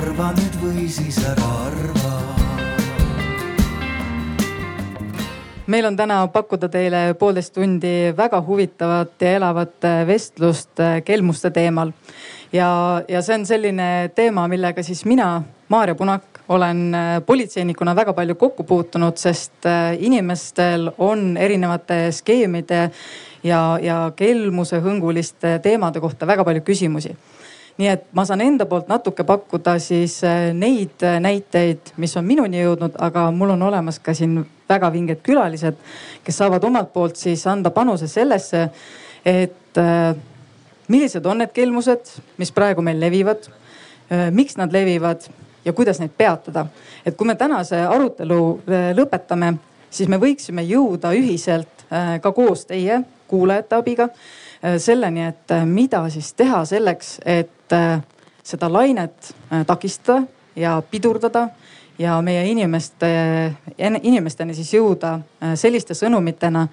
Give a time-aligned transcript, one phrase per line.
[0.00, 2.12] arva nüüd või siis ära arva
[5.70, 11.92] meil on täna pakkuda teile poolteist tundi väga huvitavat ja elavat vestlust kelmuste teemal.
[12.52, 12.70] ja,
[13.08, 16.96] ja see on selline teema, millega siis mina, Maarja Punak, olen
[17.26, 22.88] politseinikuna väga palju kokku puutunud, sest inimestel on erinevate skeemide
[23.44, 27.14] ja, ja kelmuse hõnguliste teemade kohta väga palju küsimusi
[27.80, 32.26] nii et ma saan enda poolt natuke pakkuda siis äh, neid äh, näiteid, mis on
[32.28, 35.78] minuni jõudnud, aga mul on olemas ka siin väga vinged külalised,
[36.24, 38.66] kes saavad omalt poolt siis anda panuse sellesse,
[39.24, 40.10] et äh,
[40.92, 43.48] millised on need kelmused, mis praegu meil levivad,
[44.34, 45.22] miks nad levivad
[45.62, 46.64] ja kuidas neid peatada.
[47.06, 48.38] et kui me tänase arutelu
[48.98, 49.52] lõpetame,
[49.90, 51.84] siis me võiksime jõuda ühiselt
[52.22, 52.98] ka koos teie
[53.30, 54.08] kuulajate abiga
[54.82, 58.00] selleni, et mida siis teha selleks, et et äh,
[58.42, 60.22] seda lainet äh, takistada
[60.56, 61.48] ja pidurdada
[61.98, 63.06] ja meie inimeste,
[64.02, 66.66] inimesteni siis jõuda äh, selliste sõnumitena,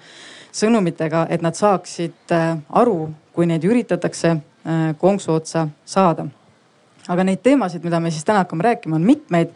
[0.52, 2.32] sõnumitega, et nad saaksid
[2.70, 4.38] aru, kui neid üritatakse
[4.98, 6.26] konksu otsa saada.
[7.08, 9.52] aga neid teemasid, mida me siis täna hakkame rääkima, on mitmeid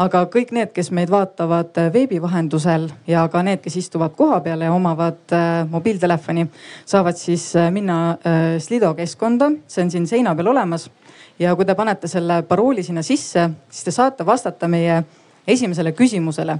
[0.00, 4.72] aga kõik need, kes meid vaatavad veebi vahendusel ja ka need, kes istuvad kohapeal ja
[4.74, 6.46] omavad äh, mobiiltelefoni,
[6.86, 10.90] saavad siis äh, minna äh, Slido keskkonda, see on siin seina peal olemas.
[11.38, 15.02] ja kui te panete selle parooli sinna sisse, siis te saate vastata meie
[15.46, 16.58] esimesele küsimusele.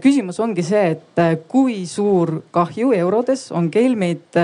[0.00, 4.36] Küsimus ongi see, et kui suur kahju eurodes on kelmid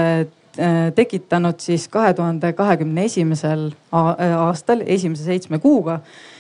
[0.97, 6.01] tekitanud siis kahe tuhande kahekümne esimesel aastal esimese seitsme kuuga?
[6.01, 6.38] Äh,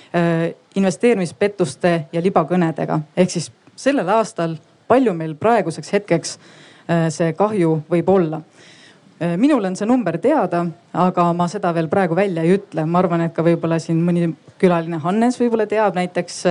[0.78, 3.00] investeerimispettuste ja libakõnedega.
[3.16, 4.56] ehk siis sellel aastal,
[4.88, 10.64] palju meil praeguseks hetkeks äh, see kahju võib olla äh, minul on see number teada,
[10.92, 12.86] aga ma seda veel praegu välja ei ütle.
[12.86, 16.44] ma arvan, et ka võib-olla siin mõni külaline Hannes võib-olla teab näiteks,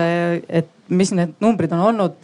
[0.50, 2.18] et mis need numbrid on olnud.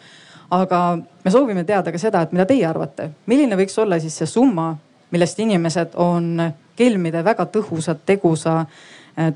[0.52, 0.82] aga
[1.26, 4.76] me soovime teada ka seda, et mida teie arvate, milline võiks olla siis see summa,
[5.12, 8.66] millest inimesed on kelmide väga tõhusa, tegusa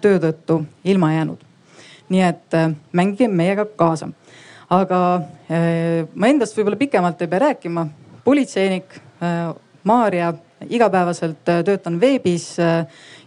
[0.01, 1.46] töö tõttu ilma jäänud
[2.09, 4.09] nii et äh, mängige meiega kaasa.
[4.69, 4.99] aga
[5.51, 7.87] äh, ma endast võib-olla pikemalt ei pea rääkima.
[8.23, 9.53] politseinik äh,
[9.83, 10.33] Maarja,
[10.69, 12.57] igapäevaselt töötan veebis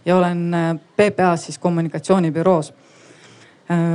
[0.05, 0.51] ja olen
[0.95, 2.73] PPA-s siis kommunikatsioonibüroos.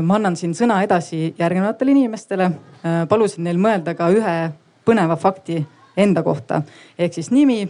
[0.02, 2.50] ma annan siin sõna edasi järgnevatele inimestele.
[3.08, 4.34] palusin neil mõelda ka ühe
[4.84, 5.60] põneva fakti
[5.96, 6.62] enda kohta
[6.98, 7.68] ehk siis nimi,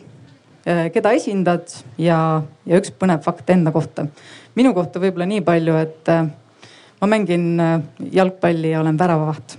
[0.93, 1.69] keda esindad
[1.99, 4.07] ja, ja üks põnev fakt enda kohta.
[4.55, 6.15] minu kohta võib-olla nii palju, et
[7.01, 7.81] ma mängin äh,
[8.13, 9.59] jalgpalli ja olen väravavaht.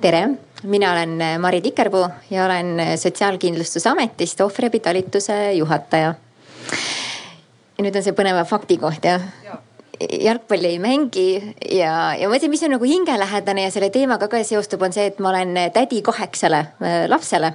[0.00, 0.28] tere,
[0.62, 6.14] mina olen äh, Mari Tikerpuu ja olen äh, Sotsiaalkindlustusametist ohvriabitalituse juhataja.
[7.78, 9.58] ja nüüd on see põneva fakti koht jah ja.?
[10.02, 14.40] jalgpalli ei mängi ja, ja ma mõtlen, mis on nagu hingelähedane ja selle teemaga ka
[14.44, 16.64] seostub, on see, et ma olen tädi kaheksale
[17.06, 17.52] lapsele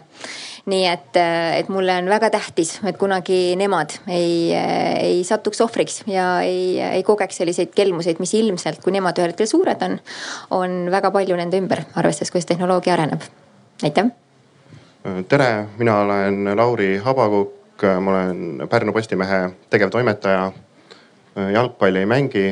[0.67, 5.61] nii et, äh, et mulle on väga tähtis, et kunagi nemad ei, äh, ei satuks
[5.63, 9.99] ohvriks ja ei, ei kogeks selliseid kelmuseid, mis ilmselt, kui nemad ühel hetkel suured on,
[10.59, 13.23] on väga palju nende ümber, arvestades, kuidas tehnoloogia areneb.
[13.83, 14.11] aitäh.
[15.27, 20.51] tere, mina olen Lauri Habakukk, ma olen Pärnu Postimehe tegevtoimetaja.
[21.53, 22.47] jalgpalli ei mängi,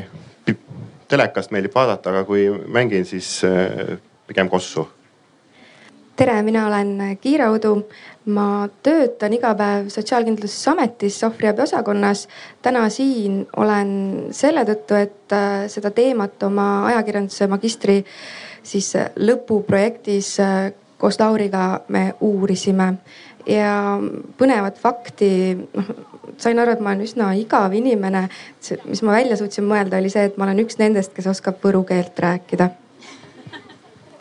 [1.07, 3.97] telekast meeldib vaadata, aga kui mängin, siis äh,
[4.27, 4.87] pigem kossu
[6.15, 7.87] tere, mina olen Kiira Udu.
[8.25, 12.27] ma töötan iga päev Sotsiaalkindlustusametis ohvriabi osakonnas.
[12.61, 13.89] täna siin olen
[14.31, 18.05] selle tõttu, et äh, seda teemat oma ajakirjanduse magistri
[18.63, 22.93] siis lõpuprojektis äh, koos Lauriga me uurisime
[23.45, 23.99] ja
[24.37, 25.29] põnevat fakti,
[25.73, 25.91] noh
[26.37, 28.29] sain aru, et ma olen üsna igav inimene.
[28.85, 31.83] mis ma välja suutsin mõelda, oli see, et ma olen üks nendest, kes oskab võru
[31.85, 32.71] keelt rääkida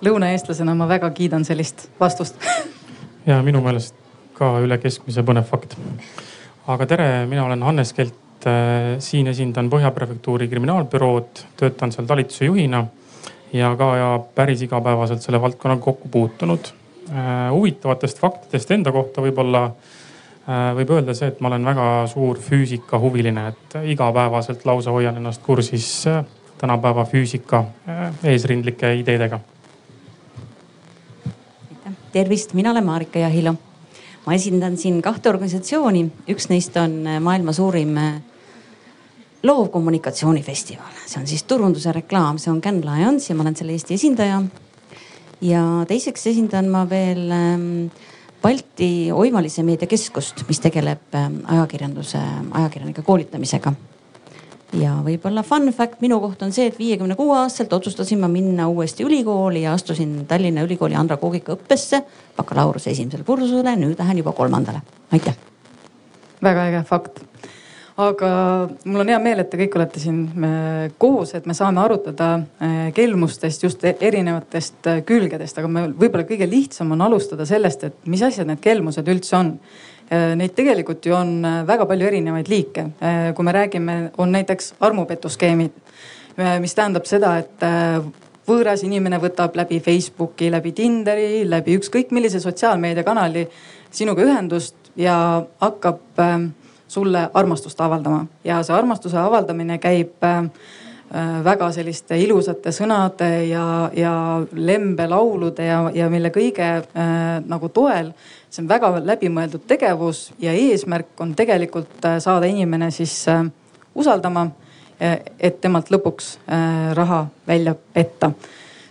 [0.04, 2.41] lõunaeestlasena ma väga kiidan sellist vastust
[3.31, 3.97] ja minu meelest
[4.34, 5.76] ka üle keskmise põnev fakt.
[6.67, 8.20] aga tere, mina olen Hannes Kelt.
[8.44, 12.82] Äh, siin esindan Põhja prefektuuri kriminaalbürood, töötan seal talituse juhina
[13.56, 16.69] ja ka ja päris igapäevaselt selle valdkonnaga kokku puutunud.
[17.08, 22.43] Äh, huvitavatest faktidest enda kohta võib-olla äh, võib öelda see, et ma olen väga suur
[22.50, 25.88] füüsikahuviline, et igapäevaselt lausa hoian ennast kursis
[26.61, 27.64] tänapäeva füüsika
[28.28, 29.40] eesrindlike ideedega
[32.14, 33.56] tervist, mina olen Marika Jahilo.
[34.25, 38.14] ma esindan siin kahte organisatsiooni, üks neist on äh, maailma suurim äh,
[39.44, 43.99] loovkommunikatsioonifestival, see on siis turunduse reklaam, see on Can Lions ja ma olen selle Eesti
[43.99, 44.40] esindaja.
[45.44, 47.66] ja teiseks esindan ma veel ähm,
[48.43, 52.20] Balti Oimalise Meediakeskust, mis tegeleb ähm, ajakirjanduse,
[52.50, 53.72] ajakirjanike koolitamisega.
[54.81, 58.69] Ja võib-olla fun fact minu kohta on see, et viiekümne kuue aastaselt otsustasin ma minna
[58.69, 62.03] uuesti ülikooli ja astusin Tallinna Ülikooli andragoogika õppesse
[62.37, 64.82] bakalaureuse esimesele kursusele, nüüd lähen juba kolmandale.
[65.12, 65.37] aitäh.
[66.43, 67.23] väga äge fakt
[67.97, 68.29] aga
[68.85, 70.25] mul on hea meel, et te kõik olete siin
[70.99, 76.26] koos, et me saame arutada äh, kelmustest just e-, erinevatest äh, külgedest, aga me võib-olla
[76.26, 79.55] kõige lihtsam on alustada sellest, et mis asjad need kelmused üldse on.
[80.10, 82.86] Äh, neid tegelikult ju on väga palju erinevaid liike.
[83.34, 85.72] kui me räägime, on näiteks armupetuskeemid,
[86.60, 87.64] mis tähendab seda, et
[88.48, 93.46] võõras inimene võtab läbi Facebooki, läbi Tinderi, läbi ükskõik millise sotsiaalmeediakanali
[93.90, 95.16] sinuga ühendust ja
[95.60, 96.20] hakkab
[96.94, 100.42] sulle armastust avaldama ja see armastuse avaldamine käib äh,
[101.44, 103.66] väga selliste ilusate sõnade ja,
[103.96, 104.14] ja
[104.52, 107.16] lembelaulude ja, ja mille kõige äh,
[107.46, 108.12] nagu toel.
[108.54, 113.42] See on väga läbimõeldud tegevus ja eesmärk on tegelikult äh, saada inimene siis äh,
[113.94, 114.46] usaldama,
[115.02, 116.36] äh, et temalt lõpuks
[116.94, 118.32] raha välja petta.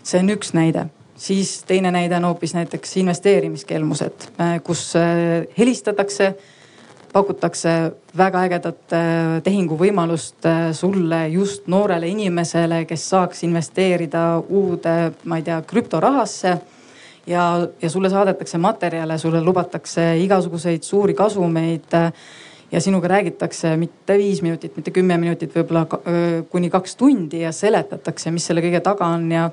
[0.04, 4.26] see on üks näide siis teine näide on hoopis näiteks investeerimiskelmused,
[4.64, 4.94] kus
[5.58, 6.34] helistatakse
[7.14, 7.70] pakutakse
[8.18, 8.96] väga ägedat
[9.44, 16.58] tehinguvõimalust sulle just noorele inimesele, kes saaks investeerida uude, ma ei tea, krüptorahasse.
[17.28, 22.14] Ja, ja sulle saadetakse materjale, sulle lubatakse igasuguseid suuri kasumeid äh,
[22.72, 25.86] ja sinuga räägitakse mitte viis minutit, mitte kümme minutit, võib-olla
[26.50, 29.50] kuni kaks tundi ja seletatakse, mis selle kõige taga on ja,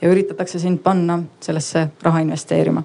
[0.00, 2.82] ja üritatakse sind panna sellesse raha investeerima.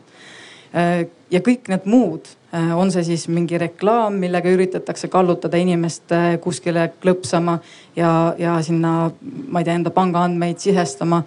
[1.31, 6.33] ja kõik need muud Äh, on see siis mingi reklaam, millega üritatakse kallutada inimest äh,
[6.43, 7.53] kuskile klõpsama
[7.95, 9.05] ja, ja sinna,
[9.47, 11.21] ma ei tea, enda pangaandmeid sisestama.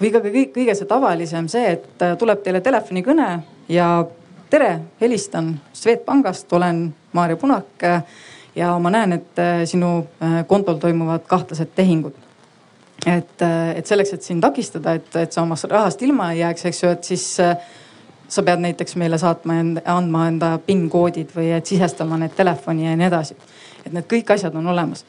[0.00, 3.28] Või ka kõik, kõige see tavalisem see, et äh, tuleb teile telefonikõne
[3.72, 3.88] ja
[4.50, 7.84] tere, helistan Swedbankist, olen Maarja Punak.
[8.56, 10.06] ja ma näen, et sinu
[10.46, 12.14] kontol toimuvad kahtlased tehingud
[13.06, 13.42] et,
[13.76, 16.90] et selleks, et sind takistada, et, et sa oma rahast ilma ei jääks, eks ju,
[16.96, 17.26] et siis
[18.28, 22.96] sa pead näiteks meile saatma andma enda PIN koodid või et sisestama need telefoni ja
[22.96, 23.36] nii edasi.
[23.86, 25.04] et need kõik asjad on olemas.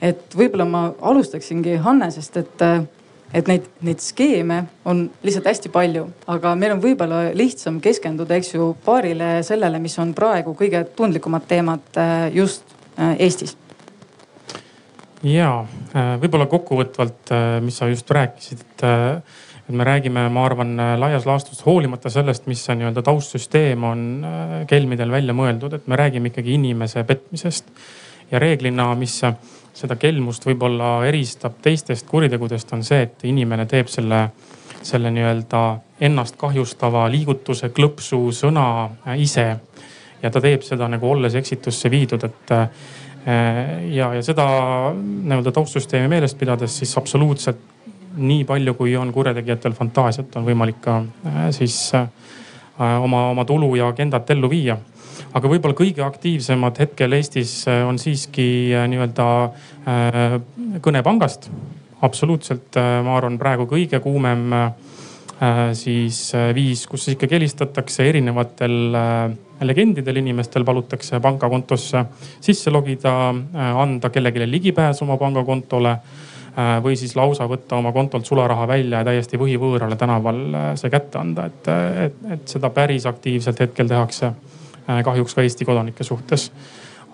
[0.00, 2.62] et võib-olla ma alustaksingi Hannesest, et,
[3.34, 8.54] et neid, neid skeeme on lihtsalt hästi palju, aga meil on võib-olla lihtsam keskenduda, eks
[8.56, 13.56] ju, paarile sellele, mis on praegu kõige tundlikumad teemad äh, just äh, Eestis
[15.26, 17.32] ja äh, võib-olla kokkuvõtvalt,
[17.64, 18.88] mis sa just rääkisid, et
[19.70, 24.00] et me räägime, ma arvan, laias laastus hoolimata sellest, mis see nii-öelda taustsüsteem on
[24.66, 27.70] kelmidel välja mõeldud, et me räägime ikkagi inimese petmisest.
[28.32, 29.20] ja reeglina, mis
[29.74, 34.24] seda kelmust võib-olla eristab teistest kuritegudest, on see, et inimene teeb selle,
[34.82, 35.62] selle nii-öelda
[36.00, 38.66] ennast kahjustava liigutuse, klõpsu, sõna
[39.06, 39.46] äh, ise.
[40.22, 42.68] ja ta teeb seda nagu olles eksitusse viidud, et äh,
[43.94, 44.46] ja, ja seda
[44.94, 47.68] nii-öelda taustsüsteemi meeles pidades, siis absoluutselt
[48.16, 51.92] nii palju, kui on kurjategijatel fantaasiat, on võimalik ka äh, siis
[52.80, 54.76] oma, oma tulu ja agendat ellu viia.
[55.34, 58.46] Aga võib-olla kõige aktiivsemad hetkel Eestis äh, on siiski
[58.90, 59.26] nii-öelda
[60.84, 61.50] kõne pangast.
[62.00, 64.52] absoluutselt, ma arvan, praegu kõige kuumem
[65.76, 66.18] siis
[66.54, 68.96] viis, kus ikkagi helistatakse erinevatel
[69.64, 72.04] legendidel inimestel palutakse pangakontosse
[72.40, 73.12] sisse logida,
[73.56, 75.96] anda kellelegi ligipääs oma pangakontole
[76.58, 80.90] Äh, või siis lausa võtta oma kontolt sularaha välja ja täiesti võhivõõrale tänaval äh, see
[80.90, 81.68] kätte anda, et,
[82.06, 84.59] et, et seda päris aktiivselt hetkel tehakse äh,
[85.04, 86.50] kahjuks ka Eesti kodanike suhtes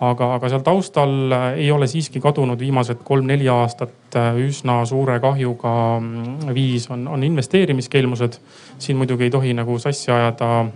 [0.00, 6.52] aga, aga seal taustal ei ole siiski kadunud viimased kolm-neli aastat üsna suure kahjuga mm,
[6.56, 8.38] viis on, on investeerimiskelmused.
[8.78, 10.66] siin muidugi ei tohi nagu sassi ajada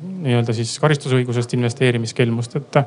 [0.00, 2.82] nii-öelda siis karistusõigusest investeerimiskelmust, et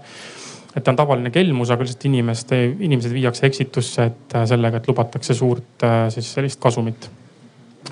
[0.76, 4.88] et ta on tavaline kelmus, aga lihtsalt inimeste, inimesed viiakse eksitusse, et äh, sellega, et
[4.90, 7.10] lubatakse suurt äh, siis sellist kasumit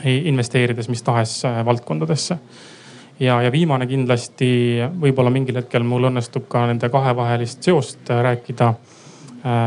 [0.07, 2.37] investeerides mis tahes äh, valdkondadesse.
[3.21, 4.51] Ja, ja viimane kindlasti
[5.01, 8.73] võib-olla mingil hetkel mul õnnestub ka nende kahevahelist seost rääkida.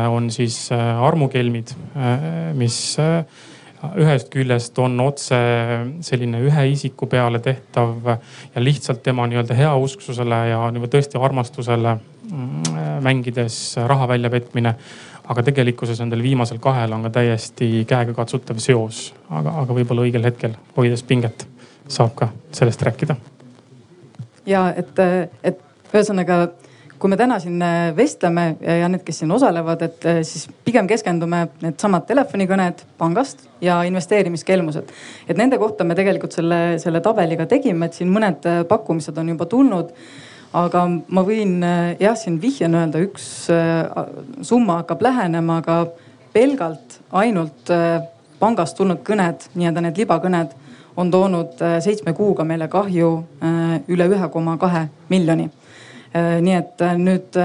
[0.09, 1.73] on siis armukelmid,
[2.55, 2.95] mis
[3.99, 5.37] ühest küljest on otse
[6.05, 12.79] selline ühe isiku peale tehtav ja lihtsalt tema nii-öelda heausksusele ja nii-öelda tõesti armastusele mm,
[13.03, 14.75] mängides raha väljapetmine.
[15.25, 20.53] aga tegelikkuses nendel viimasel kahel on ka täiesti käegakatsutav seos, aga, aga võib-olla õigel hetkel,
[20.77, 21.47] hoides pinget,
[21.87, 23.17] saab ka sellest rääkida.
[24.45, 24.99] Ja et,
[25.43, 25.59] et
[25.93, 26.45] ühesõnaga
[26.99, 30.87] kui me täna siin äh, vestleme ja need, kes siin osalevad, et äh, siis pigem
[30.87, 34.93] keskendume needsamad telefonikõned pangast ja investeerimiskelmused.
[35.27, 39.33] et nende kohta me tegelikult selle, selle tabeliga tegime, et siin mõned äh, pakkumised on
[39.35, 39.91] juba tulnud
[40.55, 41.59] aga ma võin
[41.99, 43.25] jah, siin vihjena öelda, üks
[44.47, 45.81] summa hakkab lähenema, aga
[46.31, 47.73] pelgalt ainult
[48.39, 50.53] pangast tulnud kõned, nii-öelda need libakõned
[50.97, 53.09] on toonud seitsme kuuga meile kahju
[53.87, 55.49] üle ühe koma kahe miljoni.
[56.15, 57.35] nii et nüüd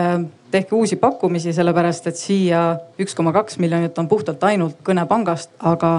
[0.50, 2.62] tehke uusi pakkumisi, sellepärast et siia
[3.00, 5.92] üks koma kaks miljonit on puhtalt ainult kõnepangast, aga,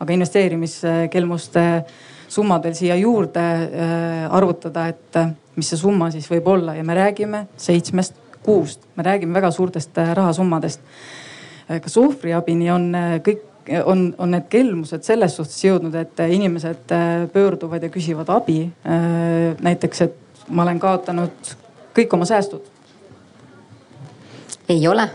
[0.00, 1.64] aga investeerimiskelmuste
[2.30, 6.84] summa veel siia juurde äh, arvutada, et äh, mis see summa siis võib olla ja
[6.86, 10.80] me räägime seitsmest kuust, me räägime väga suurtest äh, rahasummadest.
[11.70, 12.86] kas ohvriabini on
[13.22, 13.44] kõik,
[13.84, 16.94] on, on need kelmused selles suhtes jõudnud, et inimesed
[17.32, 18.64] pöörduvad ja küsivad abi.
[19.60, 21.54] näiteks, et ma olen kaotanud
[21.96, 22.66] kõik oma säästud.
[24.70, 25.06] Ei ole,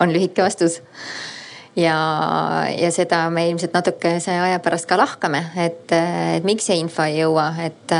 [0.00, 0.80] on lühike vastus.
[1.76, 1.96] Ja,
[2.68, 7.22] ja seda me ilmselt natukese aja pärast ka lahkame, et, et miks see info ei
[7.22, 7.94] jõua, et,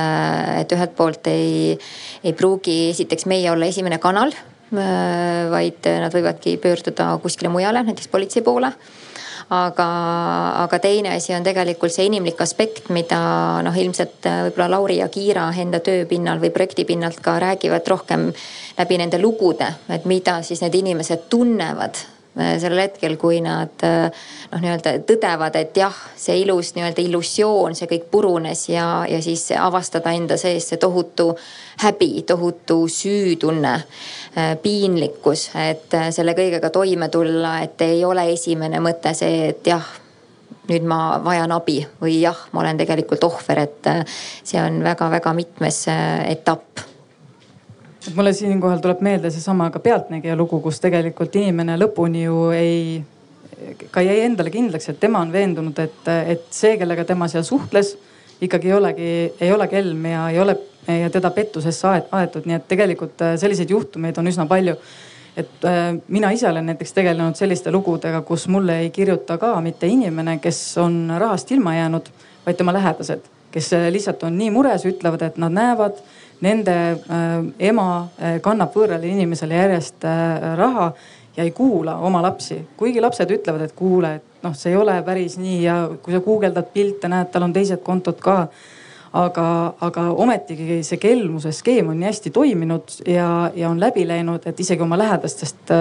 [0.59, 1.79] et ühelt poolt ei,
[2.21, 4.35] ei pruugi esiteks meie olla esimene kanal,
[4.73, 8.75] vaid nad võivadki pöörduda kuskile mujale, näiteks politsei poole
[9.53, 9.89] aga,
[10.65, 13.21] aga teine asi on tegelikult see inimlik aspekt, mida
[13.65, 17.89] noh, ilmselt äh, võib-olla Lauri ja Kiira enda töö pinnal või projekti pinnalt ka räägivad
[17.93, 18.31] rohkem
[18.79, 22.01] läbi nende lugude, et mida siis need inimesed tunnevad
[22.35, 24.09] sellel hetkel, kui nad äh,
[24.53, 29.45] noh, nii-öelda tõdevad, et jah, see ilus nii-öelda illusioon, see kõik purunes ja, ja siis
[29.59, 31.33] avastada enda sees see tohutu
[31.85, 33.75] häbi, tohutu süütunne,
[34.37, 39.99] äh, piinlikkus, et selle kõigega toime tulla, et ei ole esimene mõte see, et jah
[40.71, 43.89] nüüd ma vajan abi või jah, ma olen tegelikult ohver, et
[44.47, 46.92] see on väga-väga mitmes etapp
[48.09, 53.03] et mulle siinkohal tuleb meelde seesama ka Pealtnägija lugu, kus tegelikult inimene lõpuni ju ei,
[53.91, 57.95] ka jäi endale kindlaks, et tema on veendunud, et, et see, kellega tema seal suhtles,
[58.43, 62.69] ikkagi ei olegi, ei ole kelm ja ei ole ja teda pettusesse aetud, nii et
[62.69, 64.75] tegelikult äh, selliseid juhtumeid on üsna palju.
[65.37, 69.87] Et äh, mina ise olen näiteks tegelenud selliste lugudega, kus mulle ei kirjuta ka mitte
[69.87, 72.11] inimene, kes on rahast ilma jäänud,
[72.47, 76.03] vaid tema lähedased, kes äh, lihtsalt on nii mures, ütlevad, et nad näevad
[76.43, 80.91] nende äh, ema äh, kannab võõrale inimesele järjest äh, raha
[81.37, 84.99] ja ei kuula oma lapsi, kuigi lapsed ütlevad, et kuule, et noh, see ei ole
[85.07, 88.37] päris nii ja kui sa guugeldad pilte, näed, tal on teised kontod ka
[89.17, 89.47] aga,
[89.87, 94.61] aga ometigi see kelmuse skeem on nii hästi toiminud ja, ja on läbi läinud, et
[94.61, 95.73] isegi oma lähedastest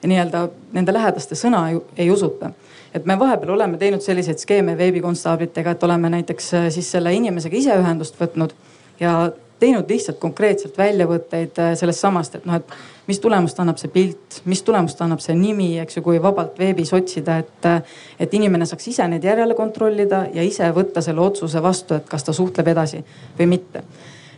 [0.00, 2.50] nii-öelda nende lähedaste sõna ei, ei usuta.
[2.94, 7.76] et me vahepeal oleme teinud selliseid skeeme veebikonstaablitega, et oleme näiteks siis selle inimesega ise
[7.76, 8.56] ühendust võtnud
[9.00, 9.28] ja
[9.60, 14.40] teinud lihtsalt konkreetselt väljavõtteid äh, sellest samast, et noh, et mis tulemust annab see pilt,
[14.50, 18.68] mis tulemust annab see nimi, eks ju, kui vabalt veebis otsida, et, äh, et inimene
[18.68, 22.72] saaks ise neid järele kontrollida ja ise võtta selle otsuse vastu, et kas ta suhtleb
[22.74, 23.04] edasi
[23.38, 23.84] või mitte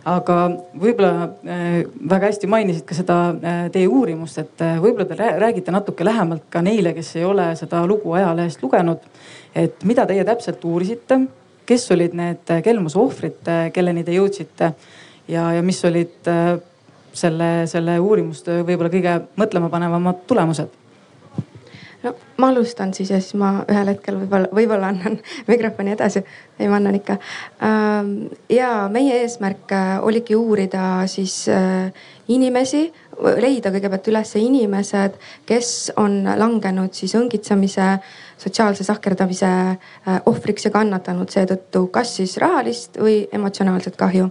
[0.08, 0.36] aga
[0.78, 5.74] võib-olla äh, väga hästi mainisid ka seda äh, teie uurimust, et äh, võib-olla te räägite
[5.74, 9.06] natuke lähemalt ka neile, kes ei ole seda lugu ajalehest lugenud.
[9.54, 11.20] et mida teie täpselt uurisite,
[11.66, 14.72] kes olid need kelmuse ohvrid, kelleni te jõudsite
[15.28, 16.58] ja, ja mis olid äh,
[17.12, 20.78] selle, selle uurimustöö võib-olla kõige mõtlemapanevamad tulemused?
[22.02, 25.18] no ma alustan siis ja siis ma ühel hetkel võib-olla, võib-olla annan
[25.50, 26.24] mikrofoni edasi.
[26.58, 27.18] ei, ma annan ikka.
[27.62, 28.10] Ähm,
[28.50, 31.92] ja meie eesmärk äh, oligi uurida siis äh,
[32.32, 32.88] inimesi,
[33.22, 37.88] leida kõigepealt üles inimesed, kes on langenud siis õngitsemise,
[38.40, 39.50] sotsiaalse sahkerdamise
[40.26, 44.30] ohvriks ja kannatanud seetõttu kas siis rahalist või emotsionaalset kahju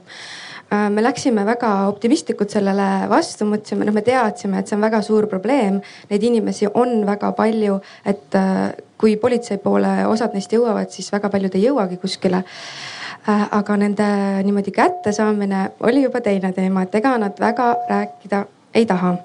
[0.71, 5.27] me läksime väga optimistlikult sellele vastu, mõtlesime, noh, me teadsime, et see on väga suur
[5.31, 5.81] probleem.
[6.09, 8.69] Neid inimesi on väga palju, et äh,
[9.01, 12.43] kui politsei poole osad neist jõuavad, siis väga paljud ei jõuagi kuskile.
[12.45, 14.07] Äh, aga nende
[14.47, 19.17] niimoodi kättesaamine oli juba teine teema, et ega nad väga rääkida ei taha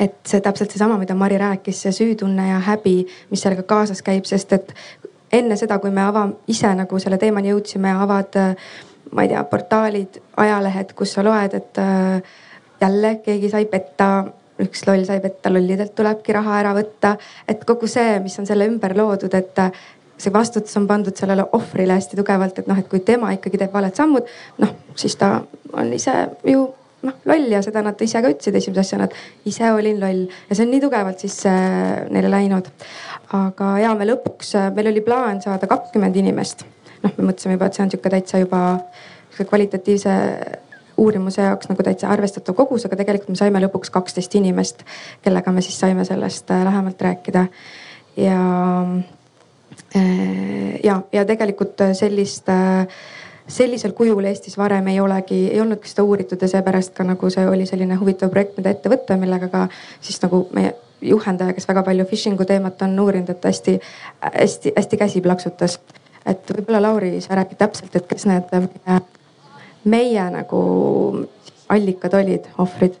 [0.00, 4.26] et see täpselt seesama, mida Mari rääkis, see süütunne ja häbi, mis sellega kaasas käib,
[4.26, 4.72] sest et
[5.32, 8.34] enne seda, kui me ava-, ise nagu selle teemani jõudsime, avad
[9.14, 12.38] ma ei tea, portaalid, ajalehed, kus sa loed, et äh,
[12.80, 14.08] jälle keegi sai petta,
[14.62, 17.16] üks loll sai petta, lollidelt tulebki raha ära võtta.
[17.48, 19.84] et kogu see, mis on selle ümber loodud, et äh,
[20.18, 23.74] see vastutus on pandud sellele ohvrile hästi tugevalt, et noh, et kui tema ikkagi teeb
[23.74, 24.30] valed sammud,
[24.62, 25.36] noh siis ta
[25.72, 26.14] on ise
[26.46, 26.68] ju
[27.04, 30.56] noh loll ja seda nad ise ka ütlesid esimese asjana, et ise olin loll ja
[30.56, 32.70] see on nii tugevalt siis äh, neile läinud.
[33.34, 36.64] aga ja me lõpuks, äh, meil oli plaan saada kakskümmend inimest
[37.04, 38.60] noh, me mõtlesime juba, et see on sihuke täitsa juba
[39.38, 40.12] kvalitatiivse
[41.00, 44.84] uurimuse jaoks nagu täitsa arvestatav kogus, aga tegelikult me saime lõpuks kaksteist inimest,
[45.24, 47.46] kellega me siis saime sellest äh, lähemalt rääkida.
[48.16, 48.38] ja,
[49.96, 52.86] äh, ja, ja tegelikult sellist äh,
[53.48, 57.44] sellisel kujul Eestis varem ei olegi, ei olnudki seda uuritud ja seepärast ka nagu see
[57.48, 59.66] oli selline huvitav projekt, mida ette võtta, millega ka
[60.00, 60.72] siis nagu meie
[61.04, 63.76] juhendaja, kes väga palju phishing'u teemat on uurinud, et hästi,
[64.22, 65.78] hästi, hästi käsi plaksutas.
[66.26, 68.52] Et võib-olla Lauri, sa räägid täpselt, et kes need
[69.84, 70.60] meie nagu
[71.68, 73.00] allikad olid, ohvrid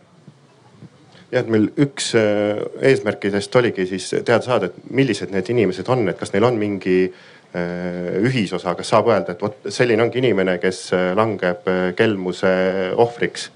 [1.34, 6.06] jah, et meil üks äh, eesmärkidest oligi siis teada saada, et millised need inimesed on,
[6.10, 10.58] et kas neil on mingi äh, ühisosa, kas saab öelda, et vot selline ongi inimene,
[10.62, 11.66] kes äh, langeb
[11.98, 12.54] kelmuse
[12.94, 13.50] ohvriks.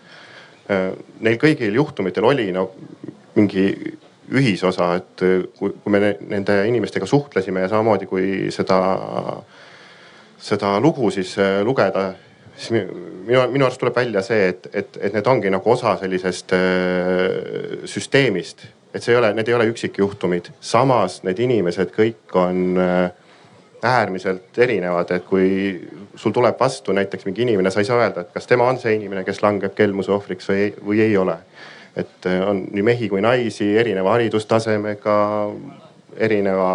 [0.69, 2.67] Neil kõigil juhtumitel oli no
[3.39, 3.71] mingi
[4.37, 5.23] ühisosa, et
[5.57, 8.77] kui, kui me nende inimestega suhtlesime ja samamoodi kui seda,
[10.39, 12.13] seda lugu siis lugeda
[12.59, 12.71] siis
[13.27, 17.87] minu, minu arust tuleb välja see, et, et, et need ongi nagu osa sellisest äh,
[17.89, 18.67] süsteemist.
[18.95, 23.11] et see ei ole, need ei ole üksikjuhtumid, samas need inimesed kõik on äh,
[23.85, 25.49] äärmiselt erinevad, et kui
[26.19, 28.97] sul tuleb vastu näiteks mingi inimene, sa ei saa öelda, et kas tema on see
[28.97, 31.37] inimene, kes langeb kelmuse ohvriks või või ei ole.
[31.97, 35.19] et äh, on nii mehi kui naisi erineva haridustasemega,
[36.17, 36.73] erineva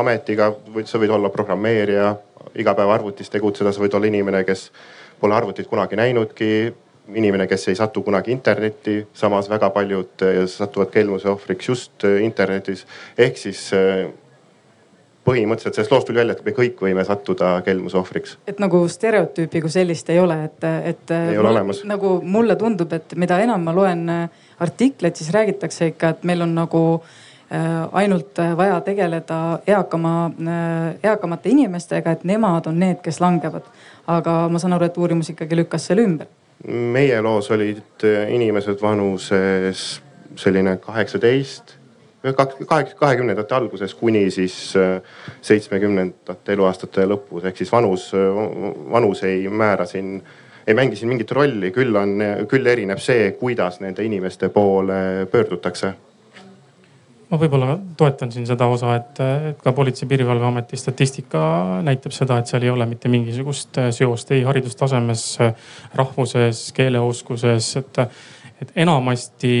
[0.00, 0.52] ametiga,
[0.84, 2.14] sa võid olla programmeerija,
[2.54, 4.70] iga päev arvutis tegutseda, sa võid olla inimene, kes
[5.20, 6.72] pole arvutit kunagi näinudki,
[7.14, 12.20] inimene, kes ei satu kunagi internetti, samas väga paljud eh, satuvad kelmuse ohvriks just eh,
[12.24, 12.86] internetis.
[13.18, 14.06] ehk siis eh,
[15.26, 18.36] põhimõtteliselt sellest loost tuli välja, et me kõik võime sattuda kelmuse ohvriks.
[18.46, 21.16] et nagu stereotüüpi kui sellist ei ole, et, et.
[21.32, 21.82] ei ole olemas.
[21.88, 24.06] nagu mulle tundub, et mida enam ma loen
[24.62, 26.82] artikleid, siis räägitakse ikka, et meil on nagu
[27.92, 30.30] ainult vaja tegeleda eakama,
[31.02, 33.66] eakamate inimestega, et nemad on need, kes langevad.
[34.06, 36.26] Aga ma saan aru, et uurimus ikkagi lükkas selle ümber.
[36.66, 40.02] meie loos olid inimesed vanuses
[40.36, 41.74] selline kaheksateist,
[43.00, 45.02] kahekümnendate alguses kuni siis äh,
[45.42, 47.44] seitsmekümnendate eluaastate lõpus.
[47.44, 48.12] Ehk siis vanus,
[48.90, 50.22] vanus ei määra siin
[50.66, 55.90] ei mängi siin mingit rolli, küll on, küll erineb see, kuidas nende inimeste poole pöördutakse
[57.32, 61.40] ma võib-olla toetan siin seda osa, et, et ka Politsei- ja Piirivalveameti statistika
[61.84, 65.24] näitab seda, et seal ei ole mitte mingisugust seost ei haridustasemes,
[65.96, 68.02] rahvuses, keeleoskuses, et
[68.62, 69.54] et enamasti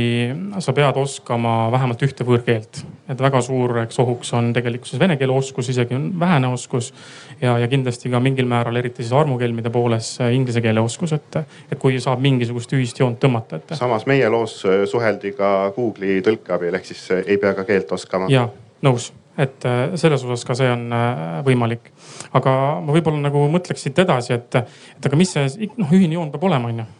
[0.62, 2.82] sa pead oskama vähemalt ühte võõrkeelt.
[3.10, 6.92] et väga suureks ohuks on tegelikkuses vene keele oskus, isegi on vähene oskus.
[7.40, 11.78] ja, ja kindlasti ka mingil määral, eriti siis armukeelmide pooles inglise keele oskus, et, et
[11.78, 13.74] kui saab mingisugust ühist joont tõmmata, et.
[13.78, 14.60] samas meie loos
[14.90, 18.30] suheldi ka Google'i tõlke abil, ehk siis ei pea ka keelt oskama.
[18.30, 18.48] ja,
[18.86, 21.90] nõus et äh, selles osas ka see on äh, võimalik.
[22.36, 24.60] aga ma võib-olla nagu mõtleks siit edasi, et,
[24.98, 26.90] et aga mis see noh, ühine joon peab olema, onju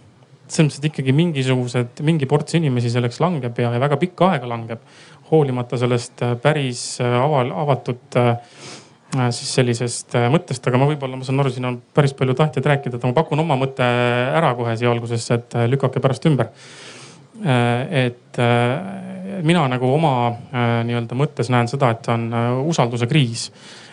[0.46, 4.48] selles mõttes, et ikkagi mingisugused, mingi ports inimesi selleks langeb ja, ja väga pikka aega
[4.50, 4.86] langeb.
[5.32, 8.34] hoolimata sellest äh, päris äh, aval, avatud äh,
[9.32, 12.96] siis sellisest mõttest, aga ma võib-olla, ma saan aru, siin on päris palju tahtjaid rääkida,
[12.96, 16.48] et ma pakun oma mõtte ära kohe siia algusesse, et lükake pärast ümber.
[17.42, 18.40] et
[19.44, 20.14] mina nagu oma
[20.88, 22.24] nii-öelda mõttes näen seda, et on
[22.72, 23.50] usalduse kriis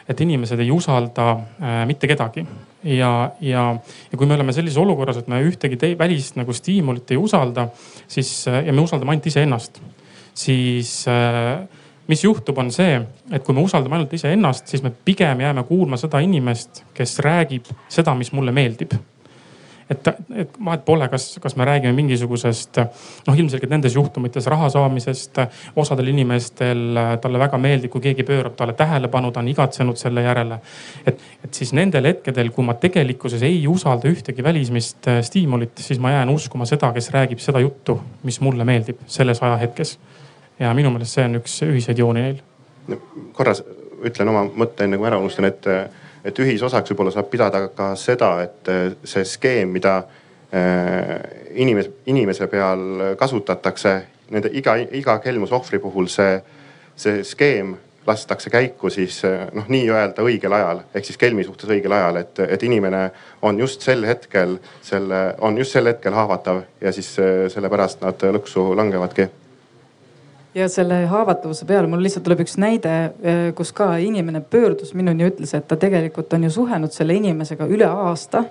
[0.10, 1.38] et inimesed ei usalda
[1.86, 2.46] mitte kedagi.
[2.84, 3.64] Ja, ja,
[4.12, 7.68] ja kui me oleme sellises olukorras, et me ühtegi välist nagu stiimulit ei usalda,
[8.08, 9.82] siis ja me usaldame ainult iseennast,
[10.34, 11.68] siis äh,
[12.10, 12.98] mis juhtub, on see,
[13.32, 17.70] et kui me usaldame ainult iseennast, siis me pigem jääme kuulma seda inimest, kes räägib
[17.92, 18.96] seda, mis mulle meeldib
[19.90, 22.78] et, et vahet pole, kas, kas me räägime mingisugusest
[23.28, 25.42] noh, ilmselgelt nendes juhtumites raha saamisest.
[25.76, 30.60] osadel inimestel talle väga meeldib, kui keegi pöörab talle tähelepanu, ta on igatsenud selle järele.
[31.08, 36.00] et, et siis nendel hetkedel, kui ma tegelikkuses ei usalda ühtegi välismist äh, stiimulit, siis
[36.00, 39.98] ma jään uskuma seda, kes räägib seda juttu, mis mulle meeldib selles ajahetkes.
[40.60, 42.42] ja minu meelest see on üks ühiseid jooni neil.
[43.34, 43.54] korra
[44.06, 45.66] ütlen oma mõtte enne kui ära unustan, et
[46.24, 49.98] et ühisosaks võib-olla saab pidada ka seda, et äh, see skeem, mida
[50.54, 51.14] äh,
[51.56, 53.96] inimese, inimese peal kasutatakse,
[54.34, 56.40] nende iga, iga kelmusohvri puhul see,
[57.00, 57.78] see skeem
[58.08, 62.46] lastakse käiku siis äh, noh, nii-öelda õigel ajal ehk siis kelmi suhtes õigel ajal, et,
[62.46, 63.04] et inimene
[63.46, 67.12] on just sel hetkel selle, on just sel hetkel haavatav ja siis
[67.54, 69.30] sellepärast nad lõksu langevadki
[70.56, 75.24] ja selle haavatavuse peale mul lihtsalt tuleb üks näide, eh, kus ka inimene pöördus minuni
[75.24, 78.44] ja ütles, et ta tegelikult on ju suhelnud selle inimesega üle aasta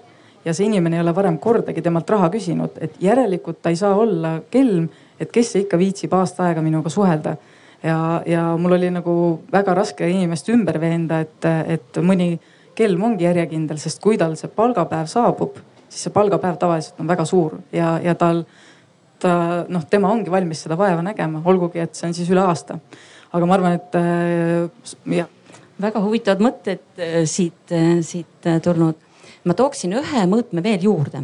[0.44, 3.94] ja see inimene ei ole varem kordagi temalt raha küsinud, et järelikult ta ei saa
[3.96, 4.88] olla kelm,
[5.20, 7.36] et kes see ikka viitsib aasta aega minuga suhelda.
[7.82, 12.38] ja, ja mul oli nagu väga raske inimest ümber veenda, et, et mõni
[12.74, 15.58] kelm ongi järjekindel, sest kui tal see palgapäev saabub,
[15.88, 18.44] siis see palgapäev tavaliselt on väga suur ja, ja tal
[19.22, 22.78] ta noh, tema ongi valmis seda vaeva nägema, olgugi et see on siis üle aasta.
[23.32, 25.28] aga ma arvan, et äh, jah.
[25.80, 28.96] väga huvitavad mõtted äh, siit, äh, siit tulnud.
[29.44, 31.22] ma tooksin ühe mõõtme veel juurde.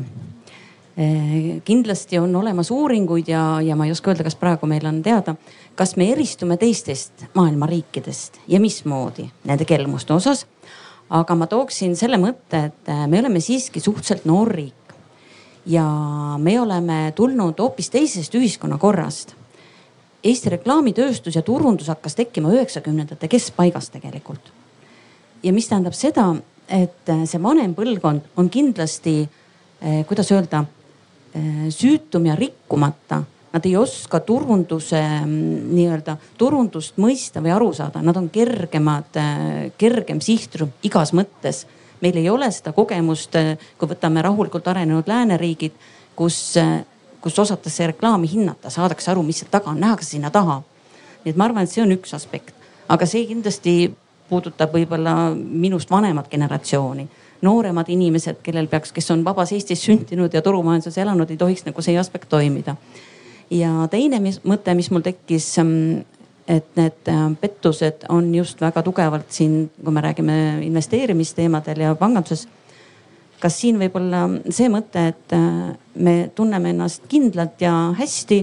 [1.67, 5.35] kindlasti on olemas uuringuid ja, ja ma ei oska öelda, kas praegu meil on teada,
[5.75, 10.47] kas me eristume teistest maailma riikidest ja mismoodi nende kelmuste osas.
[11.11, 14.84] aga ma tooksin selle mõtte, et me oleme siiski suhteliselt noor riik
[15.67, 15.87] ja
[16.39, 19.35] me oleme tulnud hoopis teisest ühiskonnakorrast
[20.25, 24.53] Eesti reklaamitööstus ja turundus hakkas tekkima üheksakümnendate keskpaigas tegelikult.
[25.43, 26.31] ja mis tähendab seda,
[26.69, 29.29] et äh, see vanem põlvkond on kindlasti,
[29.85, 30.63] äh, kuidas öelda,
[31.37, 33.21] äh, süütum ja rikkumata.
[33.53, 39.21] Nad ei oska turunduse mm, nii-öelda turundust mõista või aru saada, nad on kergemad,
[39.79, 41.67] kergem sihtrühm igas mõttes.
[42.03, 43.37] Meil ei ole seda kogemust,
[43.79, 45.73] kui võtame rahulikult arenenud lääneriigid,
[46.17, 46.57] kus
[47.25, 50.61] kus osatakse reklaami hinnata, saadakse aru, mis seal taga on, nähakse sinna taha.
[51.25, 52.53] nii et ma arvan, et see on üks aspekt,
[52.93, 53.95] aga see kindlasti
[54.29, 57.09] puudutab võib-olla minust vanemat generatsiooni.
[57.45, 61.83] nooremad inimesed, kellel peaks, kes on vabas Eestis sündinud ja turumajanduses elanud, ei tohiks nagu
[61.83, 62.77] see aspekt toimida.
[63.51, 66.05] ja teine mis, mõte, mis mul tekkis, mm,
[66.49, 72.47] et need äh, pettused on just väga tugevalt siin, kui me räägime investeerimisteemadel ja panganduses.
[73.41, 78.41] Kas siin võib olla see mõte, et äh, me tunneme ennast kindlalt ja hästi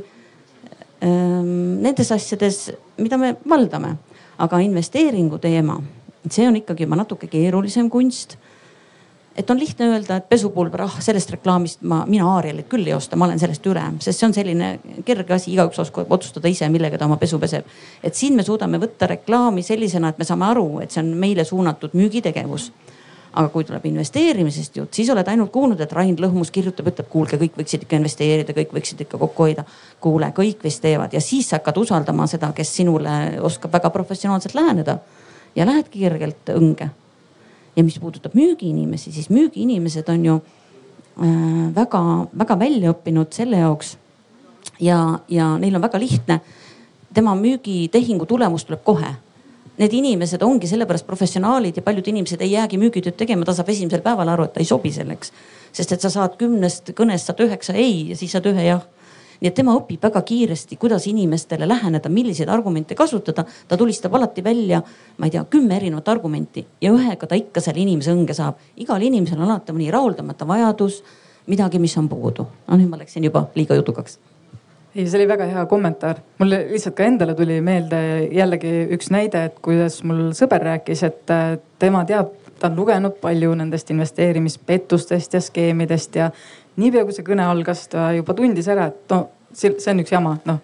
[1.05, 2.67] ähm, nendes asjades,
[3.01, 3.95] mida me valdame,
[4.41, 5.77] aga investeeringu teema,
[6.29, 8.37] see on ikkagi juba natuke keerulisem kunst
[9.35, 13.15] et on lihtne öelda, et pesupulber, ah sellest reklaamist ma, mina Aarielit küll ei osta,
[13.15, 14.71] ma olen sellest üle, sest see on selline
[15.07, 17.65] kerge asi, igaüks oskab otsustada ise, millega ta oma pesu peseb.
[18.03, 21.45] et siin me suudame võtta reklaami sellisena, et me saame aru, et see on meile
[21.47, 22.71] suunatud müügitegevus
[23.31, 27.39] aga kui tuleb investeerimisest jutt, siis oled ainult kuulnud, et Rain Lõhmus kirjutab, ütleb, kuulge,
[27.39, 29.63] kõik võiksid ikka investeerida, kõik võiksid ikka kokku hoida.
[30.01, 34.97] kuule, kõik vist teevad ja siis hakkad usaldama seda, kes sinule oskab väga professionaalselt läheneda
[35.55, 36.89] ja lähedki kergelt õnge.
[37.75, 40.39] Ja mis puudutab müügiinimesi, siis müügiinimesed on ju
[41.75, 43.97] väga-väga äh, välja õppinud selle jaoks
[44.79, 46.41] ja, ja neil on väga lihtne.
[47.13, 49.15] tema müügitehingu tulemus tuleb kohe
[49.81, 54.03] need inimesed ongi sellepärast professionaalid ja paljud inimesed ei jäägi müügitööd tegema, ta saab esimesel
[54.05, 55.31] päeval aru, et ta ei sobi selleks.
[55.71, 58.81] sest et sa saad kümnest kõnest saad üheksa ei ja siis saad ühe jah.
[59.41, 63.45] Nii et tema õpib väga kiiresti, kuidas inimestele läheneda, milliseid argumente kasutada.
[63.67, 64.81] ta tulistab alati välja,
[65.17, 68.59] ma ei tea, kümme erinevat argumenti ja ühega ta ikka selle inimese õnge saab.
[68.77, 71.03] igal inimesel on alati mõni rahuldamata vajadus,
[71.47, 72.47] midagi, mis on puudu.
[72.67, 74.19] no nüüd ma läksin juba liiga jutukaks
[74.95, 76.21] ei, see oli väga hea kommentaar.
[76.39, 78.01] mulle lihtsalt ka endale tuli meelde
[78.35, 83.17] jällegi üks näide, et kuidas mul sõber rääkis, et äh, tema teab, ta on lugenud
[83.21, 86.29] palju nendest investeerimispettustest ja skeemidest ja
[86.77, 90.37] niipea kui see kõne algas, ta juba tundis ära, et no see on üks jama,
[90.47, 90.61] noh.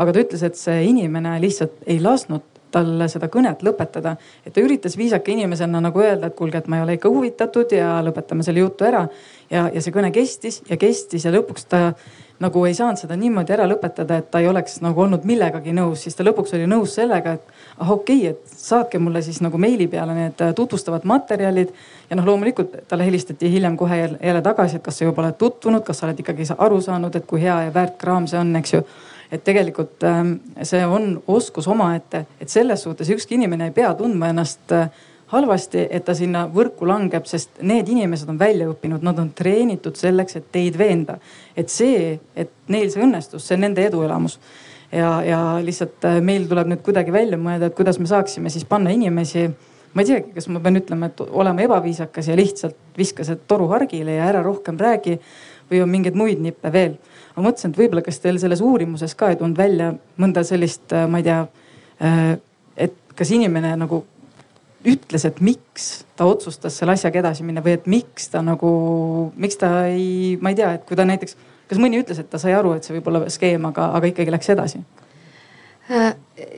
[0.00, 4.16] aga ta ütles, et see inimene lihtsalt ei lasknud tal seda kõnet lõpetada.
[4.46, 7.72] et ta üritas viisaka inimesena nagu öelda, et kuulge, et ma ei ole ikka huvitatud
[7.76, 9.06] ja lõpetame selle jutu ära.
[9.50, 11.84] ja, ja see kõne kestis ja kestis ja lõpuks ta
[12.42, 16.02] nagu ei saanud seda niimoodi ära lõpetada, et ta ei oleks nagu olnud millegagi nõus,
[16.04, 19.58] siis ta lõpuks oli nõus sellega, et ah okei okay,, et saatke mulle siis nagu
[19.60, 21.72] meili peale need äh, tutvustavad materjalid.
[22.10, 25.38] ja noh, loomulikult talle helistati hiljem kohe jälle, jälle tagasi, et kas sa juba oled
[25.38, 28.56] tutvunud, kas sa oled ikkagi aru saanud, et kui hea ja väärt kraam see on,
[28.56, 28.84] eks ju
[29.32, 34.30] et tegelikult ähm, see on oskus omaette, et selles suhtes ükski inimene ei pea tundma
[34.30, 34.88] ennast äh,
[35.34, 39.98] halvasti, et ta sinna võrku langeb, sest need inimesed on välja õppinud, nad on treenitud
[39.98, 41.18] selleks, et teid veenda.
[41.56, 44.38] et see, et neil see õnnestus, see on nende eduelamus.
[44.92, 48.64] ja, ja lihtsalt äh, meil tuleb nüüd kuidagi välja mõelda, et kuidas me saaksime siis
[48.64, 49.48] panna inimesi
[49.94, 53.68] ma ei teagi, kas ma pean ütlema, et olema ebaviisakas ja lihtsalt viska see toru
[53.70, 55.18] hargile ja ära rohkem räägi
[55.70, 56.96] või on mingeid muid nippe veel.
[57.36, 61.06] ma mõtlesin, et võib-olla, kas teil selles uurimuses ka ei tulnud välja mõnda sellist, äh,
[61.10, 61.46] ma ei tea,
[62.02, 62.36] äh,
[62.76, 64.04] et kas inimene nagu
[64.84, 68.70] ütles, et miks ta otsustas selle asjaga edasi minna või et miks ta nagu,
[69.40, 71.38] miks ta ei, ma ei tea, et kui ta näiteks,
[71.70, 74.34] kas mõni ütles, et ta sai aru, et see võib olla skeem, aga, aga ikkagi
[74.34, 74.82] läks edasi?
[75.90, 76.14] Äh,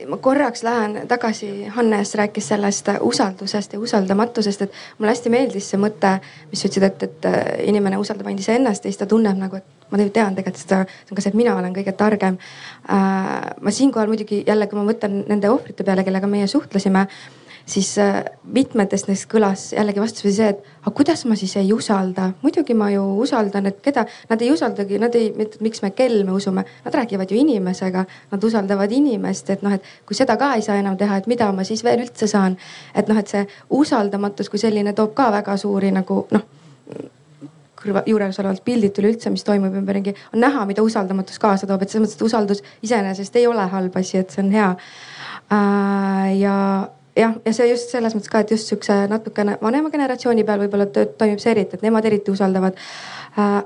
[0.07, 5.79] ma korraks lähen tagasi, Hannes rääkis sellest usaldusest ja usaldamatusest, et mulle hästi meeldis see
[5.81, 6.13] mõte,
[6.51, 9.59] mis sa ütlesid, et, et äh, inimene usaldab ainult iseennast ja siis ta tunneb nagu,
[9.59, 12.39] et ma tean tegelikult seda, see on ka see, et mina olen kõige targem.
[12.87, 17.03] Äh, ma siinkohal muidugi jälle, kui ma mõtlen nende ohvrite peale, kellega meie suhtlesime
[17.67, 22.31] siis äh, mitmetest neist kõlas jällegi vastupidi see, et aga kuidas ma siis ei usalda.
[22.41, 26.63] muidugi ma ju usaldan, et keda, nad ei usaldagi, nad ei, miks me kelme usume,
[26.85, 30.79] nad räägivad ju inimesega, nad usaldavad inimest, et noh, et kui seda ka ei saa
[30.79, 32.57] enam teha, et mida ma siis veel üldse saan.
[32.95, 36.47] et noh, et see usaldamatus kui selline toob ka väga suuri nagu noh
[37.77, 41.93] kõrva, juures olevalt pildilt üleüldse, mis toimub ümberringi, on näha, mida usaldamatus kaasa toob, et
[41.93, 44.69] selles mõttes, et usaldus iseenesest ei ole halb asi, et see on hea
[45.53, 46.39] äh,.
[46.39, 46.55] ja
[47.17, 50.89] jah, ja see just selles mõttes ka, et just sihukese natukene vanema generatsiooni peal võib-olla
[50.93, 52.77] toimib see eriti, et nemad eriti usaldavad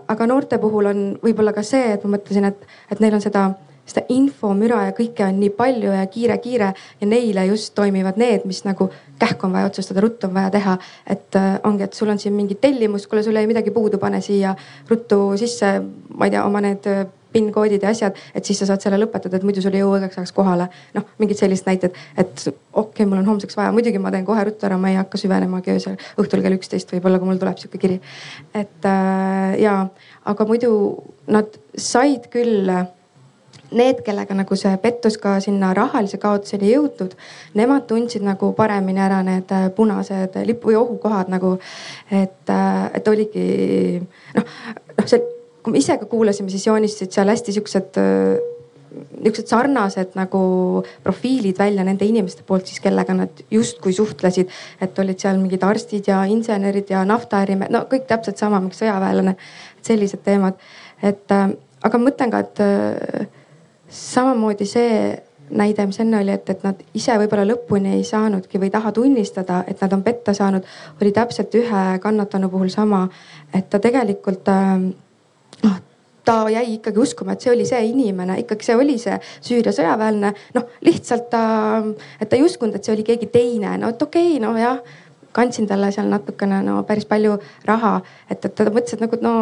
[0.07, 3.51] aga noorte puhul on võib-olla ka see, et ma mõtlesin, et, et neil on seda
[3.91, 6.67] seda infomüra ja kõike on nii palju ja kiire-kiire
[7.01, 8.87] ja neile just toimivad need, mis nagu
[9.19, 10.77] kähku on vaja otsustada, ruttu on vaja teha.
[11.05, 14.21] et äh, ongi, et sul on siin mingi tellimus, kuule, sul jäi midagi puudu, pane
[14.21, 14.55] siia
[14.89, 15.81] ruttu sisse,
[16.15, 19.39] ma ei tea, oma need äh, PIN-koodid ja asjad, et siis sa saad selle lõpetada,
[19.39, 20.69] et muidu sul ei jõua õigeks ajaks kohale.
[20.95, 24.43] noh, mingid sellised näited, et okei okay,, mul on homseks vaja, muidugi ma teen kohe
[24.47, 27.81] ruttu ära, ma ei hakka süvenemagi öösel, õhtul kell üksteist võib-olla, kui mul tuleb sihuke
[27.81, 27.99] kiri.
[28.53, 29.75] et äh, ja,
[30.25, 30.73] aga muidu
[31.31, 32.69] nad said küll
[33.71, 37.15] need, kellega nagu see pettus ka sinna rahalise kaotuseni jõutud,
[37.57, 41.57] nemad tundsid nagu paremini ära need äh, punased lipu või ohukohad nagu.
[42.11, 44.01] et, äh, et oligi
[44.35, 44.43] noh,
[44.97, 45.21] noh see,
[45.63, 48.39] kui me ise ka kuulasime, siis joonistasid seal hästi siuksed äh,
[48.91, 50.41] niisugused sarnased nagu
[51.03, 54.49] profiilid välja nende inimeste poolt siis, kellega nad justkui suhtlesid.
[54.81, 59.35] et olid seal mingid arstid ja insenerid ja naftaärimehed, no kõik täpselt sama, mingi sõjaväelane.
[59.81, 60.59] sellised teemad,
[61.01, 63.29] et aga ma mõtlen ka, et
[63.89, 65.21] samamoodi see
[65.51, 68.91] näide, mis enne oli, et, et nad ise võib-olla lõpuni ei saanudki või ei taha
[68.95, 70.67] tunnistada, et nad on petta saanud,
[71.01, 73.07] oli täpselt ühe kannatanu puhul sama.
[73.53, 74.91] et ta tegelikult ähm,
[75.63, 75.77] noh,
[76.25, 80.33] ta jäi ikkagi uskuma, et see oli see inimene, ikkagi see oli see Süüria sõjaväelane.
[80.57, 81.45] noh, lihtsalt ta,
[82.19, 84.81] et ta ei uskunud, et see oli keegi teine, no et okei okay,, no jah
[85.31, 87.93] kandsin talle seal natukene no päris palju raha,
[88.29, 89.33] et, et ta mõtles, et nagu no,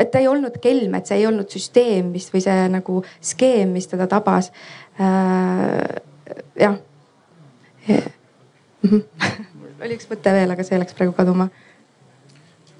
[0.00, 3.74] et ta ei olnud kelm, et see ei olnud süsteem, mis või see nagu skeem,
[3.76, 4.52] mis teda tabas
[5.00, 6.00] äh,.
[6.56, 6.78] jah
[7.86, 8.00] ja.
[8.82, 9.02] Mm -hmm.
[9.84, 11.48] oli üks mõte veel, aga see läks praegu kaduma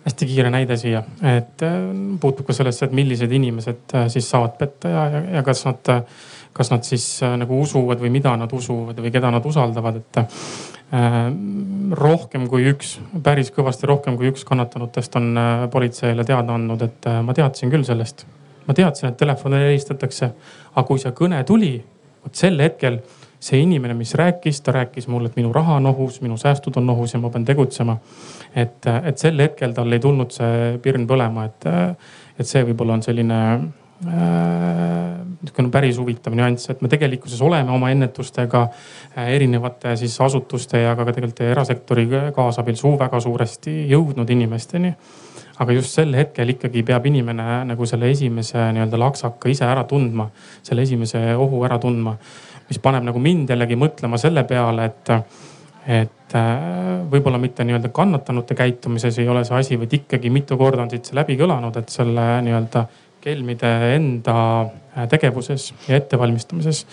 [0.07, 1.77] hästi kiire näide siia, et äh,
[2.23, 5.93] puutub ka sellesse, et millised inimesed äh, siis saavad petta ja, ja, ja kas nad,
[6.57, 10.25] kas nad siis äh, nagu usuvad või mida nad usuvad või keda nad usaldavad, et
[10.95, 11.33] Äh,
[11.99, 12.93] rohkem kui üks,
[13.27, 15.33] päris kõvasti rohkem kui üks kannatanutest on
[15.73, 18.23] politseile teada andnud, et äh, ma teadsin küll sellest.
[18.67, 20.29] ma teadsin, et telefonile helistatakse,
[20.75, 21.73] aga kui see kõne tuli,
[22.23, 23.01] vot sel hetkel
[23.43, 26.91] see inimene, mis rääkis, ta rääkis mulle, et minu raha on ohus, minu säästud on
[26.91, 27.99] ohus ja ma pean tegutsema.
[28.57, 31.67] Et, et sel hetkel tal ei tulnud see pirn põlema, et,
[32.39, 33.41] et see võib-olla on selline
[34.05, 40.83] Äh, niisugune päris huvitav nüanss, et me tegelikkuses oleme oma ennetustega äh, erinevate siis asutuste
[40.83, 42.05] ja ka tegelikult erasektori
[42.37, 44.93] kaasabil suu väga suuresti jõudnud inimesteni.
[45.59, 50.29] aga just sel hetkel ikkagi peab inimene nagu selle esimese nii-öelda laksaka ise ära tundma,
[50.63, 52.19] selle esimese ohu ära tundma,
[52.69, 55.15] mis paneb nagu mind jällegi mõtlema selle peale, et
[55.87, 56.55] et äh,
[57.11, 61.07] võib-olla mitte nii-öelda kannatanute käitumises ei ole see asi, vaid ikkagi mitu korda on siit
[61.07, 62.87] see läbi kõlanud, et selle nii-öelda
[63.27, 66.87] kelmide enda äh, tegevuses ja ettevalmistamises.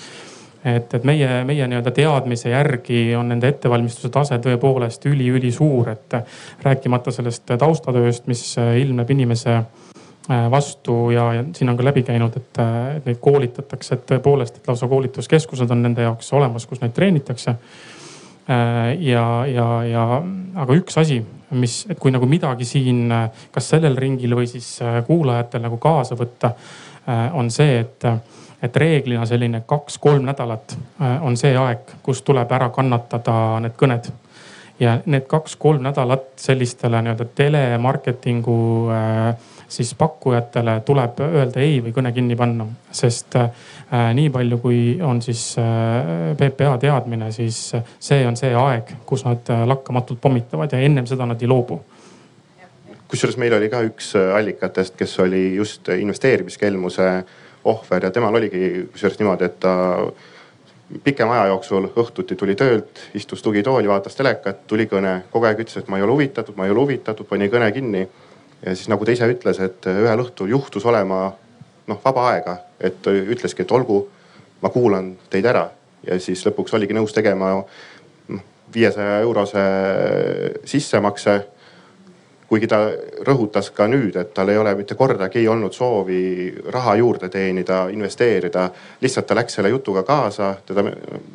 [0.65, 6.15] et, et meie, meie nii-öelda teadmise järgi on nende ettevalmistuse tase tõepoolest üli-ülisuur, et
[6.63, 12.05] rääkimata sellest taustatööst, mis äh, ilmneb inimese äh, vastu ja, ja siin on ka läbi
[12.07, 12.61] käinud, et,
[12.97, 17.57] et neid koolitatakse, et tõepoolest, et lausa koolituskeskused on nende jaoks olemas, kus neid treenitakse.
[18.99, 20.03] Ja, ja, ja
[20.55, 21.21] aga üks asi,
[21.55, 23.05] mis, et kui nagu midagi siin,
[23.53, 26.53] kas sellel ringil või siis äh, kuulajatel nagu kaasa võtta,
[27.07, 28.07] äh, on see, et,
[28.63, 34.11] et reeglina selline kaks-kolm nädalat äh, on see aeg, kus tuleb ära kannatada need kõned.
[34.81, 38.55] Ja need kaks-kolm nädalat sellistele nii-öelda telemarketingu
[39.71, 43.49] siis pakkujatele tuleb öelda ei või kõne kinni panna, sest Äh,
[43.93, 47.59] nii palju, kui on siis äh, PPA teadmine, siis
[47.99, 51.81] see on see aeg, kus nad äh, lakkamatult pommitavad ja ennem seda nad ei loobu
[53.13, 57.09] kusjuures meil oli ka üks allikatest, kes oli just investeerimiskelmuse
[57.69, 59.73] ohver ja temal oligi kusjuures niimoodi, et ta
[61.03, 65.77] pikema aja jooksul õhtuti tuli töölt, istus tugitooli, vaatas telekat, tuli kõne, kogu aeg ütles,
[65.77, 68.07] et ma ei ole huvitatud, ma ei ole huvitatud, pani kõne kinni.
[68.65, 71.25] ja siis nagu ta ise ütles, et ühel õhtul juhtus olema
[71.87, 74.03] noh vaba aega, et ütleski, et olgu,
[74.61, 75.69] ma kuulan teid ära
[76.07, 78.43] ja siis lõpuks oligi nõus tegema noh,
[78.73, 79.65] viiesaja eurose
[80.65, 81.41] sissemakse.
[82.53, 82.77] kuigi ta
[83.25, 88.69] rõhutas ka nüüd, et tal ei ole mitte kordagi olnud soovi raha juurde teenida, investeerida.
[89.01, 90.83] lihtsalt ta läks selle jutuga kaasa, teda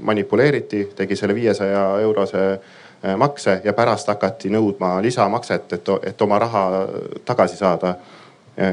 [0.00, 6.38] manipuleeriti, tegi selle viiesaja eurose äh, makse ja pärast hakati nõudma lisamakset, et, et oma
[6.38, 6.64] raha
[7.24, 7.96] tagasi saada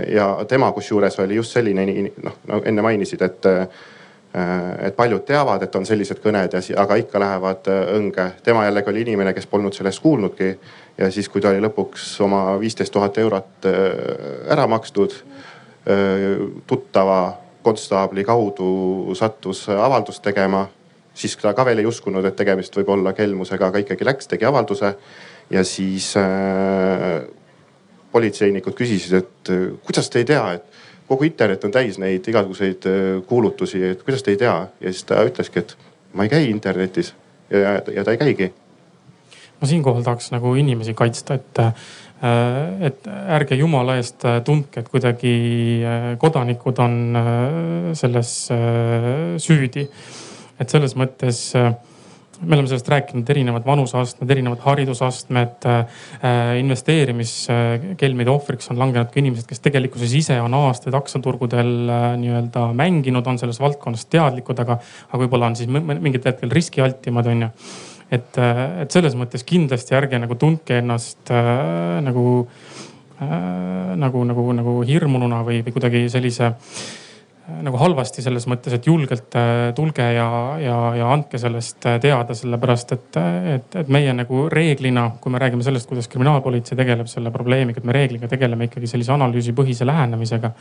[0.08, 1.86] ja tema kusjuures oli just selline
[2.24, 3.48] noh, no enne mainisid, et
[4.82, 8.26] et paljud teavad, et on sellised kõned, aga ikka lähevad õnge.
[8.44, 10.58] tema jällegi oli inimene, kes polnud sellest kuulnudki.
[10.98, 15.14] ja siis, kui ta oli lõpuks oma viisteist tuhat eurot äh, ära makstud,
[15.88, 20.68] äh, tuttava konstaabli kaudu sattus avaldust tegema,
[21.14, 24.46] siis ta ka veel ei uskunud, et tegemist võib olla kelmusega, aga ikkagi läks, tegi
[24.46, 24.96] avalduse
[25.50, 27.24] ja siis äh,
[28.16, 32.88] politseinikud küsisid, et kuidas te ei tea, et kogu internet on täis neid igasuguseid
[33.28, 35.76] kuulutusi, et kuidas te ei tea ja siis ta ütleski, et
[36.16, 37.12] ma ei käi internetis
[37.52, 38.50] ja, ja ta ei käigi.
[39.62, 41.62] ma siinkohal tahaks nagu inimesi kaitsta, et
[42.24, 45.34] Äh, et ärge jumala eest äh, tundke, et kuidagi
[45.84, 46.96] äh, kodanikud on
[47.94, 48.32] selles
[49.44, 49.90] süüdi.
[50.56, 51.40] et selles mõttes
[52.42, 55.86] me oleme sellest rääkinud, erinevad vanuseastmed, erinevad haridusastmed äh,.
[56.60, 63.28] investeerimiskelmide ohvriks on langenud ka inimesed, kes tegelikkuses ise on aastaid aktsiaturgudel äh, nii-öelda mänginud,
[63.28, 67.52] on selles valdkonnas teadlikud, aga, aga võib-olla on siis mingil hetkel riskialtimad, on ju
[68.12, 72.28] et, äh, et selles mõttes kindlasti ärge nagu tundke ennast äh, nagu
[73.22, 76.94] äh,, nagu, nagu, nagu hirmununa või, või kuidagi sellise äh,
[77.66, 80.28] nagu halvasti selles mõttes, et julgelt äh, tulge ja,
[80.62, 83.20] ja, ja andke sellest teada, sellepärast et,
[83.56, 87.90] et, et meie nagu reeglina, kui me räägime sellest, kuidas kriminaalpolitsei tegeleb selle probleemiga, et
[87.90, 90.52] me reegliga tegeleme ikkagi sellise analüüsipõhise lähenemisega.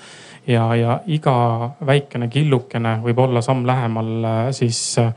[0.47, 1.37] ja, ja iga
[1.87, 5.15] väikene killukene võib olla samm lähemal siis äh,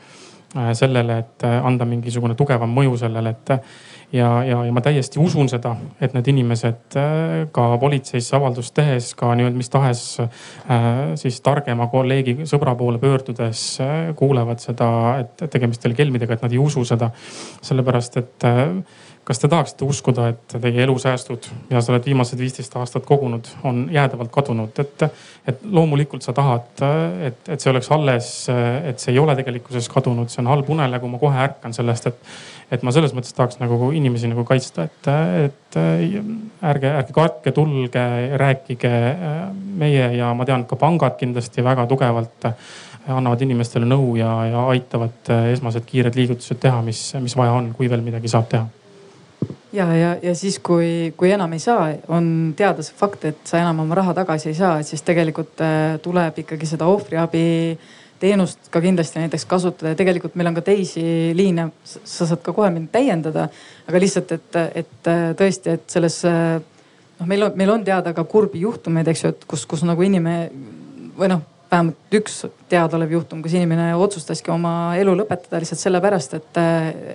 [0.56, 3.50] Äh, sellele, et äh, anda mingisugune tugevam mõju sellele, et
[4.14, 9.12] ja, ja, ja ma täiesti usun seda, et need inimesed äh, ka politseisse avaldust tehes,
[9.20, 10.04] ka nii-öelda mis tahes
[11.20, 13.64] siis targema kolleegi, sõbra poole pöördudes
[14.20, 14.90] kuulevad seda,
[15.24, 17.12] et tegemist oli kelmidega, et nad ei usu seda.
[17.68, 18.46] sellepärast, et
[19.28, 23.82] kas te tahaksite uskuda, et teie elusäästud, mida sa oled viimased viisteist aastat kogunud, on
[23.92, 25.04] jäädavalt kadunud, et,
[25.52, 26.70] et loomulikult sa tahad,
[27.28, 28.30] et, et see oleks alles,
[28.88, 32.32] et see ei ole tegelikkuses kadunud, see on halb unenägu, ma kohe ärkan sellest, et,
[32.72, 35.12] et ma selles mõttes tahaks nagu inimesi nagu kaitsta, et,
[35.44, 35.80] et
[36.72, 38.08] ärge, ärge kartke, tulge,
[38.40, 38.96] rääkige.
[39.78, 42.48] meie ja ma tean ka pangad kindlasti väga tugevalt
[43.08, 47.92] annavad inimestele nõu ja, ja aitavad esmased kiired liigutused teha, mis, mis vaja on, kui
[47.92, 48.77] veel midagi saab teha
[49.74, 53.62] ja, ja, ja siis, kui, kui enam ei saa, on teada see fakt, et sa
[53.62, 57.46] enam oma raha tagasi ei saa, et siis tegelikult äh, tuleb ikkagi seda ohvriabi
[58.20, 61.04] teenust ka kindlasti näiteks kasutada ja tegelikult meil on ka teisi
[61.38, 63.50] liine, sa saad ka kohe mind täiendada.
[63.88, 66.58] aga lihtsalt, et, et äh, tõesti, et selles äh,
[67.20, 70.02] noh, meil on, meil on teada ka kurbi juhtumeid, eks ju, et kus, kus nagu
[70.02, 70.50] inimene
[71.18, 76.60] või noh, vähemalt üks teadaolev juhtum, kus inimene otsustaski oma elu lõpetada lihtsalt sellepärast, et,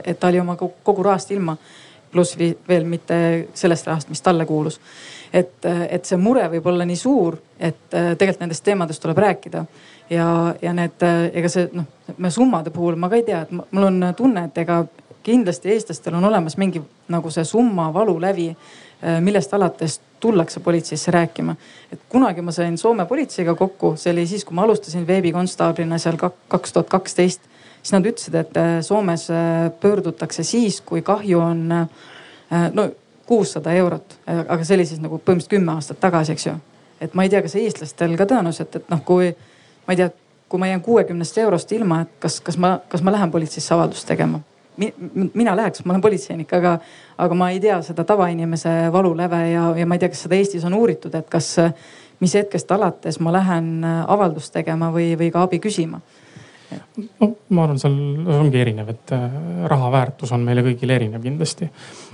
[0.04, 1.56] et ta oli oma kogu rahast ilma
[2.12, 3.16] pluss veel mitte
[3.54, 4.80] sellest rahast, mis talle kuulus.
[5.32, 9.64] et, et see mure võib olla nii suur, et tegelikult nendest teemadest tuleb rääkida.
[10.10, 13.88] ja, ja need, ega see noh, me summade puhul ma ka ei tea, et mul
[13.88, 14.84] on tunne, et ega
[15.22, 18.48] kindlasti eestlastel on olemas mingi nagu see summa valulävi,
[19.20, 21.56] millest alates tullakse politseisse rääkima.
[21.92, 26.18] et kunagi ma sain Soome politseiga kokku, see oli siis, kui ma alustasin veebikonstaablina seal
[26.48, 27.40] kaks tuhat kaksteist
[27.82, 32.90] siis nad ütlesid, et äh, Soomes äh, pöördutakse siis, kui kahju on äh, no
[33.26, 36.52] kuussada eurot, aga see oli siis nagu põhimõtteliselt kümme aastat tagasi, eks ju.
[37.00, 39.30] et ma ei tea, kas eestlastel ka tõenäoliselt, et noh, kui
[39.86, 40.08] ma ei tea,
[40.50, 44.08] kui ma jään kuuekümnest eurost ilma, et kas, kas ma, kas ma lähen politseisse avaldust
[44.10, 44.42] tegema
[45.34, 46.78] mina läheks, ma olen politseinik, aga,
[47.20, 50.64] aga ma ei tea seda tavainimese valuläve ja, ja ma ei tea, kas seda Eestis
[50.64, 51.50] on uuritud, et kas,
[52.24, 56.00] mis hetkest alates ma lähen avaldust tegema või, või ka abi küsima
[57.20, 57.94] no ma arvan, seal
[58.38, 59.36] ongi erinev, et äh,
[59.70, 61.68] raha väärtus on meile kõigile erinev kindlasti.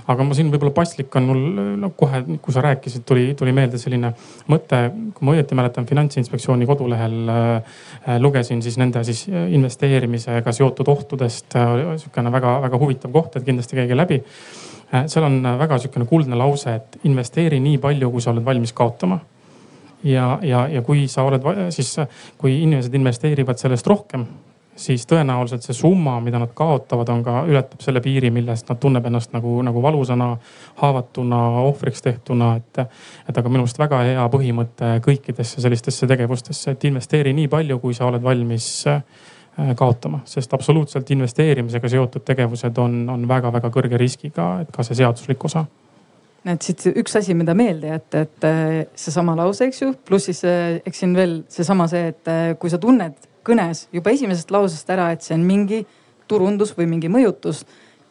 [0.09, 1.41] aga ma siin võib-olla paslik on mul,
[1.83, 4.13] no kohe, kui sa rääkisid, tuli, tuli meelde selline
[4.51, 4.81] mõte,
[5.15, 7.81] kui ma õieti mäletan, finantsinspektsiooni kodulehel äh,
[8.19, 11.95] lugesin siis nende siis investeerimisega seotud ohtudest äh,.
[12.01, 14.23] sihukene väga-väga huvitav koht, et kindlasti käige läbi
[14.89, 19.19] seal on väga sihukene kuldne lause, et investeeri nii palju, kui sa oled valmis kaotama
[20.03, 21.43] ja, ja, ja kui sa oled
[21.73, 21.95] siis,
[22.37, 24.25] kui inimesed investeerivad sellest rohkem,
[24.79, 29.05] siis tõenäoliselt see summa, mida nad kaotavad, on ka, ületab selle piiri, millest nad tunneb
[29.09, 30.29] ennast nagu, nagu valusana,
[30.81, 32.85] haavatuna, ohvriks tehtuna, et.
[33.29, 37.97] et aga minu meelest väga hea põhimõte kõikidesse sellistesse tegevustesse, et investeeri nii palju, kui
[37.97, 39.03] sa oled valmis äh,
[39.77, 45.45] kaotama, sest absoluutselt investeerimisega seotud tegevused on, on väga-väga kõrge riskiga, et ka see seaduslik
[45.49, 45.65] osa
[46.49, 50.45] et siit üks asi, mida meelde jätta, et äh, seesama lause, eks ju, pluss siis
[50.47, 55.11] äh, eks siin veel seesama see, et kui sa tunned kõnes juba esimesest lausest ära,
[55.13, 55.83] et see on mingi
[56.29, 57.63] turundus või mingi mõjutus,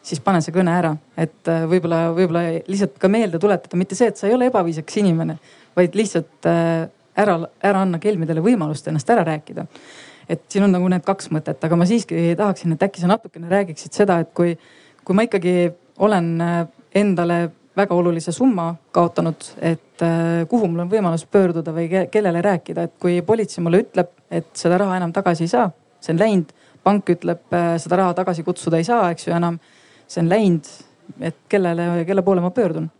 [0.02, 0.94] siis pane see kõne ära.
[1.16, 5.00] et äh, võib-olla, võib-olla lihtsalt ka meelde tuletada, mitte see, et sa ei ole ebaviisakas
[5.02, 5.38] inimene,
[5.76, 9.66] vaid lihtsalt äh, ära, ära anna kelmidele võimalust ennast ära rääkida.
[10.28, 13.48] et siin on nagu need kaks mõtet, aga ma siiski tahaksin, et äkki sa natukene
[13.48, 14.58] räägiksid seda, et kui,
[15.04, 15.70] kui ma ikkagi
[16.04, 16.58] olen äh,
[16.94, 17.48] endale
[17.78, 20.02] väga olulise summa kaotanud, et
[20.50, 24.78] kuhu mul on võimalus pöörduda või kellele rääkida, et kui politsei mulle ütleb, et seda
[24.78, 25.70] raha enam tagasi ei saa,
[26.00, 26.54] see on läinud.
[26.84, 29.58] pank ütleb, äh, seda raha tagasi kutsuda ei saa, eks ju enam,
[30.08, 30.68] see on läinud,
[31.20, 32.90] et kellele, kelle poole ma pöördun?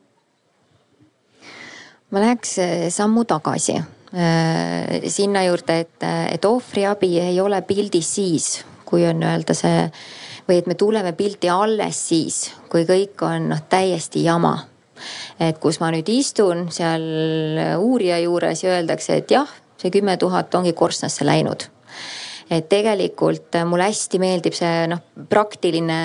[2.11, 2.55] ma läheks
[2.93, 3.77] sammu tagasi
[5.13, 8.47] sinna juurde, et, et ohvriabi ei ole pildis siis,
[8.89, 9.85] kui on öelda see
[10.49, 12.39] või et me tuleme pilti alles siis,
[12.73, 14.55] kui kõik on noh täiesti jama
[15.41, 17.05] et kus ma nüüd istun seal
[17.79, 21.69] uurija juures ja öeldakse, et jah, see kümme tuhat ongi korstnasse läinud.
[22.51, 25.99] Et tegelikult mulle hästi meeldib see noh, praktiline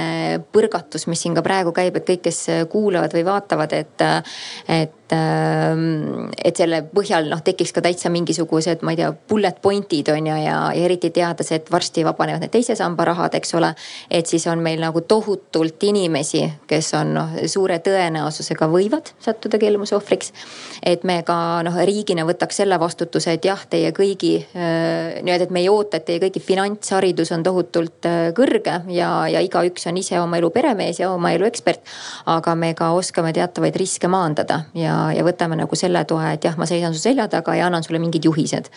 [0.52, 4.04] põrgatus, mis siin ka praegu käib, et kõik, kes kuulavad või vaatavad, et,
[4.68, 10.08] et Ähm, et selle põhjal noh, tekiks ka täitsa mingisugused, ma ei tea, bullet point'id
[10.14, 13.74] on ju ja, ja eriti teades, et varsti vabanevad need teise samba rahad, eks ole.
[14.08, 19.98] et siis on meil nagu tohutult inimesi, kes on noh, suure tõenäosusega võivad sattuda kelmuse
[19.98, 20.32] ohvriks.
[20.80, 21.36] et me ka
[21.68, 26.00] noh, riigina võtaks selle vastutuse, et jah, teie kõigi äh, nii-öelda, et me ei oota,
[26.00, 30.50] et teie kõigi finantsharidus on tohutult äh, kõrge ja, ja igaüks on ise oma elu
[30.56, 31.84] peremees ja oma elu ekspert.
[32.26, 36.58] aga me ka oskame teatavaid riske maandada ja ja võtame nagu selle toe, et jah,
[36.58, 38.70] ma seisan su selja taga ja annan sulle mingid juhised.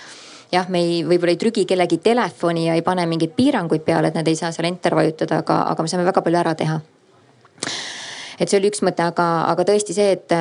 [0.52, 4.18] Jah, me ei, võib-olla ei trügi kellegi telefoni ja ei pane mingeid piiranguid peale, et
[4.18, 6.76] nad ei saa seal enter vajutada, aga, aga me saame väga palju ära teha.
[8.38, 10.36] Et see oli üks mõte, aga, aga tõesti see, et,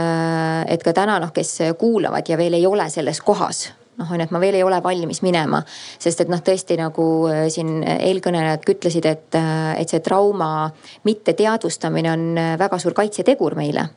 [0.70, 4.26] et ka täna noh, kes kuulavad ja veel ei ole selles kohas noh, on ju,
[4.26, 5.62] et ma veel ei ole valmis minema.
[6.00, 10.70] sest et noh, tõesti nagu äh, siin eelkõnelejad ütlesid, et, äh, et see trauma
[11.08, 13.88] mitteteadvustamine on äh, väga suur kaitsetegur meile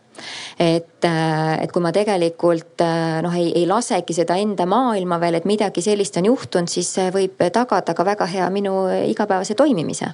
[0.58, 2.82] et, et kui ma tegelikult
[3.22, 7.12] noh, ei, ei lasegi seda enda maailma veel, et midagi sellist on juhtunud, siis see
[7.14, 10.10] võib tagada ka väga hea minu igapäevase toimimise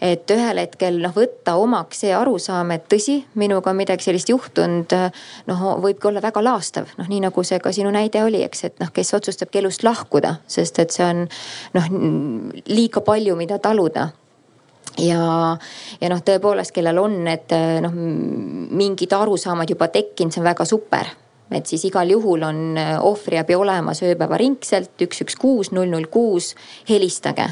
[0.00, 4.94] et ühel hetkel noh, võtta omaks see arusaam, et tõsi, minuga on midagi sellist juhtunud.
[5.46, 8.82] noh, võibki olla väga laastav, noh nii nagu see ka sinu näide oli, eks, et
[8.82, 11.24] noh, kes otsustabki elust lahkuda, sest et see on
[11.74, 11.90] noh
[12.70, 14.10] liiga palju, mida taluda
[14.98, 15.24] ja,
[16.00, 21.12] ja noh, tõepoolest, kellel on need noh, mingid arusaamad juba tekkinud, see on väga super
[21.54, 26.54] et siis igal juhul on ohvriabi olemas ööpäevaringselt üks, üks, kuus, null, null, kuus,
[26.88, 27.46] helistage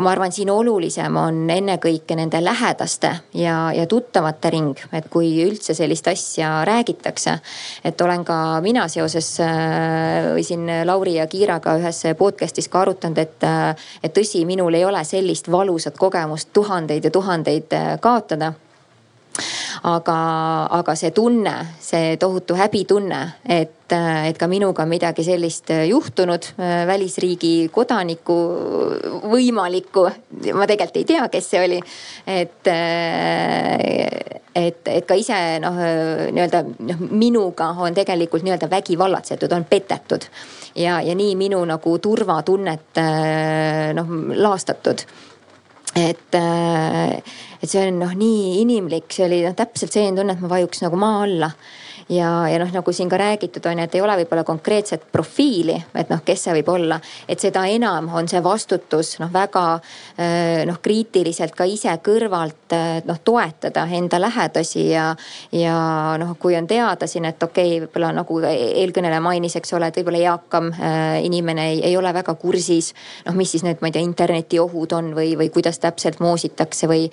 [0.00, 5.28] aga ma arvan, siin olulisem on ennekõike nende lähedaste ja, ja tuttavate ring, et kui
[5.44, 7.34] üldse sellist asja räägitakse.
[7.84, 13.20] et olen ka mina seoses äh, või siin Lauri ja Kiiraga ühes podcast'is ka arutanud,
[13.20, 18.54] et, äh, et tõsi, minul ei ole sellist valusat kogemust tuhandeid ja tuhandeid äh, kaotada
[19.88, 20.16] aga,
[20.80, 26.50] aga see tunne, see tohutu häbitunne, et, et ka minuga midagi sellist juhtunud,
[26.88, 28.36] välisriigi kodaniku
[29.30, 30.06] võimalikku,
[30.54, 31.80] ma tegelikult ei tea, kes see oli.
[32.26, 32.70] et,
[34.54, 35.80] et, et ka ise noh,
[36.34, 40.28] nii-öelda noh, minuga on tegelikult nii-öelda vägivallatsetud, on petetud
[40.74, 43.02] ja, ja nii minu nagu turvatunnet
[43.96, 45.04] noh laastatud
[45.96, 46.36] et,
[47.60, 50.84] et see on noh, nii inimlik, see oli noh täpselt selline tunne, et ma vajuks
[50.84, 51.50] nagu maa alla
[52.10, 55.76] ja, ja noh, nagu siin ka räägitud on ju, et ei ole võib-olla konkreetset profiili,
[55.94, 57.00] et noh, kes see võib olla.
[57.28, 63.00] et seda enam on see vastutus noh, väga äh, noh kriitiliselt ka ise kõrvalt äh,
[63.06, 65.14] noh toetada enda lähedasi ja,
[65.52, 65.76] ja
[66.18, 70.00] noh, kui on teada siin, et okei okay,, võib-olla nagu eelkõneleja mainis, eks ole, et
[70.00, 72.92] võib-olla eakam äh, inimene ei, ei ole väga kursis.
[73.26, 77.06] noh, mis siis need, ma ei tea, internetiohud on või, või kuidas täpselt moositakse või,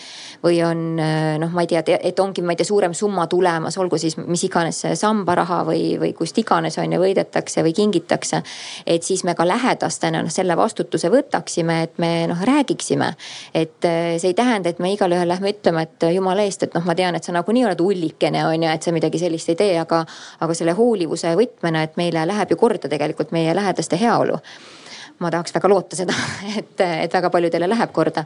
[0.44, 4.00] või on noh, ma ei tea, et ongi, ma ei tea, suurem summa tulemas, olgu
[4.02, 8.42] siis mis iganes sambaraha või, või kust iganes on ju võidetakse või kingitakse.
[8.86, 13.14] et siis me ka lähedastena noh selle vastutuse võtaksime, et me noh räägiksime.
[13.54, 16.86] et eh, see ei tähenda, et me igalühel lähme ütlema, et jumala eest, et noh,
[16.86, 19.80] ma tean, et sa nagunii oled ullikene on ju, et sa midagi sellist ei tee,
[19.80, 20.06] aga,
[20.40, 24.40] aga selle hoolivuse võtmena, et meile läheb ju korda tegelikult meie lähedaste heaolu
[25.20, 26.14] ma tahaks väga loota seda,
[26.60, 28.26] et, et väga paljudele läheb korda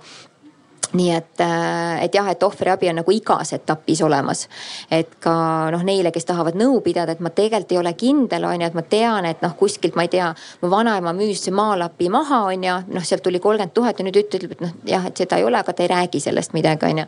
[0.94, 4.48] nii et, äh, et jah, et ohvriabi on nagu igas etapis olemas.
[4.92, 5.34] et ka
[5.72, 8.76] noh, neile, kes tahavad nõu pidada, et ma tegelikult ei ole kindel, on ju, et
[8.76, 12.78] ma tean, et noh, kuskilt ma ei tea, mu vanaema müüs maalapi maha, on ju,
[12.92, 15.62] noh, sealt tuli kolmkümmend tuhat ja nüüd ütleb, et noh, jah, et seda ei ole,
[15.62, 17.06] aga ta ei räägi sellest midagi, on ju.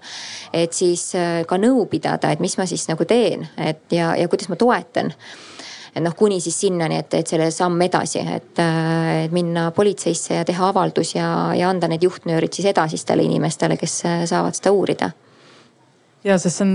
[0.63, 4.31] et siis äh, ka nõu pidada, et mis ma siis nagu teen, et ja, ja
[4.31, 5.11] kuidas ma toetan
[5.93, 10.39] et noh, kuni siis sinnani, et, et selle samm edasi, et, äh, et minna politseisse
[10.39, 11.27] ja teha avaldus ja,
[11.57, 15.11] ja anda need juhtnöörid siis edasistele inimestele, kes äh, saavad seda uurida.
[16.23, 16.73] Ja sest see on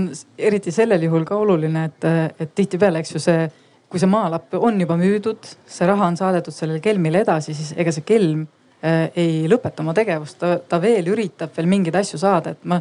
[0.49, 2.07] eriti sellel juhul ka oluline, et,
[2.39, 3.47] et tihtipeale, eks ju see,
[3.89, 7.91] kui see maalapp on juba müüdud, see raha on saadetud sellele kelmile edasi, siis ega
[7.95, 12.53] see kelm äh, ei lõpeta oma tegevust, ta, ta veel üritab veel mingeid asju saada,
[12.53, 12.77] et ma,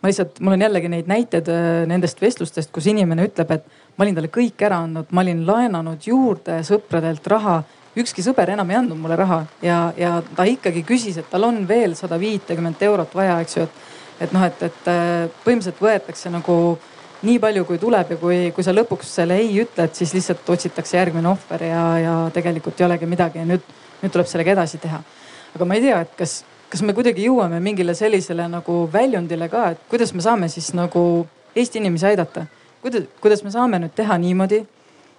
[0.00, 4.04] ma lihtsalt, mul on jällegi neid näiteid äh, nendest vestlustest, kus inimene ütleb, et ma
[4.04, 7.62] olin talle kõik ära andnud, ma olin laenanud juurde sõpradelt raha.
[7.96, 11.66] ükski sõber enam ei andnud mulle raha ja, ja ta ikkagi küsis, et tal on
[11.68, 13.82] veel sada viitekümmet eurot vaja, eks ju, et,
[14.20, 16.56] et noh, et, et äh, põhimõtteliselt võetakse nagu
[17.22, 20.96] nii palju, kui tuleb ja kui, kui sa lõpuks selle ei ütled, siis lihtsalt otsitakse
[20.96, 23.68] järgmine ohver ja, ja tegelikult ei olegi midagi ja nüüd,
[24.02, 25.02] nüüd tuleb sellega edasi teha.
[25.54, 26.40] aga ma ei tea, et kas,
[26.72, 31.26] kas me kuidagi jõuame mingile sellisele nagu väljundile ka, et kuidas me saame siis nagu
[31.52, 32.46] Eesti inimesi aidata.
[32.82, 34.64] Kuidas, kuidas me saame nüüd teha niimoodi,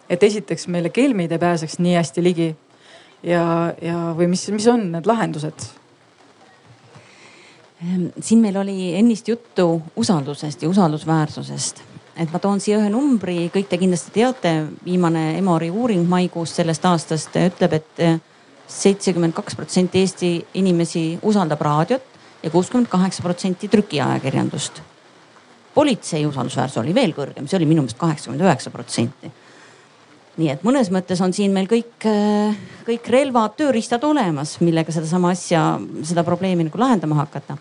[0.09, 2.49] et esiteks meile kelmid ei pääseks nii hästi ligi
[3.24, 5.72] ja, ja, või mis, mis on need lahendused
[7.84, 11.82] Ehm, siin meil oli ennist juttu usaldusest ja usaldusväärsusest.
[12.16, 14.51] et ma toon siia ühe numbri, kõik te kindlasti teate,
[14.86, 18.22] viimane Emori uuring maikuust sellest aastast ütleb et, et
[18.70, 20.30] seitsekümmend kaks protsenti Eesti
[20.61, 22.05] inimesi usaldab raadiot
[22.43, 24.82] ja kuuskümmend kaheksa protsenti trükiajakirjandust.
[25.74, 29.32] Politsei usaldusväärsus oli veel kõrgem, see oli minu meelest kaheksakümmend üheksa protsenti
[30.39, 32.55] nii et mõnes mõttes on siin meil kõik, äh,
[32.88, 35.63] kõik relvad, tööriistad olemas, millega sedasama asja,
[36.05, 37.57] seda probleemi nagu lahendama hakata.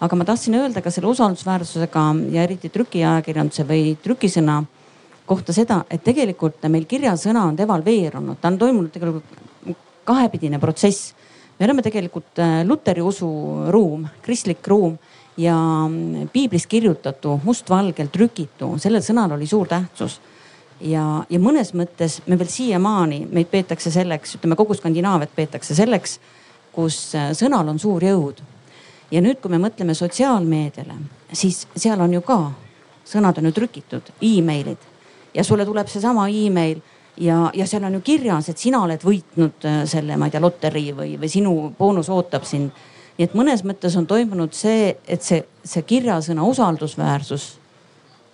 [0.00, 4.64] aga ma tahtsin öelda ka selle usaldusväärsusega ja eriti trükiajakirjanduse või trükisõna
[5.26, 9.24] kohta seda, et tegelikult meil kirjasõna on devalveerunud, ta on toimunud tegelikult
[10.04, 11.14] kahepidine protsess.
[11.58, 14.96] me oleme tegelikult äh, luteri usuruum, kristlik ruum
[15.38, 15.54] ja
[15.88, 20.18] mm, piiblis kirjutatu mustvalgel trükitu, sellel sõnal oli suur tähtsus
[20.80, 26.18] ja, ja mõnes mõttes me veel siiamaani, meid peetakse selleks, ütleme kogu Skandinaaviat peetakse selleks,
[26.74, 28.42] kus äh, sõnal on suur jõud.
[29.10, 30.94] ja nüüd, kui me mõtleme sotsiaalmeediale,
[31.32, 32.38] siis seal on ju ka,
[33.08, 34.84] sõnad on ju trükitud e, emailid
[35.34, 36.80] ja sulle tuleb seesama email
[37.16, 40.42] ja, ja seal on ju kirjas, et sina oled võitnud äh, selle, ma ei tea,
[40.44, 42.86] loterii või, või sinu boonus ootab sind.
[43.18, 47.58] Nii et mõnes mõttes on toimunud see, et see, see kirjasõna usaldusväärsus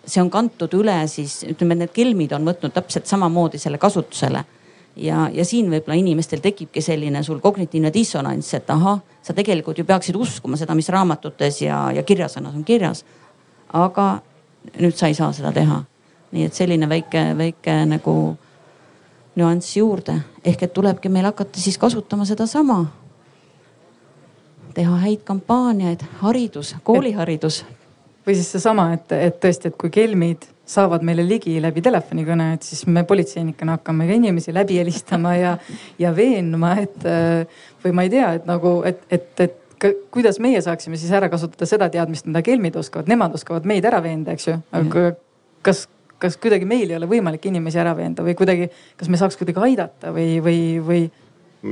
[0.07, 4.45] see on kantud üle siis ütleme, need kelmid on võtnud täpselt samamoodi selle kasutusele.
[4.97, 9.85] ja, ja siin võib-olla inimestel tekibki selline sul kognitiivne dissonants, et ahah, sa tegelikult ju
[9.85, 13.05] peaksid uskuma seda, mis raamatutes ja, ja kirjasõnas on kirjas.
[13.73, 14.21] aga
[14.81, 15.83] nüüd sa ei saa seda teha.
[16.33, 18.37] nii et selline väike, väike nagu
[19.37, 22.85] nüanss juurde ehk et tulebki meil hakata siis kasutama sedasama.
[24.75, 27.63] Teha häid kampaaniaid, haridus, kooliharidus.
[28.25, 32.65] Või siis seesama, et, et tõesti, et kui kelmid saavad meile ligi läbi telefonikõne, et
[32.65, 35.57] siis me politseinikena hakkame ka inimesi läbi helistama ja,
[36.01, 37.05] ja veenma, et
[37.85, 41.29] või ma ei tea, et nagu, et, et, et ka, kuidas meie saaksime siis ära
[41.33, 45.11] kasutada seda teadmist, mida kelmid oskavad, nemad oskavad meid ära veenda, eks ju, aga
[45.67, 45.85] kas,
[46.23, 48.71] kas kuidagi meil ei ole võimalik inimesi ära veenda või kuidagi,
[49.01, 51.05] kas me saaks kuidagi aidata või, või, või?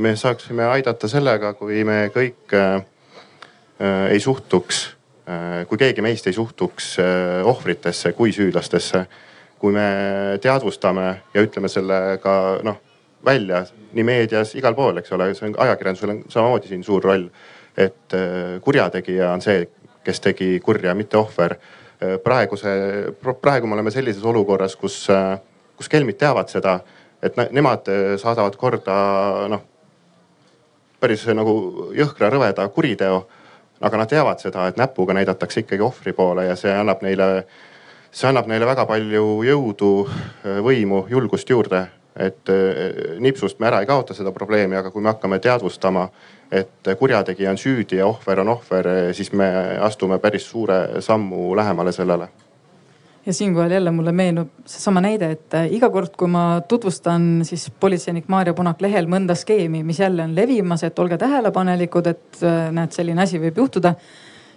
[0.04, 2.91] me saaksime aidata sellega, kui me kõik äh, äh
[3.82, 4.84] ei suhtuks
[5.22, 9.04] Äh, kui keegi meist ei suhtuks äh, ohvritesse kui süüdlastesse,
[9.62, 9.84] kui me
[10.42, 12.32] teadvustame ja ütleme selle ka
[12.66, 12.80] noh
[13.22, 13.60] välja
[13.94, 17.28] nii meedias, igal pool, eks ole, see on ajakirjandusel on samamoodi siin suur roll.
[17.76, 19.68] et äh, kurjategija on see,
[20.04, 21.56] kes tegi kurja, mitte ohver.
[22.24, 22.70] praeguse,
[23.40, 25.06] praegu me oleme sellises olukorras, kus,
[25.76, 26.80] kus kelmid teavad seda,
[27.22, 27.86] et nemad
[28.18, 28.96] saadavad korda
[29.52, 29.62] noh
[30.98, 31.54] päris nagu
[31.94, 33.20] jõhkra rõveda kuriteo
[33.82, 37.46] aga nad teavad seda, et näpuga näidatakse ikkagi ohvri poole ja see annab neile,
[38.10, 39.92] see annab neile väga palju jõudu,
[40.68, 41.86] võimu, julgust juurde.
[42.12, 46.10] et eh, nipsust me ära ei kaota seda probleemi, aga kui me hakkame teadvustama,
[46.52, 49.48] et kurjategija on süüdi ja ohver on ohver, siis me
[49.80, 52.28] astume päris suure sammu lähemale sellele
[53.26, 57.68] ja siinkohal jälle mulle meenub seesama näide, et äh, iga kord, kui ma tutvustan siis
[57.80, 62.68] politseinik Maarja Punak lehel mõnda skeemi, mis jälle on levimas, et olge tähelepanelikud, et äh,
[62.74, 63.94] näed, selline asi võib juhtuda.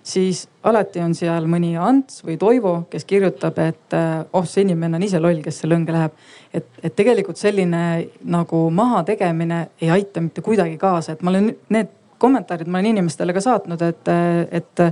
[0.05, 4.97] siis alati on seal mõni Ants või Toivo, kes kirjutab, et äh, oh, see inimene
[4.97, 6.11] on ise loll, kes selle õnge läheb.
[6.53, 11.93] et, et tegelikult selline nagu mahategemine ei aita mitte kuidagi kaasa, et ma olen need
[12.17, 14.11] kommentaarid ma olen inimestele ka saatnud, et,
[14.51, 14.83] et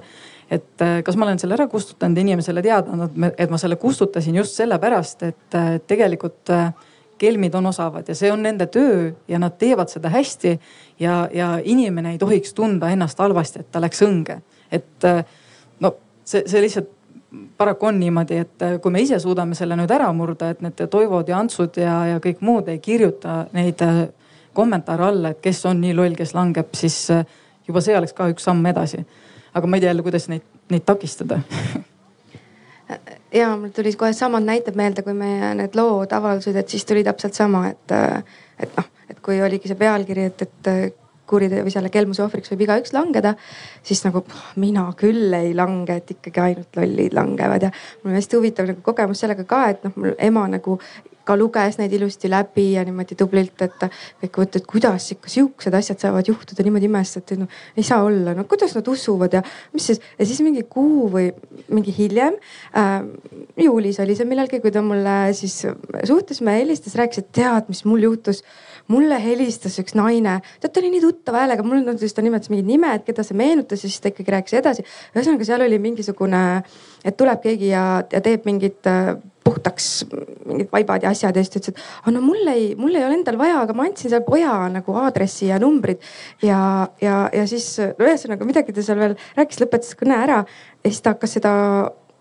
[0.52, 4.36] et äh, kas ma olen selle ära kustutanud inimesele teada andnud, et ma selle kustutasin
[4.36, 6.72] just sellepärast, et äh, tegelikult äh,
[7.18, 10.60] kelmid on osavad ja see on nende töö ja nad teevad seda hästi.
[11.00, 14.42] ja, ja inimene ei tohiks tunda ennast halvasti, et ta läks õnge,
[14.72, 15.08] et
[15.80, 16.90] no see, see lihtsalt
[17.58, 21.30] paraku on niimoodi, et kui me ise suudame selle nüüd ära murda, et need Toivod
[21.30, 23.82] ja Antsud ja, ja kõik muud ei kirjuta neid
[24.54, 27.08] kommentaare alla, et kes on nii loll, kes langeb, siis
[27.68, 29.02] juba see oleks ka üks samm edasi
[29.54, 31.42] aga ma ei tea jälle, kuidas neid, neid takistada.
[33.34, 37.02] Ja mul tuli kohe samad näited meelde, kui meie need lood avaldusid, et siis tuli
[37.04, 37.94] täpselt sama, et,
[38.62, 41.00] et noh, et kui oligi see pealkiri, et, et
[41.34, 43.34] kuriteo või selle kelmuse ohvriks võib igaüks langeda,
[43.86, 44.22] siis nagu
[44.62, 47.66] mina küll ei lange, et ikkagi ainult lollid langevad.
[47.66, 47.72] Ja
[48.04, 50.78] mul on hästi huvitav nagu kogemus sellega ka, et noh, mul ema nagu
[51.24, 53.86] ka luges neid ilusti läbi ja niimoodi tublilt, et
[54.24, 57.48] kõik mõtlesid, kuidas ikka sihukesed asjad saavad juhtuda niimoodi imestati, no
[57.78, 59.44] ei saa olla, no kuidas nad usuvad ja
[59.74, 60.02] mis siis.
[60.20, 61.30] ja siis mingi kuu või
[61.70, 62.36] mingi hiljem
[62.78, 63.00] äh,,
[63.64, 65.64] juulis oli see millalgi, kui ta mulle siis
[66.04, 68.44] suhtlesime, helistas, rääkis, et tead, mis mul juhtus
[68.92, 72.52] mulle helistas üks naine, tead ta oli nii tuttava häälega, mul on siis ta nimetas
[72.52, 74.86] mingid nimed, keda see meenutas ja siis ta ikkagi rääkis edasi.
[75.16, 76.42] ühesõnaga, seal oli mingisugune,
[77.04, 79.88] et tuleb keegi ja, ja teeb mingit äh, puhtaks
[80.48, 83.18] mingid vaibad ja asjad ja siis ta ütles, et no mul ei, mul ei ole
[83.20, 86.02] endal vaja, aga ma andsin seal poja nagu aadressi ja numbrid.
[86.44, 86.60] ja,
[87.02, 91.04] ja, ja siis no ühesõnaga midagi ta seal veel rääkis, lõpetas kõne ära ja siis
[91.04, 91.54] ta hakkas seda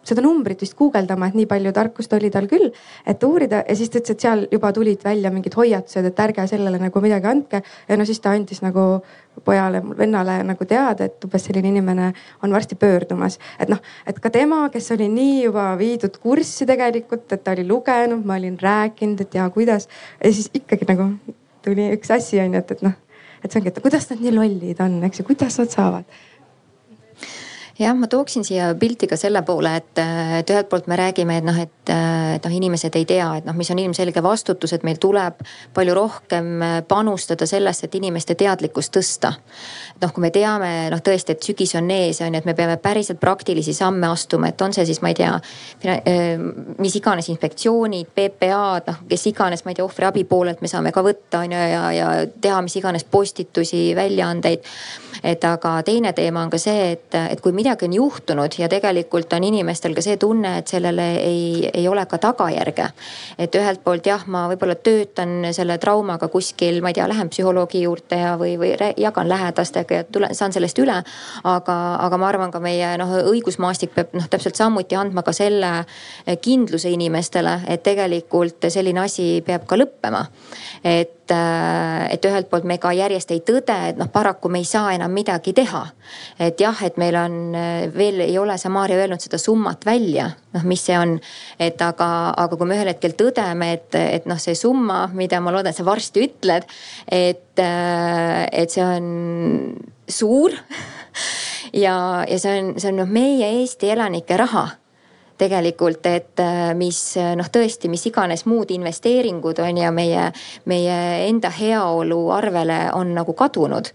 [0.07, 2.71] seda numbrit vist guugeldama, et nii palju tarkust oli tal küll,
[3.07, 6.47] et uurida ja siis ta ütles, et seal juba tulid välja mingid hoiatused, et ärge
[6.51, 7.63] sellele nagu midagi andke.
[7.89, 9.03] ja no siis ta andis nagu
[9.45, 13.39] pojale, vennale nagu teada, et umbes selline inimene on varsti pöördumas.
[13.59, 17.67] et noh, et ka tema, kes oli nii juba viidud kurssi tegelikult, et ta oli
[17.69, 19.89] lugenud, ma olin rääkinud, et ja kuidas.
[20.25, 21.13] ja siis ikkagi nagu
[21.63, 22.99] tuli üks asi on ju, et, et noh,
[23.43, 26.23] et see ongi, et kuidas nad nii lollid on, eks ju, kuidas nad saavad
[27.79, 30.01] jah, ma tooksin siia pilti ka selle poole, et,
[30.39, 33.57] et ühelt poolt me räägime, et noh, et, et noh, inimesed ei tea, et noh,
[33.57, 35.41] mis on ilmselge vastutus, et meil tuleb
[35.75, 39.33] palju rohkem panustada sellesse, et inimeste teadlikkust tõsta.
[40.03, 42.77] noh, kui me teame noh, tõesti, et sügis on ees on ju, et me peame
[42.83, 45.33] päriselt praktilisi samme astuma, et on see siis, ma ei tea,
[46.79, 51.03] mis iganes inspektsioonid, PPA-d, noh kes iganes, ma ei tea, ohvriabi poolelt me saame ka
[51.05, 52.09] võtta on ju ja, ja
[52.41, 54.71] teha mis iganes postitusi, väljaandeid.
[55.23, 59.33] et aga teine teema on ka see, et, et kui midagi on juhtunud ja tegelikult
[59.33, 62.89] on inimestel ka see tunne, et sellele ei, ei ole ka tagajärge.
[63.39, 67.85] et ühelt poolt jah, ma võib-olla töötan selle traumaga kuskil, ma ei tea, lähen psühholoogi
[67.85, 70.99] juurde ja, või, või jagan lähedastega ja tulen, saan sellest üle.
[71.45, 75.73] aga, aga ma arvan ka meie noh, õigusmaastik peab noh, täpselt samuti andma ka selle
[76.43, 80.27] kindluse inimestele, et tegelikult selline asi peab ka lõppema.
[80.85, 81.22] et
[82.13, 85.13] et ühelt poolt me ka järjest ei tõde, et noh, paraku me ei saa enam
[85.15, 85.83] midagi teha.
[86.39, 87.37] et jah, et meil on
[87.95, 91.19] veel ei ole see Maarja öelnud seda summat välja, noh, mis see on.
[91.59, 95.55] et aga, aga kui me ühel hetkel tõdeme, et, et noh, see summa, mida ma
[95.55, 96.69] loodan, et sa varsti ütled,
[97.09, 99.09] et, et see on
[100.09, 100.55] suur
[101.85, 101.97] ja,
[102.29, 104.69] ja see on, see on noh, meie Eesti elanike raha
[105.43, 106.43] tegelikult, et
[106.79, 106.99] mis
[107.37, 110.29] noh, tõesti, mis iganes muud investeeringud on ja meie,
[110.71, 113.91] meie enda heaolu arvele on nagu kadunud.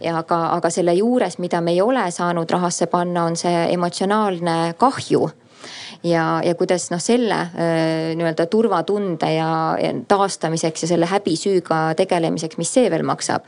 [0.00, 4.74] Ja aga, aga selle juures, mida me ei ole saanud rahasse panna, on see emotsionaalne
[4.80, 5.28] kahju
[6.02, 7.38] ja, ja kuidas noh, selle
[8.16, 9.50] nii-öelda turvatunde ja,
[10.08, 13.46] taastamiseks ja selle häbisüüga tegelemiseks, mis see veel maksab.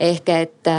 [0.00, 0.70] ehk et,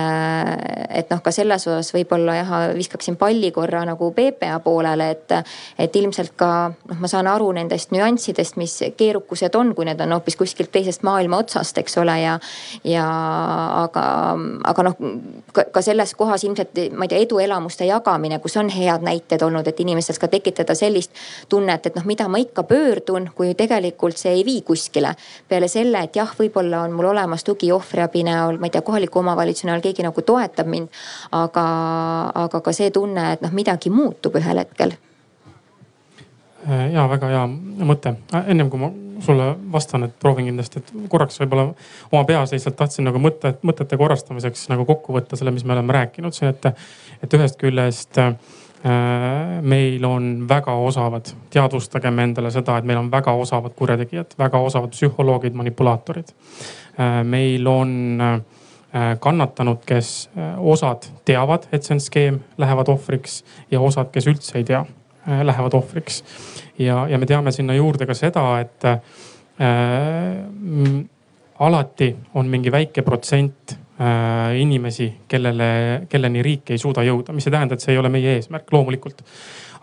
[0.90, 5.36] et noh, ka selles osas võib-olla jah, viskaksin palli korra nagu PPA poolele, et,
[5.80, 10.18] et ilmselt ka noh, ma saan aru nendest nüanssidest, mis keerukused on, kui need on
[10.18, 12.38] hoopis kuskilt teisest maailma otsast, eks ole, ja,
[12.88, 13.06] ja
[13.84, 14.06] aga,
[14.74, 14.98] aga noh,
[15.54, 19.80] ka selles kohas ilmselt ma ei tea, eduelamuste jagamine, kus on head näited olnud, et
[19.86, 24.32] inimestes ka tekitada sellist sellist tunnet, et noh, mida ma ikka pöördun, kui tegelikult see
[24.32, 25.16] ei vii kuskile.
[25.48, 29.20] peale selle, et jah, võib-olla on mul olemas tugi ohvriabi näol, ma ei tea, kohaliku
[29.20, 30.90] omavalitsuse näol keegi nagu toetab mind.
[31.32, 31.66] aga,
[32.34, 34.94] aga ka see tunne, et noh, midagi muutub ühel hetkel
[36.92, 37.46] ja väga hea
[37.90, 38.92] mõte, ennem kui ma
[39.22, 41.72] sulle vastan, et proovin kindlasti, et korraks võib-olla
[42.12, 45.94] oma peas lihtsalt tahtsin nagu mõtte, mõtete korrastamiseks nagu kokku võtta selle, mis me oleme
[45.94, 46.86] rääkinud siin, et,
[47.26, 48.36] et ühest küljest Äh,
[49.62, 54.90] meil on väga osavad, teadvustagem endale seda, et meil on väga osavad kurjategijad, väga osavad
[54.96, 56.32] psühholoogid, manipulaatorid.
[57.00, 58.40] Äh, meil on äh,
[59.20, 64.66] kannatanud, kes osad teavad, et see on skeem, lähevad ohvriks ja osad, kes üldse ei
[64.68, 64.82] tea,
[65.44, 66.24] lähevad ohvriks.
[66.80, 69.00] ja, ja me teame sinna juurde ka seda, et äh,
[71.60, 73.91] alati on mingi väike protsent Äh,
[74.58, 78.38] inimesi, kellele, kelleni riik ei suuda jõuda, mis ei tähenda, et see ei ole meie
[78.38, 79.22] eesmärk, loomulikult.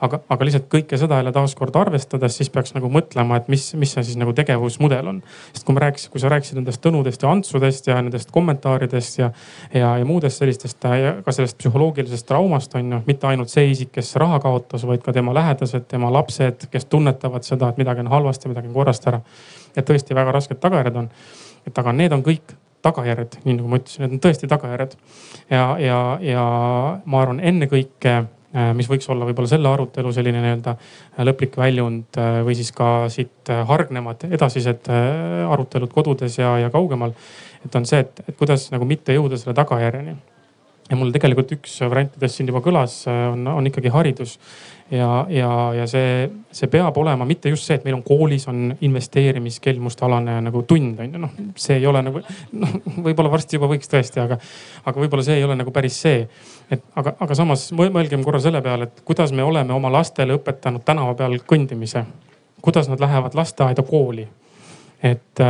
[0.00, 3.92] aga, aga lihtsalt kõike seda jälle taaskord arvestades, siis peaks nagu mõtlema, et mis, mis
[3.94, 5.22] see siis nagu tegevusmudel on.
[5.52, 9.32] sest kui ma rääkisin, kui sa rääkisid nendest tõnudest ja antsudest ja nendest kommentaaridest ja,
[9.74, 13.92] ja, ja muudest sellistest ja ka sellest psühholoogilisest traumast on ju, mitte ainult see isik,
[13.98, 18.14] kes raha kaotas, vaid ka tema lähedased, tema lapsed, kes tunnetavad seda, et midagi on
[18.14, 19.20] halvasti, midagi on korrast ära.
[19.76, 21.12] et tõesti väga rasked tagajärjed on
[21.68, 24.96] et aga need on kõik tagajärjed, nii nagu ma ütlesin, need on tõesti tagajärjed.
[25.50, 26.44] ja, ja, ja
[27.04, 28.14] ma arvan, ennekõike,
[28.54, 32.70] äh, mis võiks olla võib-olla selle arutelu selline nii-öelda äh, lõplik väljund äh, või siis
[32.76, 37.14] ka siit hargnevad edasised arutelud kodudes ja, ja kaugemal.
[37.64, 40.16] et on see, et, et kuidas nagu mitte jõuda selle tagajärjeni
[40.88, 44.38] ja mul tegelikult üks variantidest siin juba kõlas, on, on ikkagi haridus
[44.90, 48.72] ja, ja, ja see, see peab olema mitte just see, et meil on koolis on
[48.84, 53.68] investeerimiskelmuste alane nagu tund on ju, noh, see ei ole nagu noh, võib-olla varsti juba
[53.72, 54.38] võiks tõesti, aga,
[54.88, 56.22] aga võib-olla see ei ole nagu päris see.
[56.70, 60.84] et aga, aga samas mõelgem korra selle peale, et kuidas me oleme oma lastele õpetanud
[60.88, 62.04] tänava peal kõndimise,
[62.64, 64.28] kuidas nad lähevad lasteaeda, kooli.
[65.02, 65.44] et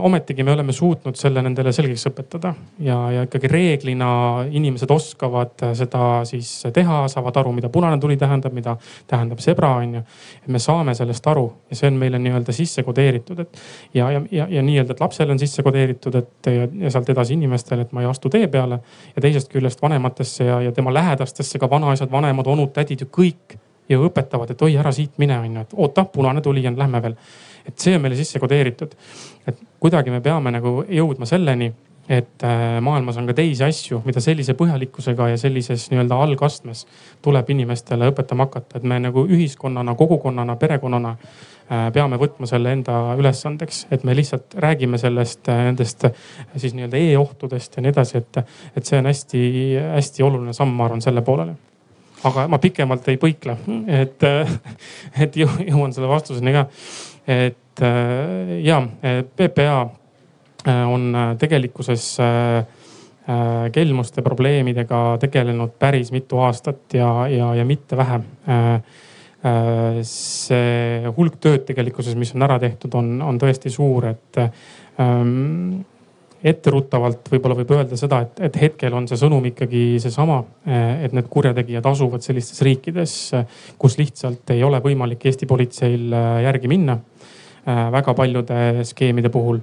[0.00, 2.52] ometigi me oleme suutnud selle nendele selgeks õpetada
[2.84, 4.08] ja, ja ikkagi reeglina
[4.50, 9.94] inimesed oskavad seda siis teha, saavad aru, mida punane tuli tähendab, mida tähendab zebra on
[9.98, 10.02] ju.
[10.42, 13.60] et me saame sellest aru ja see on meile nii-öelda sisse kodeeritud, et
[13.94, 17.36] ja, ja, ja, ja nii-öelda, et lapsele on sisse kodeeritud, et ja, ja sealt edasi
[17.38, 18.80] inimestele, et ma ei astu tee peale.
[19.16, 23.58] ja teisest küljest vanematesse ja, ja tema lähedastesse ka vanaisad, vanemad, onud, tädid ju kõik
[23.88, 27.02] ju õpetavad, et oi, ära siit mine on ju, et oota, punane tuli on, lähme
[27.02, 27.16] veel
[27.68, 28.96] et see on meile sisse kodeeritud.
[29.46, 31.72] et kuidagi me peame nagu jõudma selleni,
[32.08, 36.86] et äh, maailmas on ka teisi asju, mida sellise põhjalikkusega ja sellises nii-öelda algastmes
[37.24, 42.96] tuleb inimestele õpetama hakata, et me nagu ühiskonnana, kogukonnana, perekonnana äh, peame võtma selle enda
[43.20, 46.08] ülesandeks, et me lihtsalt räägime sellest, äh, nendest
[46.56, 48.40] siis nii-öelda e-ohtudest ja nii edasi, et,
[48.76, 51.58] et see on hästi-hästi oluline samm, ma arvan, selle poolele.
[52.26, 53.54] Aga ma pikemalt ei põikle,
[54.00, 54.24] et,
[55.22, 56.64] et jõuan selle vastuseni ka
[57.28, 58.80] et äh, ja
[59.36, 59.80] PPA
[60.66, 62.16] äh, on äh, tegelikkuses
[63.72, 68.22] kelmuste probleemidega tegelenud päris mitu aastat ja, ja, ja mitte vähe.
[70.08, 75.82] see hulk tööd tegelikkuses, mis on ära tehtud, on, on tõesti suur, et ähm,
[76.40, 80.40] etteruttavalt võib-olla võib öelda seda, et, et hetkel on see sõnum ikkagi seesama,
[81.04, 83.18] et need kurjategijad asuvad sellistes riikides,
[83.76, 86.16] kus lihtsalt ei ole võimalik Eesti politseil
[86.48, 86.96] järgi minna
[87.68, 89.58] väga paljude skeemide puhul.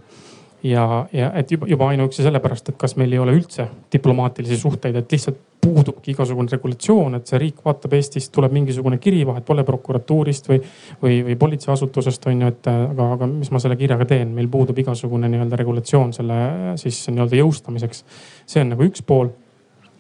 [0.63, 4.95] ja, ja et juba, juba ainuüksi sellepärast, et kas meil ei ole üldse diplomaatilisi suhteid,
[4.95, 9.65] et lihtsalt puudubki igasugune regulatsioon, et see riik vaatab Eestist, tuleb mingisugune kiri, vahet pole
[9.67, 10.59] prokuratuurist või,
[11.01, 14.77] või, või politseiasutusest on ju, et aga, aga mis ma selle kirjaga teen, meil puudub
[14.81, 16.39] igasugune nii-öelda regulatsioon selle
[16.81, 18.05] siis nii-öelda jõustamiseks.
[18.45, 19.33] see on nagu üks pool.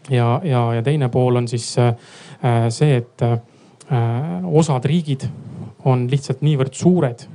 [0.09, 1.95] ja, ja, ja teine pool on siis äh,
[2.69, 3.39] see, et äh,
[4.45, 5.25] osad riigid
[5.85, 7.25] on lihtsalt niivõrd suured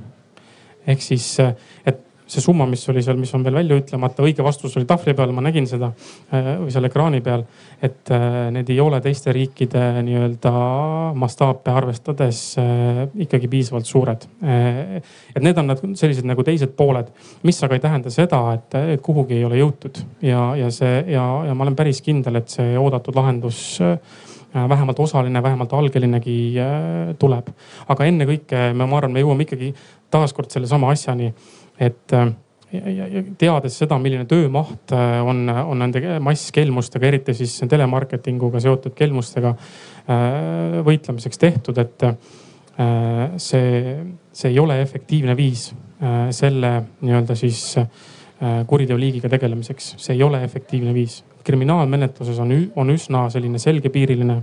[0.87, 1.53] ehk siis, äh,
[1.85, 5.11] et see summa, mis oli seal, mis on veel välja ütlemata, õige vastus oli tahvli
[5.17, 5.89] peal, ma nägin seda
[6.31, 7.43] äh, või seal ekraani peal.
[7.83, 10.53] et äh, need ei ole teiste riikide nii-öelda
[11.19, 12.39] mastaape arvestades
[13.25, 14.27] ikkagi piisavalt suured.
[14.41, 17.11] et need on need sellised nagu teised pooled,
[17.43, 21.25] mis aga ei tähenda seda, et, et kuhugi ei ole jõutud ja, ja see ja,
[21.49, 23.81] ja ma olen päris kindel, et see oodatud lahendus
[24.53, 26.37] vähemalt osaline, vähemalt algelinegi
[27.19, 27.49] tuleb.
[27.87, 29.73] aga ennekõike ma arvan, me jõuame ikkagi
[30.11, 31.31] taaskord sellesama asjani,
[31.79, 32.31] et äh,
[32.73, 38.95] ja, ja teades seda, milline töömaht äh, on, on nende masskelmustega, eriti siis telemarketinguga seotud
[38.97, 42.09] kelmustega äh, võitlemiseks tehtud, et
[43.43, 43.71] see,
[44.33, 45.67] see ei ole efektiivne viis
[46.33, 46.69] selle
[47.03, 47.59] nii-öelda siis
[48.71, 51.19] kuriteoliigiga tegelemiseks, see ei ole efektiivne viis.
[51.43, 54.41] Kriminaalmenetluses on, on üsna selline selgepiiriline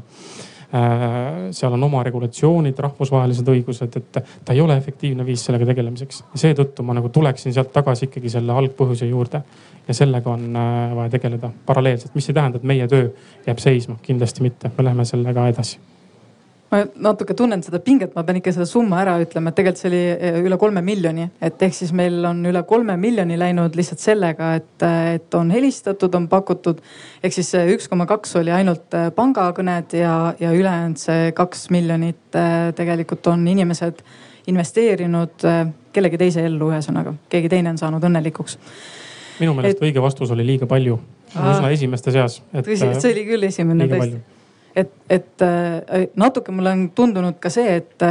[0.75, 6.19] Äh, seal on oma regulatsioonid, rahvusvahelised õigused, et ta ei ole efektiivne viis sellega tegelemiseks.
[6.37, 9.41] seetõttu ma nagu tuleksin sealt tagasi ikkagi selle algpõhjuse juurde.
[9.89, 13.09] Ja sellega on äh, vaja tegeleda paralleelselt, mis ei tähenda, et meie töö
[13.47, 15.81] jääb seisma, kindlasti mitte, me läheme sellega edasi
[16.69, 19.89] ma natuke tunnen seda pinget, ma pean ikka selle summa ära ütlema, et tegelikult see
[19.91, 24.05] oli eh, üle kolme miljoni, et ehk siis meil on üle kolme miljoni läinud lihtsalt
[24.05, 26.83] sellega, et, et on helistatud, on pakutud.
[27.23, 31.69] ehk siis see üks koma kaks oli ainult eh, pangakõned ja, ja ülejäänud see kaks
[31.75, 34.05] miljonit eh, tegelikult on inimesed
[34.49, 35.45] investeerinud
[35.93, 38.57] kellegi teise ellu, ühesõnaga keegi teine on saanud õnnelikuks.
[39.41, 39.85] minu meelest et...
[39.89, 40.97] õige vastus oli liiga palju,
[41.33, 42.43] üsna esimeste seas.
[42.53, 44.38] tõsi, see oli küll esimene tõesti
[44.79, 48.05] et, et äh, natuke mulle on tundunud ka see, et,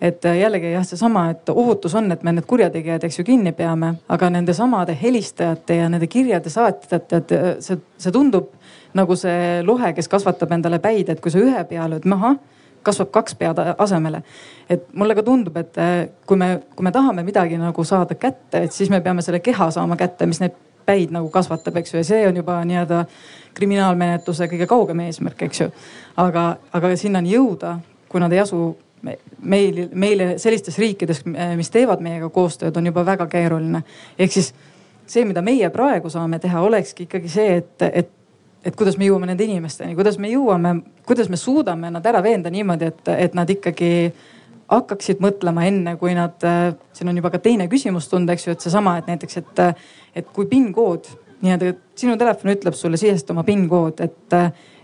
[0.00, 3.94] et jällegi jah, seesama, et ohutus on, et me need kurjategijad, eks ju, kinni peame,
[4.08, 7.34] aga nende samade helistajate ja nende kirjade saatjate, et
[7.64, 8.52] see, see tundub
[8.96, 12.36] nagu see lohe, kes kasvatab endale päid, et kui sa ühe pea lööd maha
[12.88, 14.22] kasvab kaks pead asemele.
[14.70, 15.78] et mulle ka tundub, et
[16.26, 19.70] kui me, kui me tahame midagi nagu saada kätte, et siis me peame selle keha
[19.74, 20.56] saama kätte, mis neid
[20.88, 23.04] päid nagu kasvatab, eks ju, ja see on juba nii-öelda
[23.58, 25.70] kriminaalmenetluse kõige kaugem eesmärk, eks ju.
[26.16, 27.76] aga, aga sinnani jõuda,
[28.08, 28.62] kui nad ei asu
[29.42, 31.22] meil, meile sellistes riikides,
[31.56, 33.82] mis teevad meiega koostööd, on juba väga keeruline.
[34.18, 34.52] ehk siis
[35.06, 38.10] see, mida meie praegu saame teha, olekski ikkagi see, et, et,
[38.64, 40.74] et kuidas me jõuame nende inimesteni, kuidas me jõuame,
[41.08, 43.92] kuidas me suudame nad ära veenda niimoodi, et, et nad ikkagi
[44.68, 46.36] hakkaksid mõtlema enne, kui nad,
[46.92, 49.62] siin on juba ka teine küsimus tunda, eks ju, et seesama, et näiteks, et,
[50.16, 51.10] et kui PIN-kood
[51.42, 54.36] nii-öelda sinu telefon ütleb sulle sisesta oma PIN kood, et,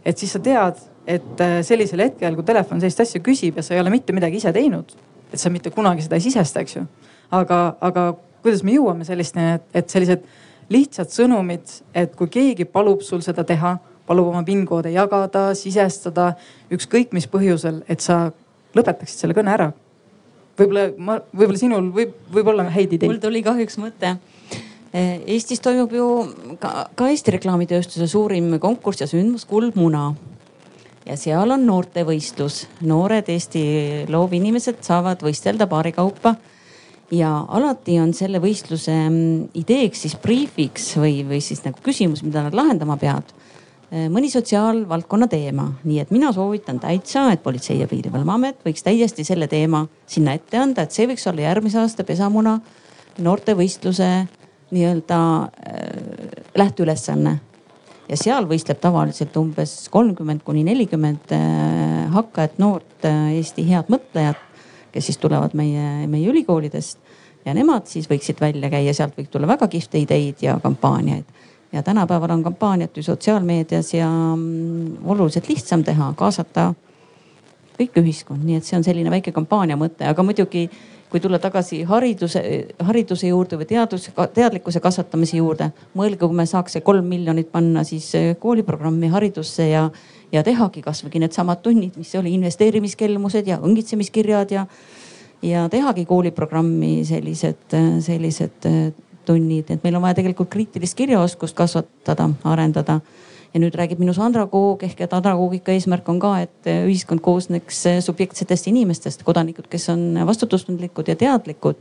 [0.07, 3.83] et siis sa tead, et sellisel hetkel, kui telefon sellist asja küsib ja sa ei
[3.83, 4.95] ole mitte midagi ise teinud,
[5.33, 6.85] et sa mitte kunagi seda ei sisesta, eks ju.
[7.35, 8.13] aga, aga
[8.45, 10.25] kuidas me jõuame sellisteni, et, sellised
[10.73, 16.35] lihtsad sõnumid, et kui keegi palub sul seda teha, palub oma PIN koode jagada, sisestada,
[16.73, 18.29] ükskõik mis põhjusel, et sa
[18.77, 19.73] lõpetaksid selle kõne ära
[20.59, 23.11] võib-olla ma, võib-olla sinul võib, võib-olla häid ideid.
[23.11, 24.15] mul tuli kahjuks mõte.
[24.95, 26.05] Eestis toimub ju
[26.63, 30.15] ka, ka Eesti reklaamitööstuse suurim konkurss ja sündmus Kuldmuna.
[31.05, 33.65] ja seal on noortevõistlus, noored Eesti
[34.09, 36.37] loovinimesed saavad võistelda paari kaupa.
[37.11, 42.43] ja alati on selle võistluse mm, ideeks siis briifiks või, või siis nagu küsimus, mida
[42.47, 43.35] nad lahendama peavad
[43.95, 49.25] Äh, mõni sotsiaalvaldkonna teema, nii et mina soovitan täitsa, et Politsei- ja Piirivalveamet võiks täiesti
[49.25, 52.57] selle teema sinna ette anda, et see võiks olla järgmise aasta pesamuna
[53.19, 54.09] noortevõistluse
[54.75, 55.49] nii-öelda äh,
[56.59, 57.39] lähteülesanne.
[58.09, 64.41] ja seal võistleb tavaliselt umbes kolmkümmend kuni nelikümmend äh, hakkajat, noort äh, Eesti head mõtlejat,
[64.93, 66.99] kes siis tulevad meie, meie ülikoolidest.
[67.45, 71.25] Ja nemad siis võiksid välja käia, sealt võib tulla väga kihvte ideid ja kampaaniaid.
[71.75, 76.73] Ja tänapäeval on kampaaniat ju sotsiaalmeedias ja mm, oluliselt lihtsam teha, kaasata
[77.79, 80.69] kõik ühiskond, nii et see on selline väike kampaania mõte, aga muidugi
[81.15, 82.41] kui tulla tagasi hariduse,
[82.83, 88.09] hariduse juurde või teadus, teadlikkuse kasvatamise juurde, mõelge, kui me saaks kolm miljonit panna siis
[88.19, 89.85] eh, kooliprogrammi haridusse ja,
[90.35, 94.67] ja tehagi kasvõi needsamad tunnid, mis oli investeerimiskelmused ja õngitsemiskirjad ja,
[95.47, 98.91] ja tehagi kooliprogrammi sellised, sellised eh,
[99.25, 102.99] tunnid, et meil on vaja tegelikult kriitilist kirjaoskust kasvatada, arendada.
[103.55, 107.85] Ja nüüd räägib minu Sandra Koog ehk et andragoogika eesmärk on ka, et ühiskond koosneks
[108.03, 111.77] subjektsetest inimestest, kodanikud, kes on vastutustundlikud ja teadlikud.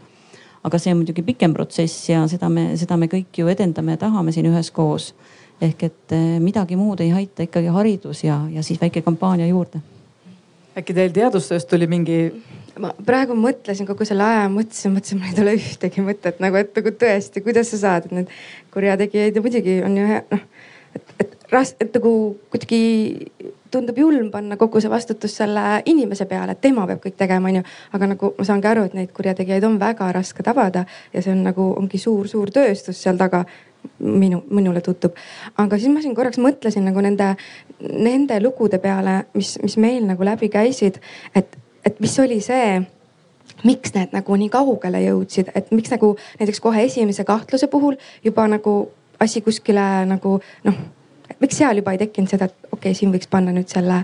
[0.64, 4.04] aga see on muidugi pikem protsess ja seda me, seda me kõik ju edendame ja
[4.06, 5.14] tahame siin üheskoos.
[5.62, 9.82] ehk et eh, midagi muud ei aita ikkagi haridus ja, ja siis väike kampaania juurde.
[10.78, 12.32] äkki teil teadustööst tuli mingi
[12.80, 16.74] ma praegu mõtlesin kogu selle aja, mõtlesin, mõtlesin, mul ei tule ühtegi mõtet nagu, et
[16.78, 18.32] nagu tõesti, kuidas sa saad, et need
[18.74, 20.46] kurjategijaid ja muidugi on ju hea, noh.
[20.98, 21.33] et, et
[21.82, 22.14] et nagu
[22.52, 22.80] kuidagi
[23.74, 27.64] tundub julm panna kogu see vastutus selle inimese peale, et tema peab kõik tegema, onju.
[27.98, 31.44] aga nagu ma saangi aru, et neid kurjategijaid on väga raske tabada ja see on
[31.48, 33.44] nagu ongi suur-suur tööstus seal taga
[34.00, 35.18] minu, minule tundub.
[35.58, 37.34] aga siis ma siin korraks mõtlesin nagu nende,
[37.82, 41.02] nende lugude peale, mis, mis meil nagu läbi käisid,
[41.36, 42.80] et et mis oli see,
[43.68, 48.48] miks need nagu nii kaugele jõudsid, et miks nagu näiteks kohe esimese kahtluse puhul juba
[48.48, 48.76] nagu
[49.20, 50.78] asi kuskile nagu noh,
[51.42, 54.04] miks seal juba ei tekkinud seda, et okei okay,, siin võiks panna nüüd selle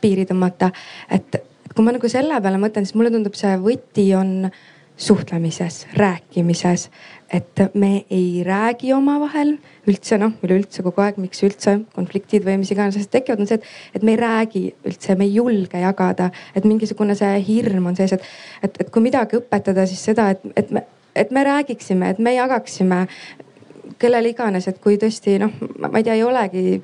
[0.00, 0.72] piiri tõmmata.
[1.10, 1.40] et
[1.74, 4.50] kui ma nagu selle peale mõtlen, siis mulle tundub, see võti on
[5.00, 6.90] suhtlemises, rääkimises,
[7.32, 9.54] et me ei räägi omavahel
[9.88, 13.56] üldse noh, üleüldse kogu aeg, miks üldse konfliktid või mis iganes asjad tekivad, on see,
[13.62, 17.96] et, et me ei räägi üldse, me ei julge jagada, et mingisugune see hirm on
[17.96, 18.28] sees, et,
[18.60, 20.84] et, et kui midagi õpetada, siis seda, et, et me,
[21.16, 23.06] et me räägiksime, et me jagaksime
[23.98, 25.52] kellele iganes, et kui tõesti noh,
[25.86, 26.80] ma ei tea, ei olegi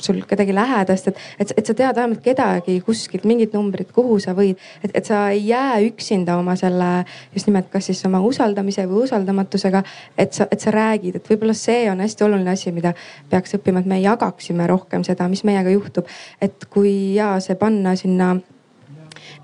[0.00, 4.34] sul kedagi lähedast, et, et, et sa tead vähemalt kedagi kuskilt, mingit numbrit, kuhu sa
[4.36, 6.90] võid, et, et sa ei jää üksinda oma selle
[7.34, 9.82] just nimelt, kas siis oma usaldamise või usaldamatusega.
[10.18, 12.94] et sa, et sa räägid, et võib-olla see on hästi oluline asi, mida
[13.30, 16.08] peaks õppima, et me jagaksime rohkem seda, mis meiega juhtub.
[16.40, 18.36] et kui ja see panna sinna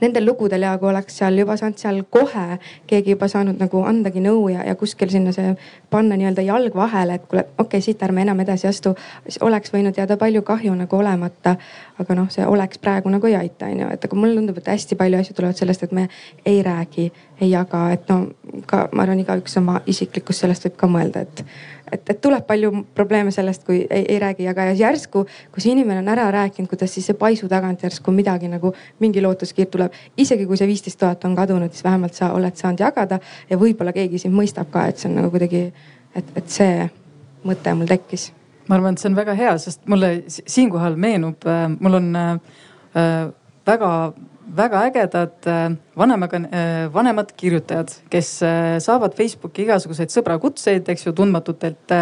[0.00, 4.22] nendel lugudel ja kui oleks seal juba saanud seal kohe keegi juba saanud nagu andagi
[4.24, 5.54] nõu ja, ja kuskil sinna see
[5.90, 8.94] panna nii-öelda jalg vahele, et kuule, okei okay,, siit ärme enam edasi astu.
[9.24, 11.56] siis oleks võinud jääda palju kahju nagu olemata.
[11.98, 14.98] aga noh, see oleks praegu nagu ei aita, onju, et aga mulle tundub, et hästi
[15.00, 16.08] palju asju tulevad sellest, et me
[16.44, 18.26] ei räägi, ei jaga, et no
[18.66, 21.44] ka ma arvan, igaüks oma isiklikust sellest võib ka mõelda, et
[21.92, 26.02] et, et tuleb palju probleeme sellest, kui ei, ei räägi, aga järsku, kui see inimene
[26.02, 28.72] on ära rääkinud, kuidas siis see paisu tagant järsku midagi nagu
[29.02, 29.94] mingi lootuskiir tuleb.
[30.16, 33.20] isegi kui see viisteist tuhat on kadunud, siis vähemalt sa oled saanud jagada
[33.50, 35.66] ja võib-olla keegi sind mõistab ka, et see on nagu kuidagi,
[36.14, 36.88] et, et see
[37.46, 38.30] mõte mul tekkis.
[38.68, 42.32] ma arvan, et see on väga hea, sest mulle siinkohal meenub, äh, mul on äh,
[42.96, 43.26] äh
[43.66, 44.12] väga
[44.54, 51.16] väga ägedad äh, vanemaga, äh, vanemad kirjutajad, kes äh, saavad Facebooki igasuguseid sõbrakutseid, eks ju,
[51.16, 51.96] tundmatutelt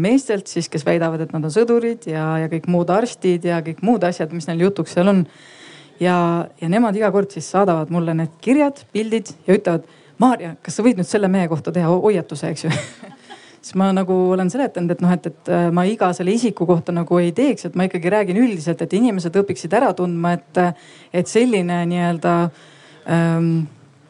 [0.00, 3.82] meestelt siis, kes väidavad, et nad on sõdurid ja, ja kõik muud arstid ja kõik
[3.84, 5.18] muud asjad, mis neil jutuks seal on.
[6.00, 6.14] ja,
[6.56, 9.84] ja nemad iga kord siis saadavad mulle need kirjad, pildid ja ütlevad,
[10.20, 12.72] Maarja, kas sa võid nüüd selle mehe kohta teha hoiatuse, eks ju
[13.60, 16.94] siis ma nagu olen seletanud, et noh, et, et äh, ma iga selle isiku kohta
[16.96, 20.62] nagu ei teeks, et ma ikkagi räägin üldiselt, et inimesed õpiksid ära tundma, et,
[21.12, 22.36] et selline nii-öelda
[23.10, 23.50] ähm,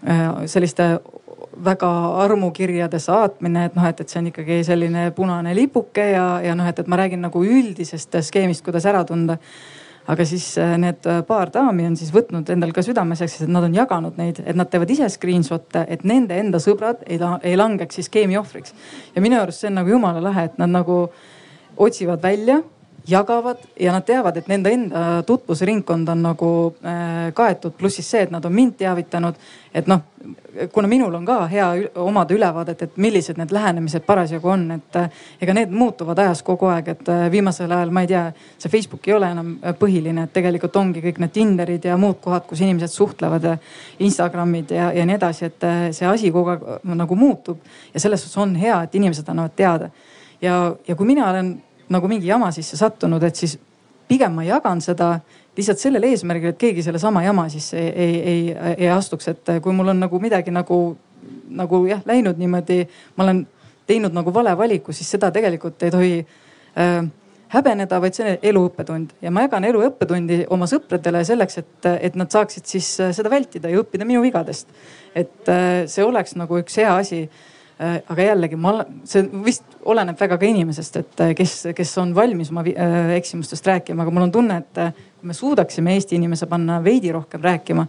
[0.06, 0.92] äh, selliste
[1.64, 1.90] väga
[2.24, 6.68] armukirjade saatmine, et noh, et, et see on ikkagi selline punane lipuke ja, ja noh,
[6.70, 9.36] et, et ma räägin nagu üldisest skeemist, kuidas ära tunda
[10.10, 13.66] aga siis äh, need äh, paar daami on siis võtnud endal ka südameasjaks, et nad
[13.66, 18.00] on jaganud neid, et nad teevad ise screenshot'e, et nende enda sõbrad ei, ei langeks
[18.00, 18.74] siis skeemi ohvriks.
[19.14, 21.04] ja minu arust see on nagu jumala lahe, et nad nagu
[21.80, 22.60] otsivad välja
[23.10, 26.50] jagavad ja nad teavad, et nende enda tutvusringkond on nagu
[26.84, 29.34] äh, kaetud, pluss siis see, et nad on mind teavitanud.
[29.74, 30.00] et noh,
[30.72, 31.66] kuna minul on ka hea
[32.02, 36.66] omada ülevaadet, et millised need lähenemised parasjagu on, et äh, ega need muutuvad ajas kogu
[36.66, 38.24] aeg, et äh, viimasel ajal ma ei tea,
[38.58, 42.46] see Facebook ei ole enam põhiline, et tegelikult ongi kõik need Tinderid ja muud kohad,
[42.50, 43.46] kus inimesed suhtlevad,
[43.98, 47.62] Instagramid ja, ja nii edasi, et see asi kogu aeg nagu muutub
[47.94, 49.90] ja selles suhtes on hea, et inimesed annavad teada.
[50.42, 51.56] ja, ja kui mina olen
[51.90, 53.58] nagu mingi jama sisse sattunud, et siis
[54.08, 55.12] pigem ma jagan seda
[55.56, 59.74] lihtsalt sellel eesmärgil, et keegi sellesama jama sisse ei, ei, ei, ei astuks, et kui
[59.76, 60.80] mul on nagu midagi nagu,
[61.62, 62.84] nagu jah läinud niimoodi,
[63.16, 63.44] ma olen
[63.90, 67.00] teinud nagu vale valiku, siis seda tegelikult ei tohi äh,
[67.50, 71.88] häbeneda, vaid see on elu õppetund ja ma jagan elu õppetundi oma sõpradele selleks, et,
[71.98, 74.70] et nad saaksid siis äh, seda vältida ja õppida minu vigadest.
[75.14, 77.24] et äh, see oleks nagu üks hea asi
[77.80, 78.74] aga jällegi ma,
[79.08, 83.66] see vist oleneb väga ka inimesest, et äh, kes, kes on valmis oma äh, eksimustest
[83.66, 84.82] rääkima, aga mul on tunne, et
[85.20, 87.86] kui me suudaksime Eesti inimese panna veidi rohkem rääkima,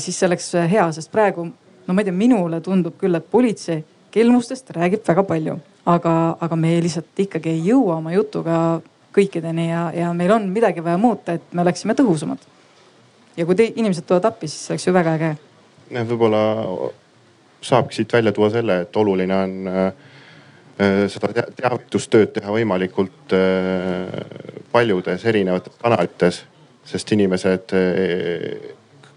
[0.00, 1.44] siis see oleks hea, sest praegu
[1.88, 3.82] no ma ei tea, minule tundub küll, et politsei
[4.14, 5.56] kelmustest räägib väga palju,
[5.88, 8.60] aga, aga me lihtsalt ikkagi ei jõua oma jutuga
[9.16, 12.38] kõikideni ja, ja meil on midagi vaja muuta, et me oleksime tõhusamad.
[13.36, 15.34] ja kui te, inimesed tulevad appi, siis see oleks ju väga äge.
[15.98, 16.42] võib-olla
[17.60, 19.86] saabki siit välja tuua selle, et oluline on äh,
[20.80, 24.18] äh, seda teavitustööd teha võimalikult äh,
[24.72, 26.42] paljudes erinevates kanalites,
[26.88, 27.74] sest inimesed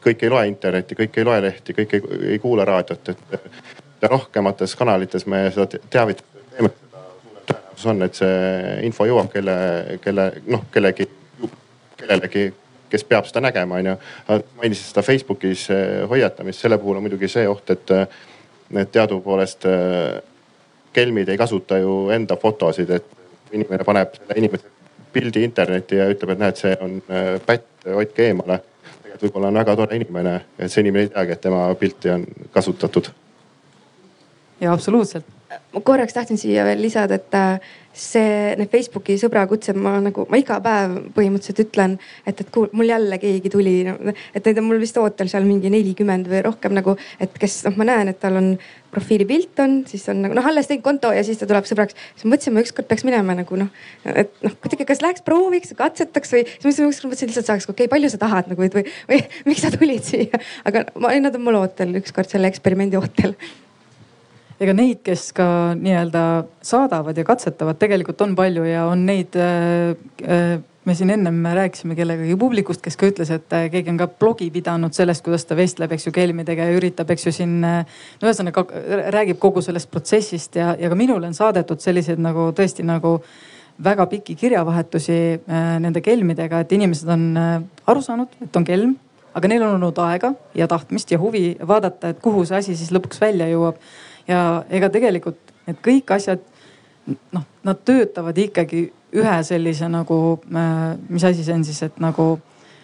[0.01, 2.01] kõik ei loe internetti, kõik ei loe lehti, kõik ei,
[2.33, 8.17] ei kuula raadiot, et rohkemates kanalites me seda teavitust teeme, seda suurem tõenäosus on, et
[8.17, 9.55] see info jõuab kelle,
[10.03, 11.07] kelle noh, kellegi,
[12.01, 12.49] kellelegi
[12.91, 13.93] kes peab seda nägema, onju.
[14.57, 15.67] mainisid seda Facebookis
[16.09, 17.93] hoiatamist, selle puhul on muidugi see oht, et
[18.72, 20.22] need teadupoolest äh,
[20.93, 23.05] kelmid ei kasuta ju enda fotosid, et
[23.51, 24.69] inimene paneb selle inimese
[25.13, 28.61] pildi internetti ja ütleb, et näed, see on äh, pätt, hoidke eemale.
[29.01, 32.26] tegelikult võib-olla on väga tore inimene, et see inimene ei teagi, et tema pilti on
[32.51, 33.11] kasutatud.
[34.61, 35.40] ja absoluutselt.
[35.73, 40.39] Ma korraks tahtsin siia veel lisada, et äh, see, need Facebooki sõbrakutsed, ma nagu, ma
[40.39, 43.97] iga päev põhimõtteliselt ütlen, et, et kuul, mul jälle keegi tuli no,.
[44.35, 47.75] et neid on mul vist ootel seal mingi nelikümmend või rohkem nagu, et kes noh,
[47.79, 48.53] ma näen, et tal on
[48.91, 51.97] profiilipilt on, siis on nagu noh, alles teinud konto ja siis ta tuleb sõbraks.
[52.15, 53.71] siis mõtlesin, ma ükskord peaks minema nagu noh,
[54.07, 57.87] et noh kuidagi, kas läheks prooviks, katsetaks või siis ma ükskord mõtlesin lihtsalt saaks, okei
[57.87, 59.19] okay,, palju sa tahad nagu või, või, või
[59.51, 60.39] miks sa tulid siia.
[60.67, 63.35] aga ma, nad on mul ootel ükskord selle eksperimendi ootel
[64.62, 65.45] ega neid, kes ka
[65.78, 66.26] nii-öelda
[66.66, 71.95] saadavad ja katsetavad, tegelikult on palju ja on neid äh, äh, me siin ennem rääkisime
[71.97, 75.57] kellegagi publikust, kes ka ütles, et äh, keegi on ka blogi pidanud sellest, kuidas ta
[75.57, 77.59] vestleb, eks ju, kelmidega ja üritab, eks ju siin.
[77.62, 78.66] no ühesõnaga
[79.14, 83.20] räägib kogu sellest protsessist ja, ja ka minule on saadetud selliseid nagu tõesti nagu
[83.84, 87.55] väga pikki kirjavahetusi äh, nende kelmidega, et inimesed on äh,
[87.89, 88.95] aru saanud, et on kelm,
[89.38, 92.91] aga neil on olnud aega ja tahtmist ja huvi vaadata, et kuhu see asi siis
[92.93, 93.80] lõpuks välja jõuab
[94.28, 96.41] ja ega tegelikult need kõik asjad
[97.32, 102.34] noh, nad töötavad ikkagi ühe sellise nagu, äh, mis asi see on siis, et nagu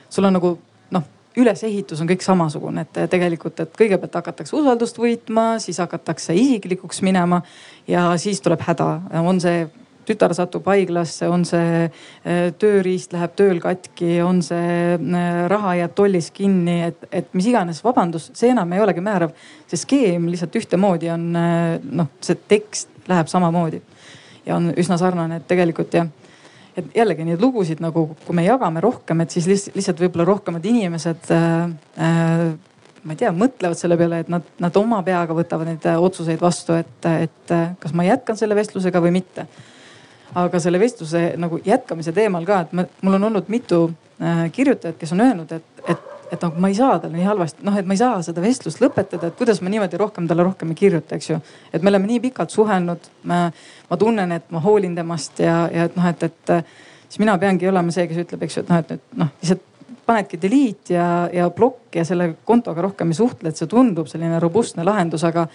[0.10, 0.54] sul on nagu
[0.96, 1.04] noh,
[1.38, 7.42] ülesehitus on kõik samasugune, et tegelikult, et kõigepealt hakatakse usaldust võitma, siis hakatakse isiklikuks minema
[7.88, 8.90] ja siis tuleb häda,
[9.22, 9.68] on see
[10.08, 15.95] tütar satub haiglasse, on see äh, tööriist läheb tööl katki, on see äh, raha jääb
[15.97, 19.36] tollis kinni, et, et mis iganes vabandus, see enam ei olegi määrav.
[19.68, 23.82] see skeem lihtsalt ühtemoodi on äh, noh, see tekst läheb samamoodi
[24.47, 26.08] ja on üsna sarnane, et tegelikult jah
[26.78, 31.32] et jällegi neid lugusid nagu, kui me jagame rohkem, et siis lihtsalt võib-olla rohkemad inimesed
[31.34, 32.51] äh,
[33.08, 36.76] ma ei tea, mõtlevad selle peale, et nad, nad oma peaga võtavad neid otsuseid vastu,
[36.78, 39.47] et, et kas ma jätkan selle vestlusega või mitte
[40.36, 43.86] aga selle vestluse nagu jätkamise teemal ka, et ma, mul on olnud mitu
[44.22, 47.64] äh, kirjutajat, kes on öelnud, et, et, et noh, ma ei saa talle nii halvasti,
[47.68, 50.74] noh, et ma ei saa seda vestlust lõpetada, et kuidas ma niimoodi rohkem talle rohkem
[50.74, 51.40] ei kirjuta, eks ju.
[51.74, 53.48] et me oleme nii pikalt suhelnud, ma,
[53.98, 56.56] tunnen, et ma hoolin temast ja, ja et noh, et, et
[57.08, 59.66] siis mina peangi olema see, kes ütleb, eks ju, et noh, et nüüd noh, lihtsalt
[60.08, 64.39] panedki delete ja, ja plokk ja selle kontoga rohkem ei suhtle, et see tundub selline
[64.39, 65.47] robustne lahendus, aga,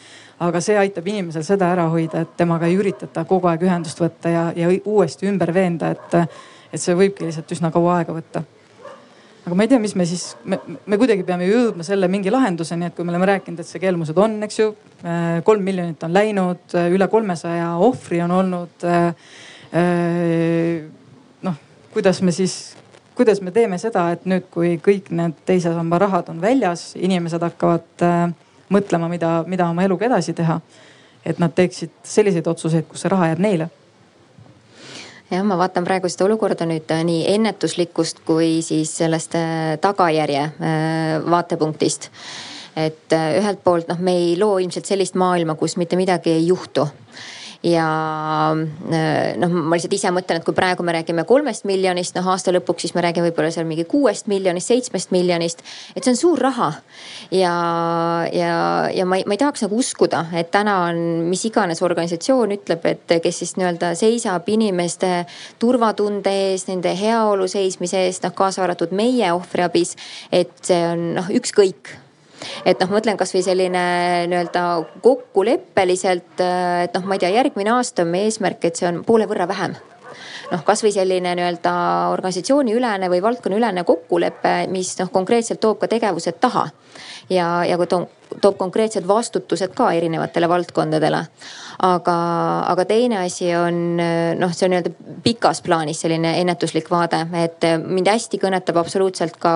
[0.45, 4.33] aga see aitab inimesel seda ära hoida, et temaga ei üritata kogu aeg ühendust võtta
[4.33, 6.19] ja, ja uuesti ümber veenda, et,
[6.73, 8.45] et see võibki lihtsalt üsna kaua aega võtta.
[9.47, 12.91] aga ma ei tea, mis me siis, me, me kuidagi peame jõudma selle mingi lahenduseni,
[12.91, 14.69] et kui me oleme rääkinud, et see kelmused on, eks ju.
[15.49, 18.87] kolm miljonit on läinud, üle kolmesaja ohvri on olnud.
[21.43, 21.59] noh,
[21.97, 22.77] kuidas me siis,
[23.17, 27.43] kuidas me teeme seda, et nüüd, kui kõik need teise samba rahad on väljas, inimesed
[27.43, 28.07] hakkavad
[28.73, 30.61] mõtlema, mida, mida oma eluga edasi teha.
[31.25, 33.69] et nad teeksid selliseid otsuseid, kus see raha jääb neile
[35.33, 40.43] jah, ma vaatan praegu seda olukorda nüüd äh, nii ennetuslikust kui siis sellest äh, tagajärje
[40.43, 42.11] äh, vaatepunktist.
[42.77, 46.87] et ühelt poolt noh, me ei loo ilmselt sellist maailma, kus mitte midagi ei juhtu
[47.63, 47.87] ja
[48.93, 52.55] äh, noh, ma lihtsalt ise mõtlen, et kui praegu me räägime kolmest miljonist, noh aasta
[52.55, 55.63] lõpuks siis me räägime võib-olla seal mingi kuuest miljonist, seitsmest miljonist.
[55.95, 56.73] et see on suur raha
[57.31, 57.55] ja,
[58.35, 58.57] ja,
[58.91, 62.87] ja ma ei, ma ei tahaks nagu uskuda, et täna on mis iganes organisatsioon ütleb,
[62.91, 65.25] et kes siis nii-öelda seisab inimeste
[65.63, 69.95] turvatunde eest, nende heaolu seismise eest, noh kaasa arvatud meie ohvriabis.
[70.33, 71.95] et see on noh, ükskõik
[72.65, 73.85] et noh, ma mõtlen kasvõi selline
[74.31, 74.65] nii-öelda
[75.05, 79.29] kokkuleppeliselt, et noh, ma ei tea, järgmine aasta on meie eesmärk, et see on poole
[79.31, 79.77] võrra vähem
[80.53, 81.75] noh, kasvõi selline nii-öelda
[82.13, 86.69] organisatsiooniülene või valdkonnaülene kokkulepe, mis noh, konkreetselt toob ka tegevused taha.
[87.31, 91.27] ja, ja kui toob, toob konkreetsed vastutused ka erinevatele valdkondadele
[91.83, 92.17] aga,
[92.71, 98.11] aga teine asi on noh, see on nii-öelda pikas plaanis selline ennetuslik vaade, et mind
[98.11, 99.55] hästi kõnetab absoluutselt ka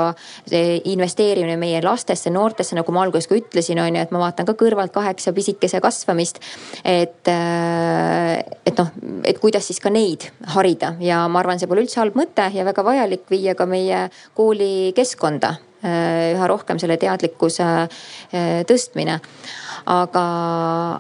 [0.49, 4.49] see investeerimine meie lastesse, noortesse, nagu ma alguses ka ütlesin, on ju, et ma vaatan
[4.49, 6.43] ka kõrvalt kaheksa pisikese kasvamist.
[6.85, 8.91] et, et noh,
[9.25, 12.67] et kuidas siis ka neid harida ja ma arvan, see pole üldse halb mõte ja
[12.67, 17.67] väga vajalik viia ka meie koolikeskkonda üha rohkem selle teadlikkuse
[18.69, 19.21] tõstmine.
[19.87, 20.23] Aga,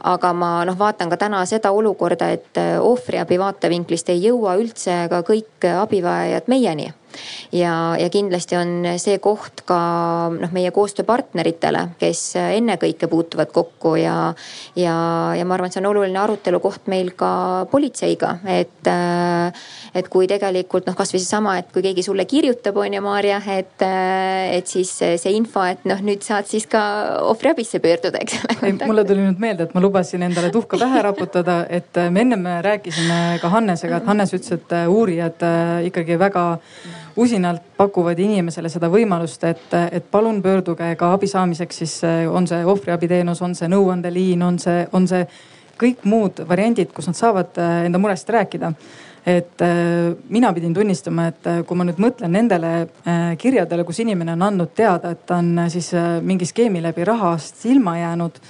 [0.06, 5.24] aga ma noh, vaatan ka täna seda olukorda, et ohvriabi vaatevinklist ei jõua üldse ka
[5.26, 6.92] kõik abivajajad meieni
[7.52, 9.78] ja, ja kindlasti on see koht ka
[10.32, 14.16] noh, meie koostööpartneritele, kes ennekõike puutuvad kokku ja,
[14.78, 14.96] ja,
[15.36, 17.30] ja ma arvan, et see on oluline arutelu koht meil ka
[17.70, 18.90] politseiga, et,
[19.96, 23.86] et kui tegelikult noh, kasvõi seesama, et kui keegi sulle kirjutab, on ju, Maarja, et,
[23.86, 26.82] et siis see info, et noh, nüüd saad siis ka
[27.30, 28.74] ohvriabisse pöörduda, eks ole.
[28.84, 33.40] mulle tuli nüüd meelde, et ma lubasin endale tuhka pähe raputada, et me ennem rääkisime
[33.42, 35.42] ka Hannesega, et Hannes ütles, et uurijad
[35.86, 36.46] ikkagi väga
[37.16, 41.94] usinalt pakuvad inimesele seda võimalust, et, et palun pöörduge ka abi saamiseks, siis
[42.28, 45.24] on see ohvriabiteenus, on see nõuandeliin, on see, on see
[45.80, 48.72] kõik muud variandid, kus nad saavad äh, enda murest rääkida.
[49.26, 52.72] Et äh, mina pidin tunnistama, et kui ma nüüd mõtlen nendele
[53.40, 55.90] kirjadele, kus inimene on andnud teada, et ta on siis
[56.22, 58.40] mingi skeemi läbi rahast ilma jäänud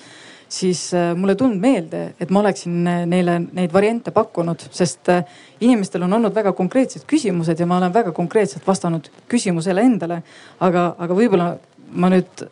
[0.48, 5.08] siis äh, mulle ei tulnud meelde, et ma oleksin äh, neile neid variante pakkunud, sest
[5.12, 5.24] äh,
[5.60, 10.22] inimestel on olnud väga konkreetsed küsimused ja ma olen väga konkreetselt vastanud küsimusele endale.
[10.60, 11.56] aga, aga võib-olla
[11.92, 12.46] ma nüüd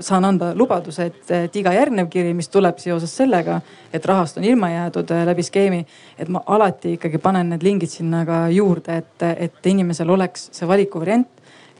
[0.00, 3.60] saan anda lubaduse, et, et iga järgnev kiri, mis tuleb seoses sellega,
[3.92, 5.80] et rahast on ilma jäädud läbi skeemi,
[6.18, 10.68] et ma alati ikkagi panen need lingid sinna ka juurde, et, et inimesel oleks see
[10.68, 11.28] valikuvariant.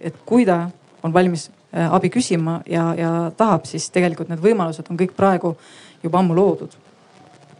[0.00, 0.68] et kui ta
[1.02, 5.56] on valmis abi küsima ja, ja tahab, siis tegelikult need võimalused on kõik praegu
[6.02, 6.76] juba ammu loodud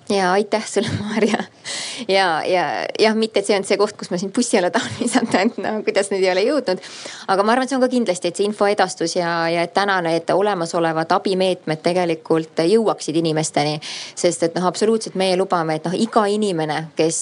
[0.09, 1.45] ja aitäh sulle, Maarja.
[2.17, 2.65] ja, ja
[2.99, 5.59] jah, mitte et see on see koht, kus ma sind bussi alla tahan visata, et
[5.63, 6.83] no kuidas nüüd ei ole jõudnud.
[7.29, 9.99] aga ma arvan, see on ka kindlasti, et see info edastus ja, ja et täna
[10.05, 13.79] need olemasolevad abimeetmed tegelikult jõuaksid inimesteni.
[14.15, 17.21] sest et noh, absoluutselt meie lubame, et noh, iga inimene, kes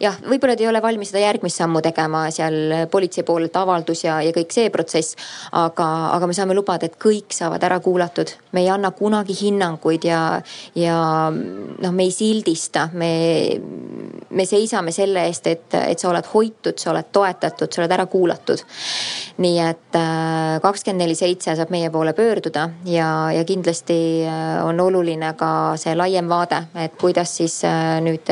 [0.00, 4.18] jah, võib-olla ta ei ole valmis seda järgmist sammu tegema seal politsei poolelt avaldus ja,
[4.24, 5.16] ja kõik see protsess.
[5.56, 10.06] aga, aga me saame lubada, et kõik saavad ära kuulatud, me ei anna kunagi hinnanguid
[10.08, 10.20] ja,
[10.78, 10.96] ja
[11.30, 13.10] noh, me ei sildista, me,
[14.30, 18.06] me seisame selle eest, et, et sa oled hoitud, sa oled toetatud, sa oled ära
[18.10, 18.62] kuulatud.
[19.36, 24.80] nii et äh, kakskümmend neli seitse saab meie poole pöörduda ja, ja kindlasti äh, on
[24.80, 28.30] oluline ka see laiem vaade, et kuidas siis äh, nüüd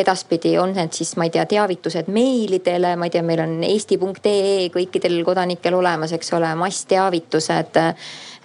[0.00, 4.70] edaspidi on need siis, ma ei tea, teavitused meilidele, ma ei tea, meil on eesti.ee
[4.72, 7.80] kõikidel kodanikel olemas, eks ole, massteavitused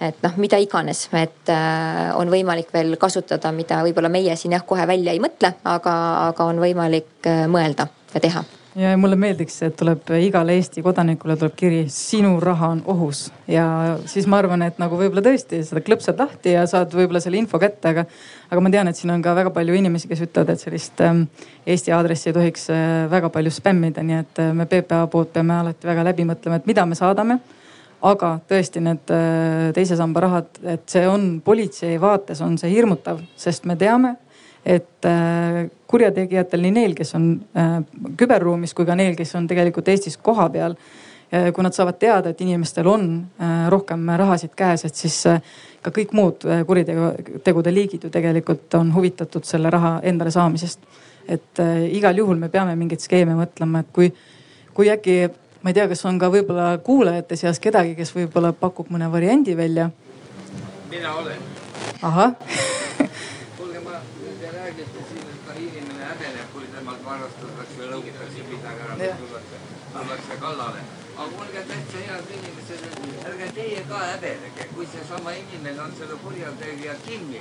[0.00, 4.66] et noh, mida iganes, et äh, on võimalik veel kasutada, mida võib-olla meie siin jah
[4.66, 5.96] kohe välja ei mõtle, aga,
[6.28, 8.44] aga on võimalik äh, mõelda ja teha
[8.76, 13.64] ja mulle meeldiks, et tuleb igale Eesti kodanikule tuleb kiri, sinu raha on ohus ja
[14.10, 17.60] siis ma arvan, et nagu võib-olla tõesti seda klõpsad lahti ja saad võib-olla selle info
[17.62, 18.04] kätte, aga.
[18.50, 21.24] aga ma tean, et siin on ka väga palju inimesi, kes ütlevad, et sellist ähm,
[21.66, 25.88] Eesti aadressi ei tohiks äh, väga palju spämmida, nii et me PPA poolt peame alati
[25.88, 27.40] väga läbi mõtlema, et mida me saadame
[28.04, 33.22] aga tõesti need äh, teise samba rahad, et see on politsei vaates on see hirmutav,
[33.38, 34.16] sest me teame,
[34.66, 37.80] et äh, kurjategijatel, nii neil, kes on äh,
[38.18, 40.78] küberruumis kui ka neil, kes on tegelikult Eestis kohapeal
[41.26, 43.06] kui nad saavad teada, et inimestel on
[43.66, 45.16] rohkem rahasid käes, et siis
[45.82, 50.86] ka kõik muud kuritegude liigid ju tegelikult on huvitatud selle raha endale saamisest.
[51.26, 51.58] et
[51.90, 54.12] igal juhul me peame mingeid skeeme mõtlema, et kui,
[54.70, 55.18] kui äkki
[55.62, 59.56] ma ei tea, kas on ka võib-olla kuulajate seas kedagi, kes võib-olla pakub mõne variandi
[59.56, 59.90] välja.
[60.90, 61.40] mina olen.
[62.02, 62.34] ahah
[63.56, 64.02] kuulge, ma,
[64.40, 69.64] te räägite siin, et noh inimene häbeneb, kui temalt varastatakse või lõugatakse midagi ära, tullakse,
[69.96, 72.82] tullakse kallale aga olge täitsa head inimesed,
[73.28, 74.55] ärge teie ka häbenege,
[74.86, 77.40] kui seesama inimene on selle kurjategija kinni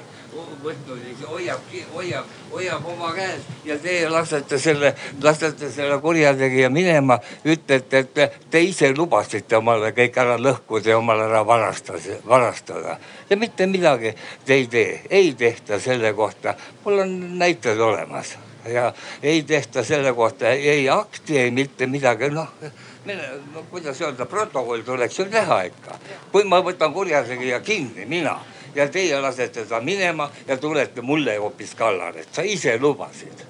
[0.64, 8.04] võtnud, hoiab, hoiab, hoiab oma käes ja teie lasete selle, lasete selle kurjategija minema, ütlete,
[8.04, 12.98] et te ise lubasite omale kõik ära lõhkuda ja omale ära varastada, varastada
[13.30, 14.16] ja mitte midagi
[14.46, 16.56] te ei tee, ei tehta selle kohta.
[16.84, 18.92] mul on näited olemas ja
[19.24, 22.50] ei tehta selle kohta ei akti, ei mitte midagi, noh
[23.54, 26.00] no kuidas öelda, protokoll tuleks ju teha ikka.
[26.32, 28.40] kui ma võtan kurjategija kinni, mina
[28.76, 33.46] ja teie lasete ta minema ja tulete mulle hoopis kallale, et sa ise lubasid.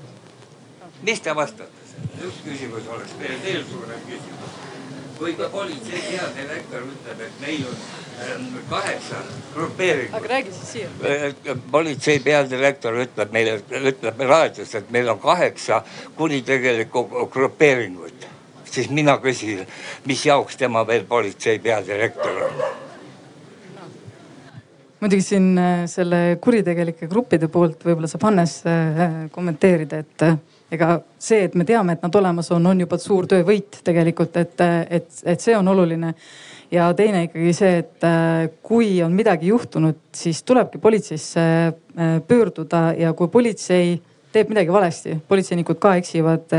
[1.01, 2.27] mis te vastate sellele?
[2.27, 4.53] üks küsimus oleks veel, veel suurem küsimus.
[5.17, 9.23] kui ka politsei peadirektor ütleb, et meil on kaheksa
[9.53, 10.13] grupeeringut.
[10.19, 11.57] aga räägi siis siia.
[11.71, 13.59] politsei peadirektor ütleb meile,
[13.93, 15.83] ütleb raadios, et meil on kaheksa
[16.15, 18.34] kuritegelikku grupeeringut
[18.75, 19.63] siis mina küsin,
[20.05, 22.65] mis jaoks tema veel politsei peadirektor on
[25.05, 30.39] muidugi siin äh, selle kuritegelike gruppide poolt võib-olla saab Hannes äh, kommenteerida, et äh,
[30.73, 34.65] ega see, et me teame, et nad olemas on, on juba suur töövõit tegelikult, et,
[34.97, 36.13] et, et see on oluline.
[36.73, 38.05] ja teine ikkagi see, et
[38.65, 41.45] kui on midagi juhtunud, siis tulebki politseisse
[42.27, 43.93] pöörduda ja kui politsei
[44.33, 46.57] teeb midagi valesti, politseinikud ka eksivad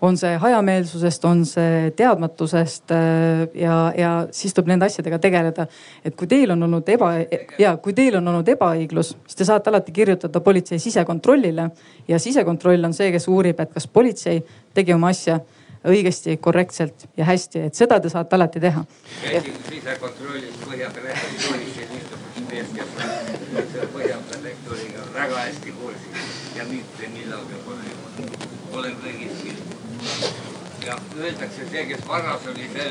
[0.00, 5.66] on see hajameelsusest, on see teadmatusest äh, ja, ja siis tuleb nende asjadega tegeleda.
[6.04, 7.12] et kui teil on olnud eba
[7.58, 11.70] ja kui teil on olnud ebaõiglus, siis te saate alati kirjutada politsei sisekontrollile
[12.08, 14.42] ja sisekontroll on see, kes uurib, et kas politsei
[14.74, 15.40] tegi oma asja
[15.88, 18.84] õigesti, korrektselt ja hästi, et seda te saate alati teha.
[19.22, 26.38] käisin sisekontrollis Põhja-Prefektuuris ja niisugust meest, kes selle Põhja-Prefektuuriga väga hästi kursis.
[26.56, 28.28] Ja mitte millalgi pole,
[28.72, 30.50] olen kõigis
[30.86, 32.88] ja öeldakse, see, kes varas oli, see,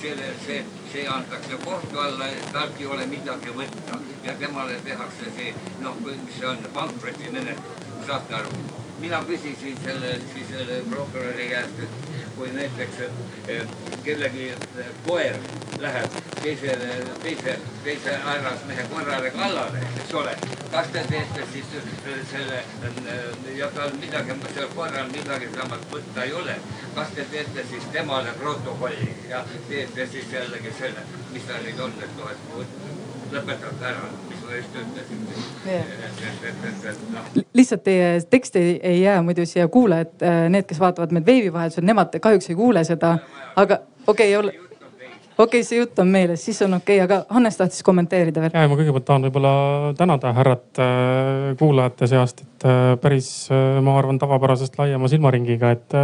[0.00, 4.00] selle, see, see antakse kohtu alla, talt ei ole midagi võtta.
[4.24, 5.52] Ja temale tehakse see
[5.82, 8.52] noh, mis see on, pankrotimenetlus, saate aru?
[9.00, 12.96] Mina küsisin selle, siis selle prokuröri käest, et kui näiteks
[14.04, 14.54] kellegi
[15.06, 15.36] koer
[15.78, 16.88] läheb teisele,
[17.22, 20.36] teise, teise härrasmehe korrale kallale, eks ole.
[20.70, 21.72] kas te teete siis
[22.30, 22.62] selle
[23.56, 26.58] ja tal midagi, sellel koeral midagi temalt võtta ei ole.
[26.94, 32.00] kas te teete siis temale protokolli ja teete siis jällegi selle, mis ta nüüd on,
[32.02, 34.06] et noh, et lõpetate ära
[37.54, 41.52] lihtsalt teie tekst ei, ei jää muidu siia kuulajad, äh, need, kes vaatavad meid veebi
[41.52, 43.16] vahendusel, nemad kahjuks ei kuule seda,
[43.56, 47.58] aga okei okay,, okei okay,, see jutt on meeles, siis on okei okay,, aga Hannes
[47.58, 48.54] tahtis kommenteerida veel.
[48.54, 49.54] ja ma kõigepealt tahan võib-olla
[49.98, 50.90] tänada härrat äh,
[51.58, 53.30] kuulajate seast, et äh, päris,
[53.82, 55.98] ma arvan, tavapärasest laiema silmaringiga, et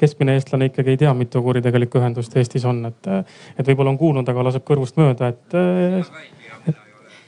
[0.00, 3.12] keskmine eestlane ikkagi ei tea, mitu kuritegelikku ühendust Eestis on, et,
[3.58, 5.60] et võib-olla on kuulnud, aga laseb kõrvust mööda, et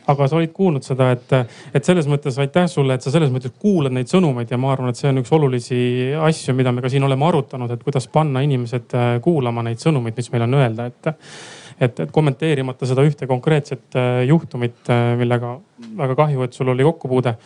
[0.09, 1.37] aga sa olid kuulnud seda, et,
[1.77, 4.93] et selles mõttes aitäh sulle, et sa selles mõttes kuulad neid sõnumeid ja ma arvan,
[4.93, 5.79] et see on üks olulisi
[6.17, 10.17] asju, mida me ka siin oleme arutanud, et kuidas panna inimesed äh, kuulama neid sõnumeid,
[10.17, 11.15] mis meil on öelda, et
[11.81, 15.57] et, et kommenteerimata seda ühte konkreetset äh, juhtumit, äh, millega
[15.99, 17.37] väga kahju, et sul oli kokkupuude.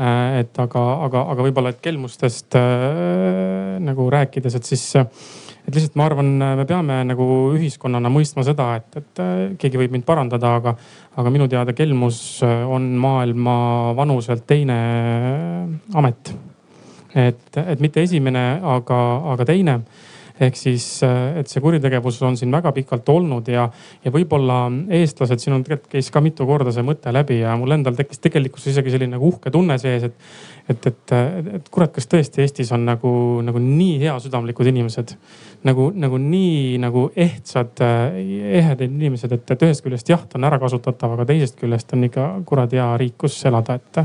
[0.00, 6.06] et aga, aga, aga võib-olla, et kelmustest äh, nagu rääkides, et siis et lihtsalt ma
[6.08, 9.20] arvan, me peame nagu ühiskonnana mõistma seda, et, et
[9.60, 10.72] keegi võib mind parandada, aga,
[11.18, 13.56] aga minu teada kelmus äh, on maailma
[13.98, 16.34] vanuselt teine äh, amet.
[17.14, 19.00] et, et mitte esimene, aga,
[19.32, 19.80] aga teine
[20.40, 23.66] ehk siis, et see kuritegevus on siin väga pikalt olnud ja,
[24.04, 24.62] ja võib-olla
[25.00, 28.22] eestlased, siin on tegelikult käis ka mitu korda see mõte läbi ja mul endal tekkis
[28.24, 30.16] tegelikkuses isegi selline nagu uhke tunne sees, et,
[30.72, 31.14] et, et,
[31.58, 33.12] et kurat, kas tõesti Eestis on nagu,
[33.44, 35.12] nagu nii heasüdamlikud inimesed
[35.66, 41.26] nagu, nagu nii nagu ehtsad, ehedad inimesed, et, et ühest küljest jaht on ärakasutatav, aga
[41.28, 44.02] teisest küljest on ikka kuradi hea riik, kus elada, et.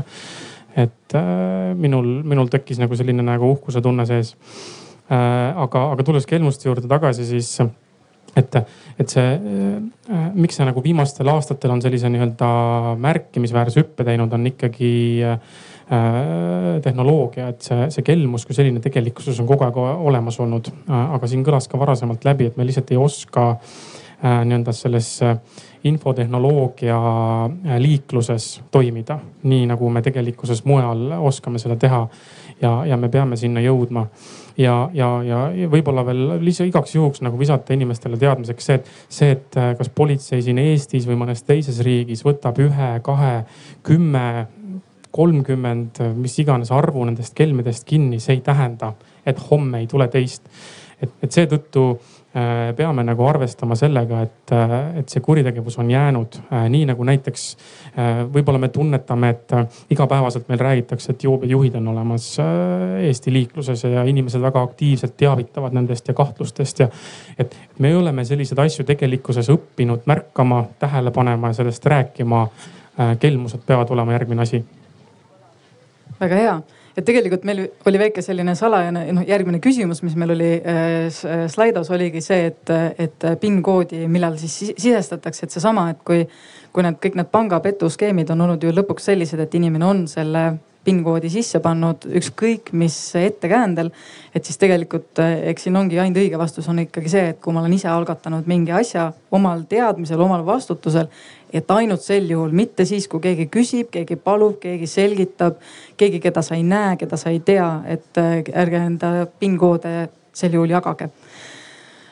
[0.76, 4.34] et äh, minul, minul tekkis nagu selline nagu uhkuse tunne sees
[5.08, 5.16] äh,.
[5.56, 7.54] aga, aga tulles kelmuste juurde tagasi, siis
[8.36, 8.58] et,
[9.00, 9.30] et see,
[10.12, 12.50] äh, miks see nagu viimastel aastatel on sellise nii-öelda
[13.00, 14.92] märkimisväärse hüppe teinud, on ikkagi
[15.24, 15.40] äh,
[16.82, 20.72] tehnoloogia, et see, see kelmus kui selline tegelikkuses on kogu aeg olemas olnud.
[20.88, 25.38] aga siin kõlas ka varasemalt läbi, et me lihtsalt ei oska äh, nii-öelda selles äh,
[25.86, 26.98] infotehnoloogia
[27.44, 32.08] äh, liikluses toimida, nii nagu me tegelikkuses mujal oskame seda teha.
[32.62, 34.06] ja, ja me peame sinna jõudma
[34.58, 35.40] ja, ja, ja
[35.70, 39.90] võib-olla veel lihtsalt igaks juhuks nagu visata inimestele teadmiseks see, et see, et äh, kas
[39.92, 43.34] politsei siin Eestis või mõnes teises riigis võtab ühe, kahe,
[43.86, 44.46] kümme,
[45.16, 48.92] kolmkümmend, mis iganes arvu nendest kelmidest kinni, see ei tähenda,
[49.26, 50.44] et homme ei tule teist.
[51.02, 51.90] et, et seetõttu
[52.36, 57.04] Äh, peame nagu arvestama sellega, et, äh, et see kuritegevus on jäänud äh, nii nagu
[57.08, 57.44] näiteks
[58.34, 59.54] võib-olla me tunnetame, et
[59.94, 62.26] igapäevaselt meil räägitakse, et joobejuhid on olemas
[63.08, 66.90] Eesti liikluses ja inimesed väga aktiivselt teavitavad nendest ja kahtlustest ja.
[67.38, 72.48] et me oleme selliseid asju tegelikkuses õppinud märkama, tähele panema ja sellest rääkima.
[73.20, 74.64] kelmused peavad olema järgmine asi.
[76.20, 76.56] Väga hea
[76.96, 81.08] et tegelikult meil oli väike selline salajane, noh järgmine küsimus, mis meil oli äh,
[81.52, 86.24] Slidos oligi see, et, et PIN koodi, millal siis sisestatakse, et seesama, et kui,
[86.72, 90.46] kui need kõik need pangapetuskeemid on olnud ju lõpuks sellised, et inimene on selle
[90.86, 93.90] PIN koodi sisse pannud ükskõik mis ettekäändel.
[94.34, 97.64] et siis tegelikult eks siin ongi ainult õige vastus on ikkagi see, et kui ma
[97.64, 101.08] olen ise algatanud mingi asja omal teadmisel, omal vastutusel.
[101.52, 105.60] Et ainult sel juhul, mitte siis, kui keegi küsib, keegi palub, keegi selgitab,
[105.96, 109.94] keegi, keda sa ei näe, keda sa ei tea, et ärge enda PIN koode
[110.36, 111.08] sel juhul jagage.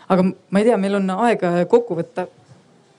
[0.09, 2.28] aga ma ei tea, meil on aega kokku võtta.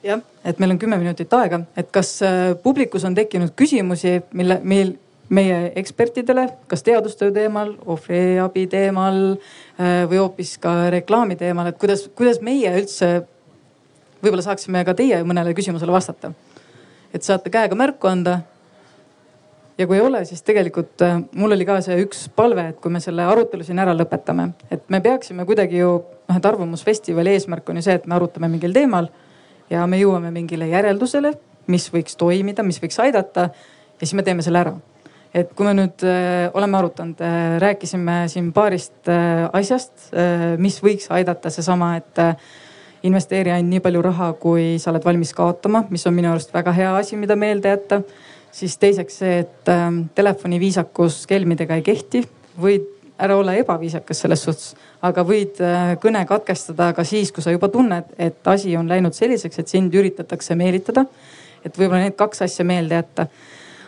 [0.06, 2.20] Jah, et meil on kümme minutit aega, et kas
[2.62, 4.94] publikus on tekkinud küsimusi, mille, meil
[5.28, 12.06] meie ekspertidele, kas teadustöö teemal, ohvriabi teemal äh, või hoopis ka reklaami teemal, et kuidas,
[12.14, 13.26] kuidas meie üldse
[14.22, 16.32] võib-olla saaksime ka teie mõnele küsimusele vastata.
[17.14, 18.40] et saate käega märku anda.
[19.78, 22.90] ja kui ei ole, siis tegelikult äh, mul oli ka see üks palve, et kui
[22.90, 25.92] me selle arutelu siin ära lõpetame, et me peaksime kuidagi ju
[26.28, 29.10] noh, et Arvamusfestivali eesmärk on ju see, et me arutame mingil teemal
[29.70, 31.34] ja me jõuame mingile järeldusele,
[31.66, 34.76] mis võiks toimida, mis võiks aidata ja siis me teeme selle ära
[35.36, 40.78] et kui me nüüd äh, oleme arutanud äh,, rääkisime siin paarist äh, asjast äh,, mis
[40.84, 42.36] võiks aidata seesama, et äh,
[43.02, 46.72] investeeri ainult nii palju raha, kui sa oled valmis kaotama, mis on minu arust väga
[46.76, 48.02] hea asi, mida meelde jätta.
[48.56, 52.22] siis teiseks see, et äh, telefoni viisakus kelmidega ei kehti,
[52.60, 52.86] võid
[53.20, 54.70] ära olla ebaviisakas selles suhtes,
[55.04, 59.16] aga võid äh, kõne katkestada ka siis, kui sa juba tunned, et asi on läinud
[59.16, 61.04] selliseks, et sind üritatakse meelitada.
[61.64, 63.26] et võib-olla need kaks asja meelde jätta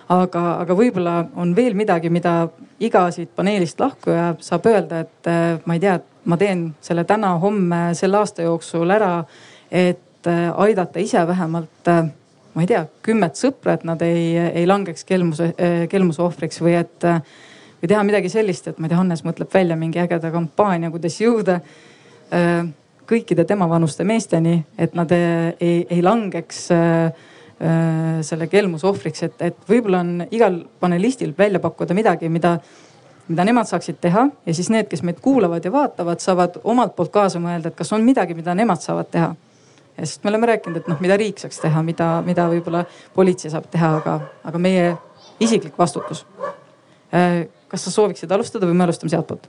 [0.08, 2.48] aga, aga võib-olla on veel midagi, mida
[2.80, 5.98] iga siit paneelist lahkuja saab öelda, et äh, ma ei tea,
[6.28, 9.12] ma teen selle täna-homme selle aasta jooksul ära,
[9.70, 12.08] et äh, aidata ise vähemalt äh,
[12.54, 15.52] ma ei tea, kümmet sõpra, et nad ei, ei langeks kelmuse,
[15.90, 17.04] kelmuse ohvriks või et
[17.78, 21.20] või teha midagi sellist, et ma ei tea, Hannes mõtleb välja mingi ägeda kampaania, kuidas
[21.20, 21.60] jõuda
[23.06, 27.12] kõikide temavanuste meesteni, et nad ei, ei langeks äh,
[27.58, 32.52] Äh, selle kelmuse ohvriks, et, et võib-olla on igal panelistil välja pakkuda midagi, mida,
[33.28, 37.12] mida nemad saaksid teha ja siis need, kes meid kuulavad ja vaatavad, saavad omalt poolt
[37.14, 39.34] kaasa mõelda, et kas on midagi, mida nemad saavad teha.
[39.98, 42.84] ja sest me oleme rääkinud, et noh, mida riik saaks teha, mida, mida võib-olla
[43.14, 44.92] politsei saab teha, aga, aga meie
[45.40, 46.24] isiklik vastutus.
[47.14, 49.48] Äh, kas sa sooviksid alustada või me alustame sealtpoolt?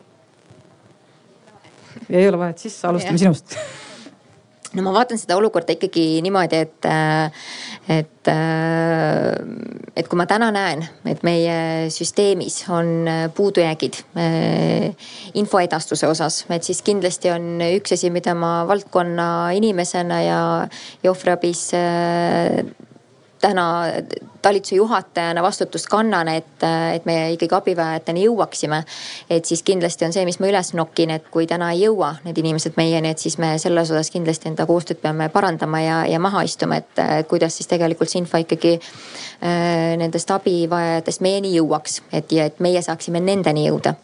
[2.09, 3.55] ei ole vahet, siis alustame sinust
[4.73, 6.87] no ma vaatan seda olukorda ikkagi niimoodi, et,
[7.95, 8.31] et,
[9.97, 11.55] et kui ma täna näen, et meie
[11.93, 14.01] süsteemis on puudujäägid
[15.41, 20.41] infoedastuse osas, et siis kindlasti on üks asi, mida ma valdkonna inimesena ja,
[21.03, 21.69] ja ohvriabis
[23.39, 23.67] täna
[24.41, 28.83] talituse juhatajana vastutust kannan, et, et me ikkagi abivajajateni jõuaksime.
[29.29, 32.37] et siis kindlasti on see, mis ma üles nokin, et kui täna ei jõua need
[32.37, 36.43] inimesed meieni, et siis me selles osas kindlasti enda koostööd peame parandama ja, ja maha
[36.47, 42.49] istuma, et kuidas siis tegelikult see info ikkagi äh, nendest abivajajatest meieni jõuaks, et ja
[42.49, 43.95] et meie saaksime nendeni jõuda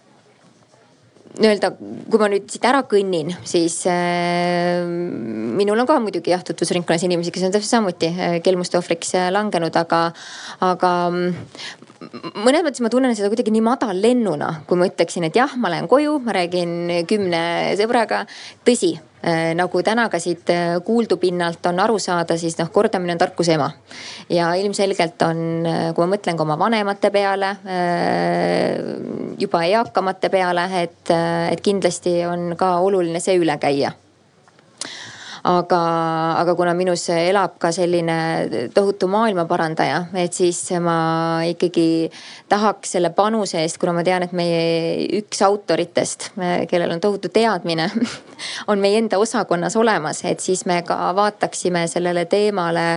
[1.40, 1.72] nii-öelda,
[2.12, 7.34] kui ma nüüd siit ära kõnnin, siis äh, minul on ka muidugi jah tutvusringkonnas inimesi,
[7.36, 10.08] kes on täpselt samuti äh, kelmuste ohvriks äh, langenud, aga,
[10.66, 11.34] aga mm,
[12.36, 15.90] mõnes mõttes ma tunnen seda kuidagi nii madallennuna, kui ma ütleksin, et jah, ma lähen
[15.92, 17.42] koju, ma räägin kümne
[17.80, 18.26] sõbraga.
[18.68, 18.96] tõsi
[19.26, 23.22] Äh, nagu täna ka siit äh, kuuldu pinnalt on aru saada, siis noh, kordamine on
[23.24, 23.72] tarkuse ema.
[24.30, 27.50] ja ilmselgelt on, äh, kui ma mõtlen ka oma vanemate peale,
[29.42, 31.14] juba eakamate peale, et,
[31.50, 33.96] et kindlasti on ka oluline see üle käia
[35.46, 35.80] aga,
[36.42, 42.10] aga kuna minus elab ka selline tohutu maailmaparandaja, et siis ma ikkagi
[42.50, 46.32] tahaks selle panuse eest, kuna ma tean, et meie üks autoritest,
[46.70, 47.90] kellel on tohutu teadmine
[48.72, 52.88] on meie enda osakonnas olemas, et siis me ka vaataksime sellele teemale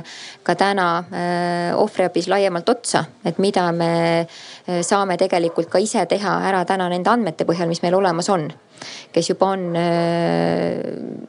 [0.46, 3.92] ka täna äh, ohvriabis laiemalt otsa, et mida me
[4.24, 8.48] äh, saame tegelikult ka ise teha ära täna nende andmete põhjal, mis meil olemas on
[9.14, 10.78] kes juba on äh,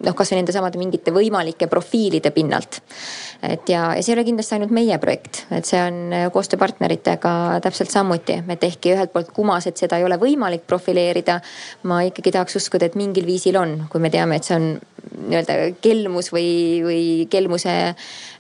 [0.06, 2.82] noh, kasvõi nende samade mingite võimalike profiilide pinnalt.
[3.42, 7.34] et ja, ja see ei ole kindlasti ainult meie projekt, et see on äh, koostööpartneritega
[7.66, 11.40] täpselt samuti, et ehkki ühelt poolt kumas, et seda ei ole võimalik profileerida.
[11.84, 14.72] ma ikkagi tahaks uskuda, et mingil viisil on, kui me teame, et see on
[15.30, 16.50] nii-öelda kelmus või,
[16.84, 17.76] või kelmuse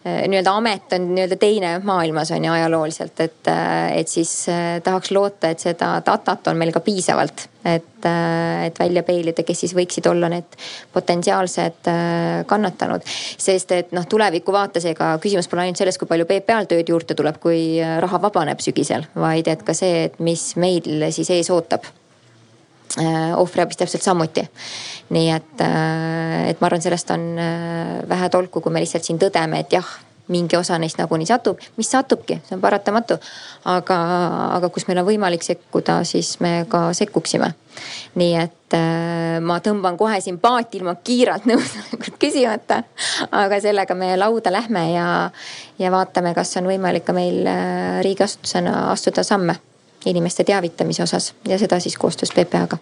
[0.03, 3.49] nii-öelda amet on nii-öelda teine maailmas on ju ajalooliselt, et,
[3.95, 4.31] et siis
[4.83, 8.05] tahaks loota, et seda datat on meil ka piisavalt et,
[8.65, 10.57] et välja peilida, kes siis võiksid olla need
[10.93, 11.91] potentsiaalsed
[12.47, 13.05] kannatanud.
[13.37, 17.17] sest et noh, tuleviku vaates, ega küsimus pole ainult selles, kui palju PPA-l tööd juurde
[17.17, 21.87] tuleb, kui raha vabaneb sügisel, vaid et ka see, et mis meil siis ees ootab
[23.37, 24.47] ohvriabis täpselt samuti.
[25.13, 27.25] nii et, et ma arvan, sellest on
[28.09, 29.89] vähe tolku, kui me lihtsalt siin tõdeme, et jah
[30.29, 33.17] mingi osa neist nagunii satub, mis satubki, see on paratamatu.
[33.65, 33.97] aga,
[34.55, 37.51] aga kus meil on võimalik sekkuda, siis me ka sekkuksime.
[38.19, 42.83] nii et äh, ma tõmban kohe siin paati ilma kiiralt nõusolekut küsimata.
[43.31, 45.07] aga sellega me lauda lähme ja,
[45.79, 49.57] ja vaatame, kas on võimalik ka meil äh, riigiasutusena astuda samme
[50.05, 52.77] inimeste teavitamise osas ja seda siis koostöös PPA-ga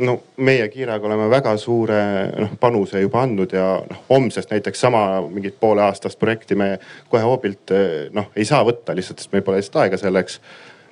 [0.00, 2.00] no meie Kiiraga oleme väga suure
[2.38, 6.78] noh panuse juba andnud ja noh homsest näiteks sama mingit pooleaastast projekti me
[7.08, 7.74] kohe hoobilt
[8.16, 10.40] noh ei saa võtta lihtsalt, sest meil pole lihtsalt aega selleks.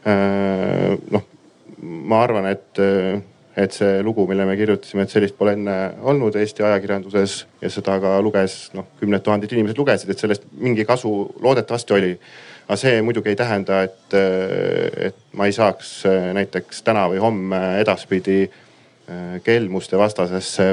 [0.08, 1.24] Äh, noh,
[1.82, 2.80] ma arvan, et,
[3.58, 5.76] et see lugu, mille me kirjutasime, et sellist pole enne
[6.10, 10.86] olnud Eesti ajakirjanduses ja seda ka luges noh kümned tuhanded inimesed lugesid, et sellest mingi
[10.88, 12.12] kasu loodetavasti oli
[12.68, 14.14] aga see muidugi ei tähenda, et,
[15.08, 16.02] et ma ei saaks
[16.36, 18.42] näiteks täna või homme edaspidi
[19.08, 20.64] Äh, kelmuste vastasesse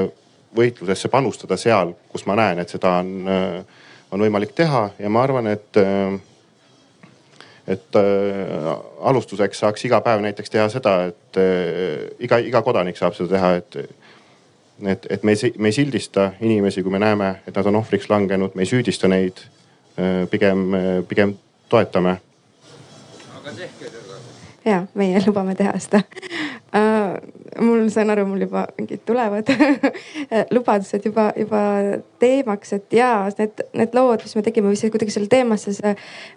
[0.56, 5.22] võitlusesse panustada seal, kus ma näen, et seda on, äh, on võimalik teha ja ma
[5.24, 6.18] arvan, et äh,
[7.66, 8.68] et äh,
[9.08, 13.54] alustuseks saaks iga päev näiteks teha seda, et äh, iga, iga kodanik saab seda teha,
[13.62, 13.80] et.
[14.84, 18.10] et, et me ei, me ei sildista inimesi, kui me näeme, et nad on ohvriks
[18.12, 19.40] langenud, me ei süüdista neid
[19.96, 20.28] äh,.
[20.28, 20.68] pigem,
[21.08, 22.18] pigem toetame.
[23.38, 24.20] aga tehke seda.
[24.64, 26.02] ja meie lubame teha seda
[26.74, 27.16] uh,
[27.60, 29.50] mul, saan aru, mul juba mingid tulevad
[30.54, 31.60] lubadused juba, juba
[32.22, 35.94] teemaks, et jaa, need, need lood, mis me tegime või see kuidagi selle teemasse see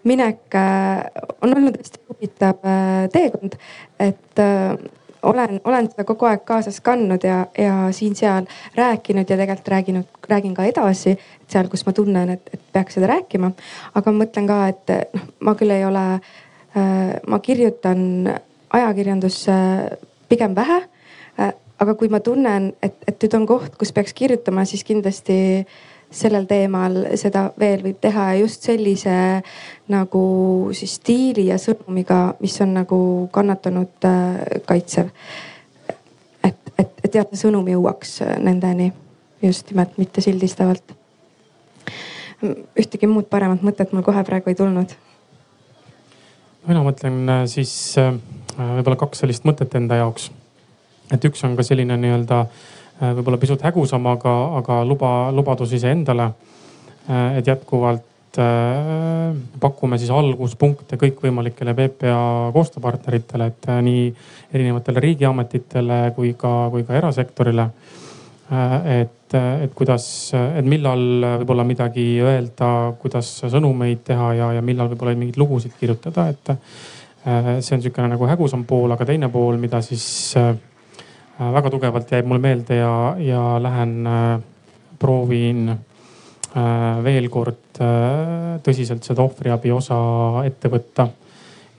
[0.09, 1.03] minek äh,
[1.41, 3.59] on olnud hästi huvitav äh, teekond.
[3.99, 4.77] et äh,
[5.23, 10.53] olen, olen seda kogu aeg kaasas kandnud ja, ja siin-seal rääkinud ja tegelikult rääginud, räägin
[10.53, 11.17] ka edasi.
[11.47, 13.51] seal, kus ma tunnen, et, et peaks seda rääkima.
[13.95, 16.05] aga ma mõtlen ka, et noh, ma küll ei ole,
[17.27, 18.29] ma kirjutan
[18.69, 19.57] ajakirjandusse
[20.29, 20.83] pigem vähe
[21.39, 25.37] Äh, aga kui ma tunnen, et, et nüüd on koht, kus peaks kirjutama, siis kindlasti
[26.11, 29.13] sellel teemal seda veel võib teha ja just sellise
[29.93, 30.23] nagu
[30.73, 33.01] siis stiili ja sõnumiga, mis on nagu
[33.33, 35.11] kannatanud äh, kaitsev.
[36.43, 38.91] et, et, et jah, sõnum jõuaks nendeni
[39.41, 40.95] just nimelt mitte sildistavalt.
[42.79, 44.97] ühtegi muud paremat mõtet mul kohe praegu ei tulnud.
[46.67, 47.95] mina mõtlen äh, siis
[48.57, 50.31] võib-olla kaks sellist mõtet enda jaoks
[51.13, 52.67] et üks on ka selline nii-öelda äh,
[52.99, 56.29] võib-olla pisut hägusam, aga, aga luba, lubadus iseendale.
[57.09, 62.19] Äh, et jätkuvalt äh, pakume siis alguspunkte kõikvõimalikele PPA
[62.55, 64.03] koostööpartneritele, et nii
[64.53, 67.69] erinevatele riigiametitele kui ka, kui ka erasektorile.
[68.49, 70.03] et, et kuidas,
[70.33, 71.03] et millal
[71.37, 76.49] võib-olla midagi öelda, kuidas sõnumeid teha ja, ja millal võib-olla mingeid lugusid kirjutada, et
[77.61, 80.55] see on sihukene nagu hägusam pool, aga teine pool, mida siis Äh,
[81.39, 84.41] väga tugevalt jäi mulle meelde ja, ja lähen äh,
[84.99, 87.57] proovin äh, veel kord
[88.59, 89.97] tõsiselt seda ohvriabi osa
[90.43, 91.07] ette võtta.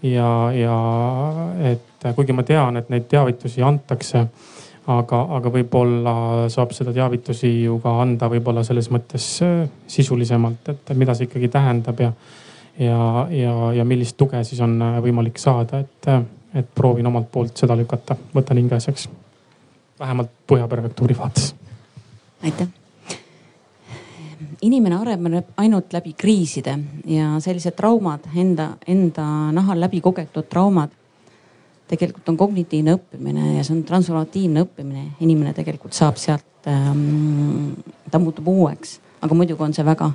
[0.02, 0.76] ja, ja
[1.72, 4.22] et kuigi ma tean, et neid teavitusi antakse,
[4.86, 6.14] aga, aga võib-olla
[6.48, 9.28] saab seda teavitusi ju ka anda võib-olla selles mõttes
[9.86, 12.12] sisulisemalt, et mida see ikkagi tähendab ja,
[12.78, 16.12] ja, ja, ja millist tuge siis on võimalik saada, et,
[16.54, 19.10] et proovin omalt poolt seda lükata, võtan hinge asjaks
[20.00, 21.54] vähemalt Põhja prefektuuri vaates.
[22.42, 22.68] aitäh
[24.62, 26.78] inimene areneb ainult läbi kriiside
[27.08, 30.90] ja sellised traumad, enda, enda nahal läbi kogetud traumad.
[31.90, 37.72] tegelikult on kognitiivne õppimine ja see on transformatiivne õppimine, inimene tegelikult saab sealt ähm,
[38.10, 40.12] ta muutub uueks, aga muidugi on see väga,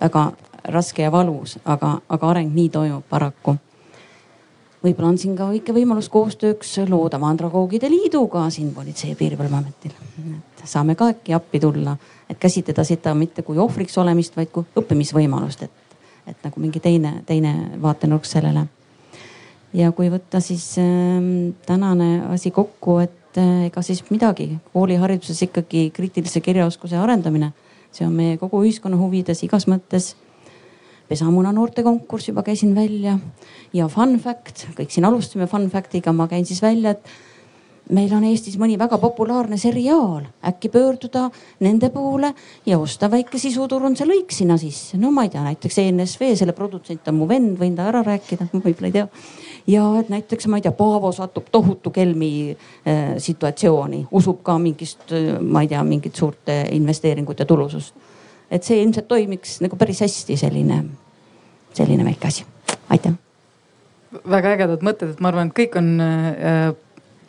[0.00, 0.24] väga
[0.74, 3.54] raske ja valus, aga, aga areng nii toimub paraku
[4.86, 9.92] võib-olla on siin ka väike võimalus koostööks loodava andragoogide liiduga siin Politsei- ja Piirivalveametil.
[9.92, 11.96] et saame ka äkki appi tulla,
[12.30, 17.22] et käsitleda seda mitte kui ohvriks olemist, vaid kui õppimisvõimalust, et, et nagu mingi teine,
[17.26, 18.66] teine vaatenurk sellele.
[19.74, 25.90] ja kui võtta siis äh, tänane asi kokku, et äh, ega siis midagi, koolihariduses ikkagi
[25.90, 27.52] kriitilise kirjaoskuse arendamine,
[27.92, 30.14] see on meie kogu ühiskonna huvides igas mõttes
[31.08, 33.18] pesamuna noortekonkurss juba käisin välja
[33.74, 37.16] ja fun fact, kõik siin alustasime fun fact'iga, ma käin siis välja, et
[37.94, 41.26] meil on Eestis mõni väga populaarne seriaal, äkki pöörduda
[41.62, 42.32] nende poole
[42.66, 44.98] ja osta väike sisuturunduse lõik sinna sisse.
[44.98, 48.48] no ma ei tea, näiteks ENSV, selle produtsent on mu vend, võin ta ära rääkida,
[48.64, 49.06] võib-olla ei tea.
[49.76, 55.06] ja et näiteks ma ei tea, Paavo satub tohutu kelmi äh, situatsiooni, usub ka mingist,
[55.12, 57.94] äh, ma ei tea, mingit suurt investeeringut ja tulusust
[58.50, 60.82] et see ilmselt toimiks nagu päris hästi selline,
[61.74, 62.46] selline väike asi.
[62.90, 63.14] aitäh.
[64.30, 66.74] väga ägedad mõtted, et ma arvan, et kõik on äh,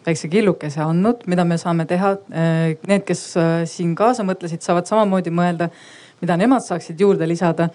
[0.07, 2.15] väikse killukese andnud, mida me saame teha.
[2.31, 5.69] Äh, need, kes äh, siin kaasa mõtlesid, saavad samamoodi mõelda,
[6.21, 7.69] mida nemad saaksid juurde lisada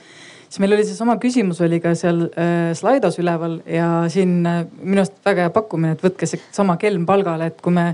[0.53, 5.01] siis meil oli seesama küsimus oli ka seal äh, Slidos üleval ja siin äh, minu
[5.01, 7.87] arust väga hea pakkumine, et võtke seesama kelm palgale, et kui me,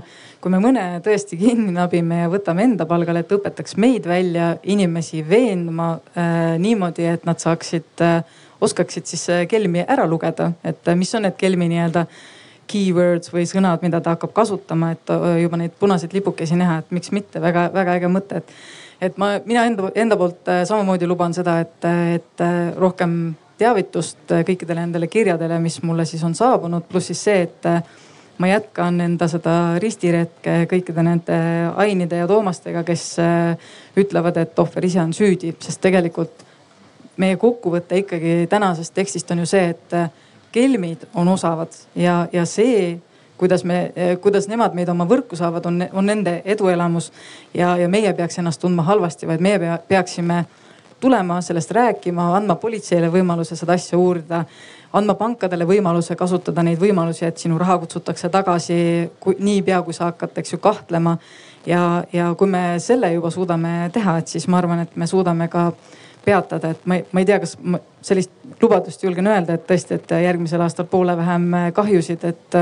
[0.43, 5.23] kui me mõne tõesti kinni nabime ja võtame enda palgale, et õpetaks meid välja inimesi
[5.29, 8.19] veenma äh, niimoodi, et nad saaksid äh,,
[8.59, 12.03] oskaksid siis äh, kelmi ära lugeda, et äh, mis on need kelmi nii-öelda
[12.69, 15.09] keywords või sõnad, mida ta hakkab kasutama, et
[15.41, 18.53] juba neid punaseid lipukesi näha, et miks mitte väga, väga äge mõte, et
[19.01, 23.15] et ma, mina enda, enda poolt äh, samamoodi luban seda, et, et äh, rohkem
[23.59, 27.69] teavitust äh, kõikidele nendele kirjadele, mis mulle siis on saabunud, pluss siis see, et
[28.39, 31.39] ma jätkan enda seda ristiretke kõikide nende
[31.83, 33.17] Ainide ja Toomastega, kes
[33.99, 36.45] ütlevad, et ohver ise on süüdi, sest tegelikult
[37.19, 39.97] meie kokkuvõte ikkagi tänasest tekstist on ju see, et
[40.55, 42.95] kelmid on osavad ja, ja see
[43.39, 43.79] kuidas me,
[44.21, 47.11] kuidas nemad meid oma võrku saavad, on, on nende eduelamus.
[47.53, 50.43] ja, ja meie peaks ennast tundma halvasti, vaid meie pea, peaksime
[50.99, 54.43] tulema sellest rääkima, andma politseile võimaluse seda asja uurida
[54.93, 58.79] andma pankadele võimaluse kasutada neid võimalusi, et sinu raha kutsutakse tagasi
[59.39, 61.17] niipea, kui sa hakkad, eks ju, kahtlema.
[61.65, 65.47] ja, ja kui me selle juba suudame teha, et siis ma arvan, et me suudame
[65.47, 65.71] ka
[66.25, 69.99] peatada, et ma ei, ma ei tea, kas ma sellist lubadust julgen öelda, et tõesti,
[69.99, 72.59] et järgmisel aastal poole vähem kahjusid, et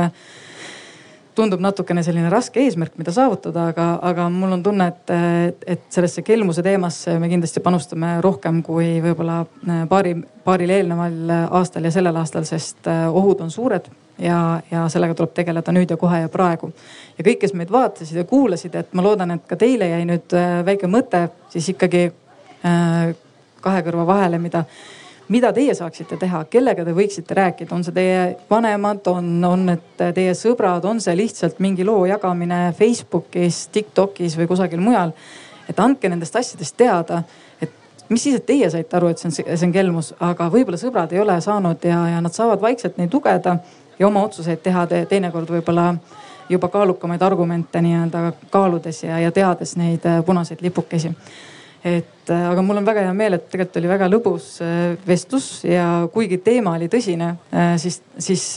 [1.38, 6.24] tundub natukene selline raske eesmärk, mida saavutada, aga, aga mul on tunne, et, et sellesse
[6.26, 12.18] kelmuse teemasse me kindlasti panustame rohkem kui võib-olla äh, paari, paaril eelneval aastal ja sellel
[12.24, 13.90] aastal, sest äh, ohud on suured
[14.20, 16.72] ja, ja sellega tuleb tegeleda nüüd ja kohe ja praegu.
[17.18, 20.38] ja kõik, kes meid vaatasid ja kuulasid, et ma loodan, et ka teile jäi nüüd
[20.38, 23.16] äh, väike mõte siis ikkagi äh,
[23.62, 24.66] kahe kõrva vahele, mida
[25.28, 30.04] mida teie saaksite teha, kellega te võiksite rääkida, on see teie vanemad, on, on need
[30.16, 35.12] teie sõbrad, on see lihtsalt mingi loo jagamine Facebookis, Tiktokis või kusagil mujal.
[35.70, 37.24] et andke nendest asjadest teada,
[37.62, 37.74] et
[38.10, 41.12] mis siis, et teie saite aru, et see on, see on kelmus, aga võib-olla sõbrad
[41.12, 43.58] ei ole saanud ja, ja nad saavad vaikselt neid lugeda
[44.00, 45.90] ja oma otsuseid teha te, teinekord võib-olla
[46.50, 51.12] juba kaalukamaid argumente nii-öelda kaaludes ja, ja teades neid punaseid lipukesi
[51.84, 55.50] et äh, aga mul on väga hea meel, et tegelikult oli väga lõbus äh, vestlus
[55.68, 58.48] ja kuigi teema oli tõsine, äh, siis, siis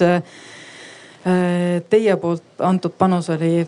[1.20, 3.66] teie poolt antud panus oli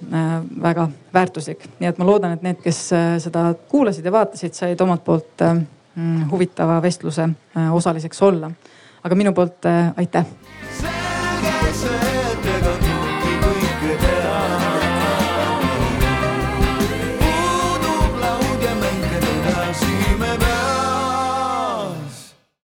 [0.64, 1.66] väga väärtuslik.
[1.82, 2.78] nii et ma loodan, et need, kes
[3.20, 7.28] seda kuulasid ja vaatasid, said omalt poolt mm, huvitava vestluse
[7.76, 8.48] osaliseks olla.
[9.04, 9.68] aga minu poolt
[10.00, 10.24] aitäh.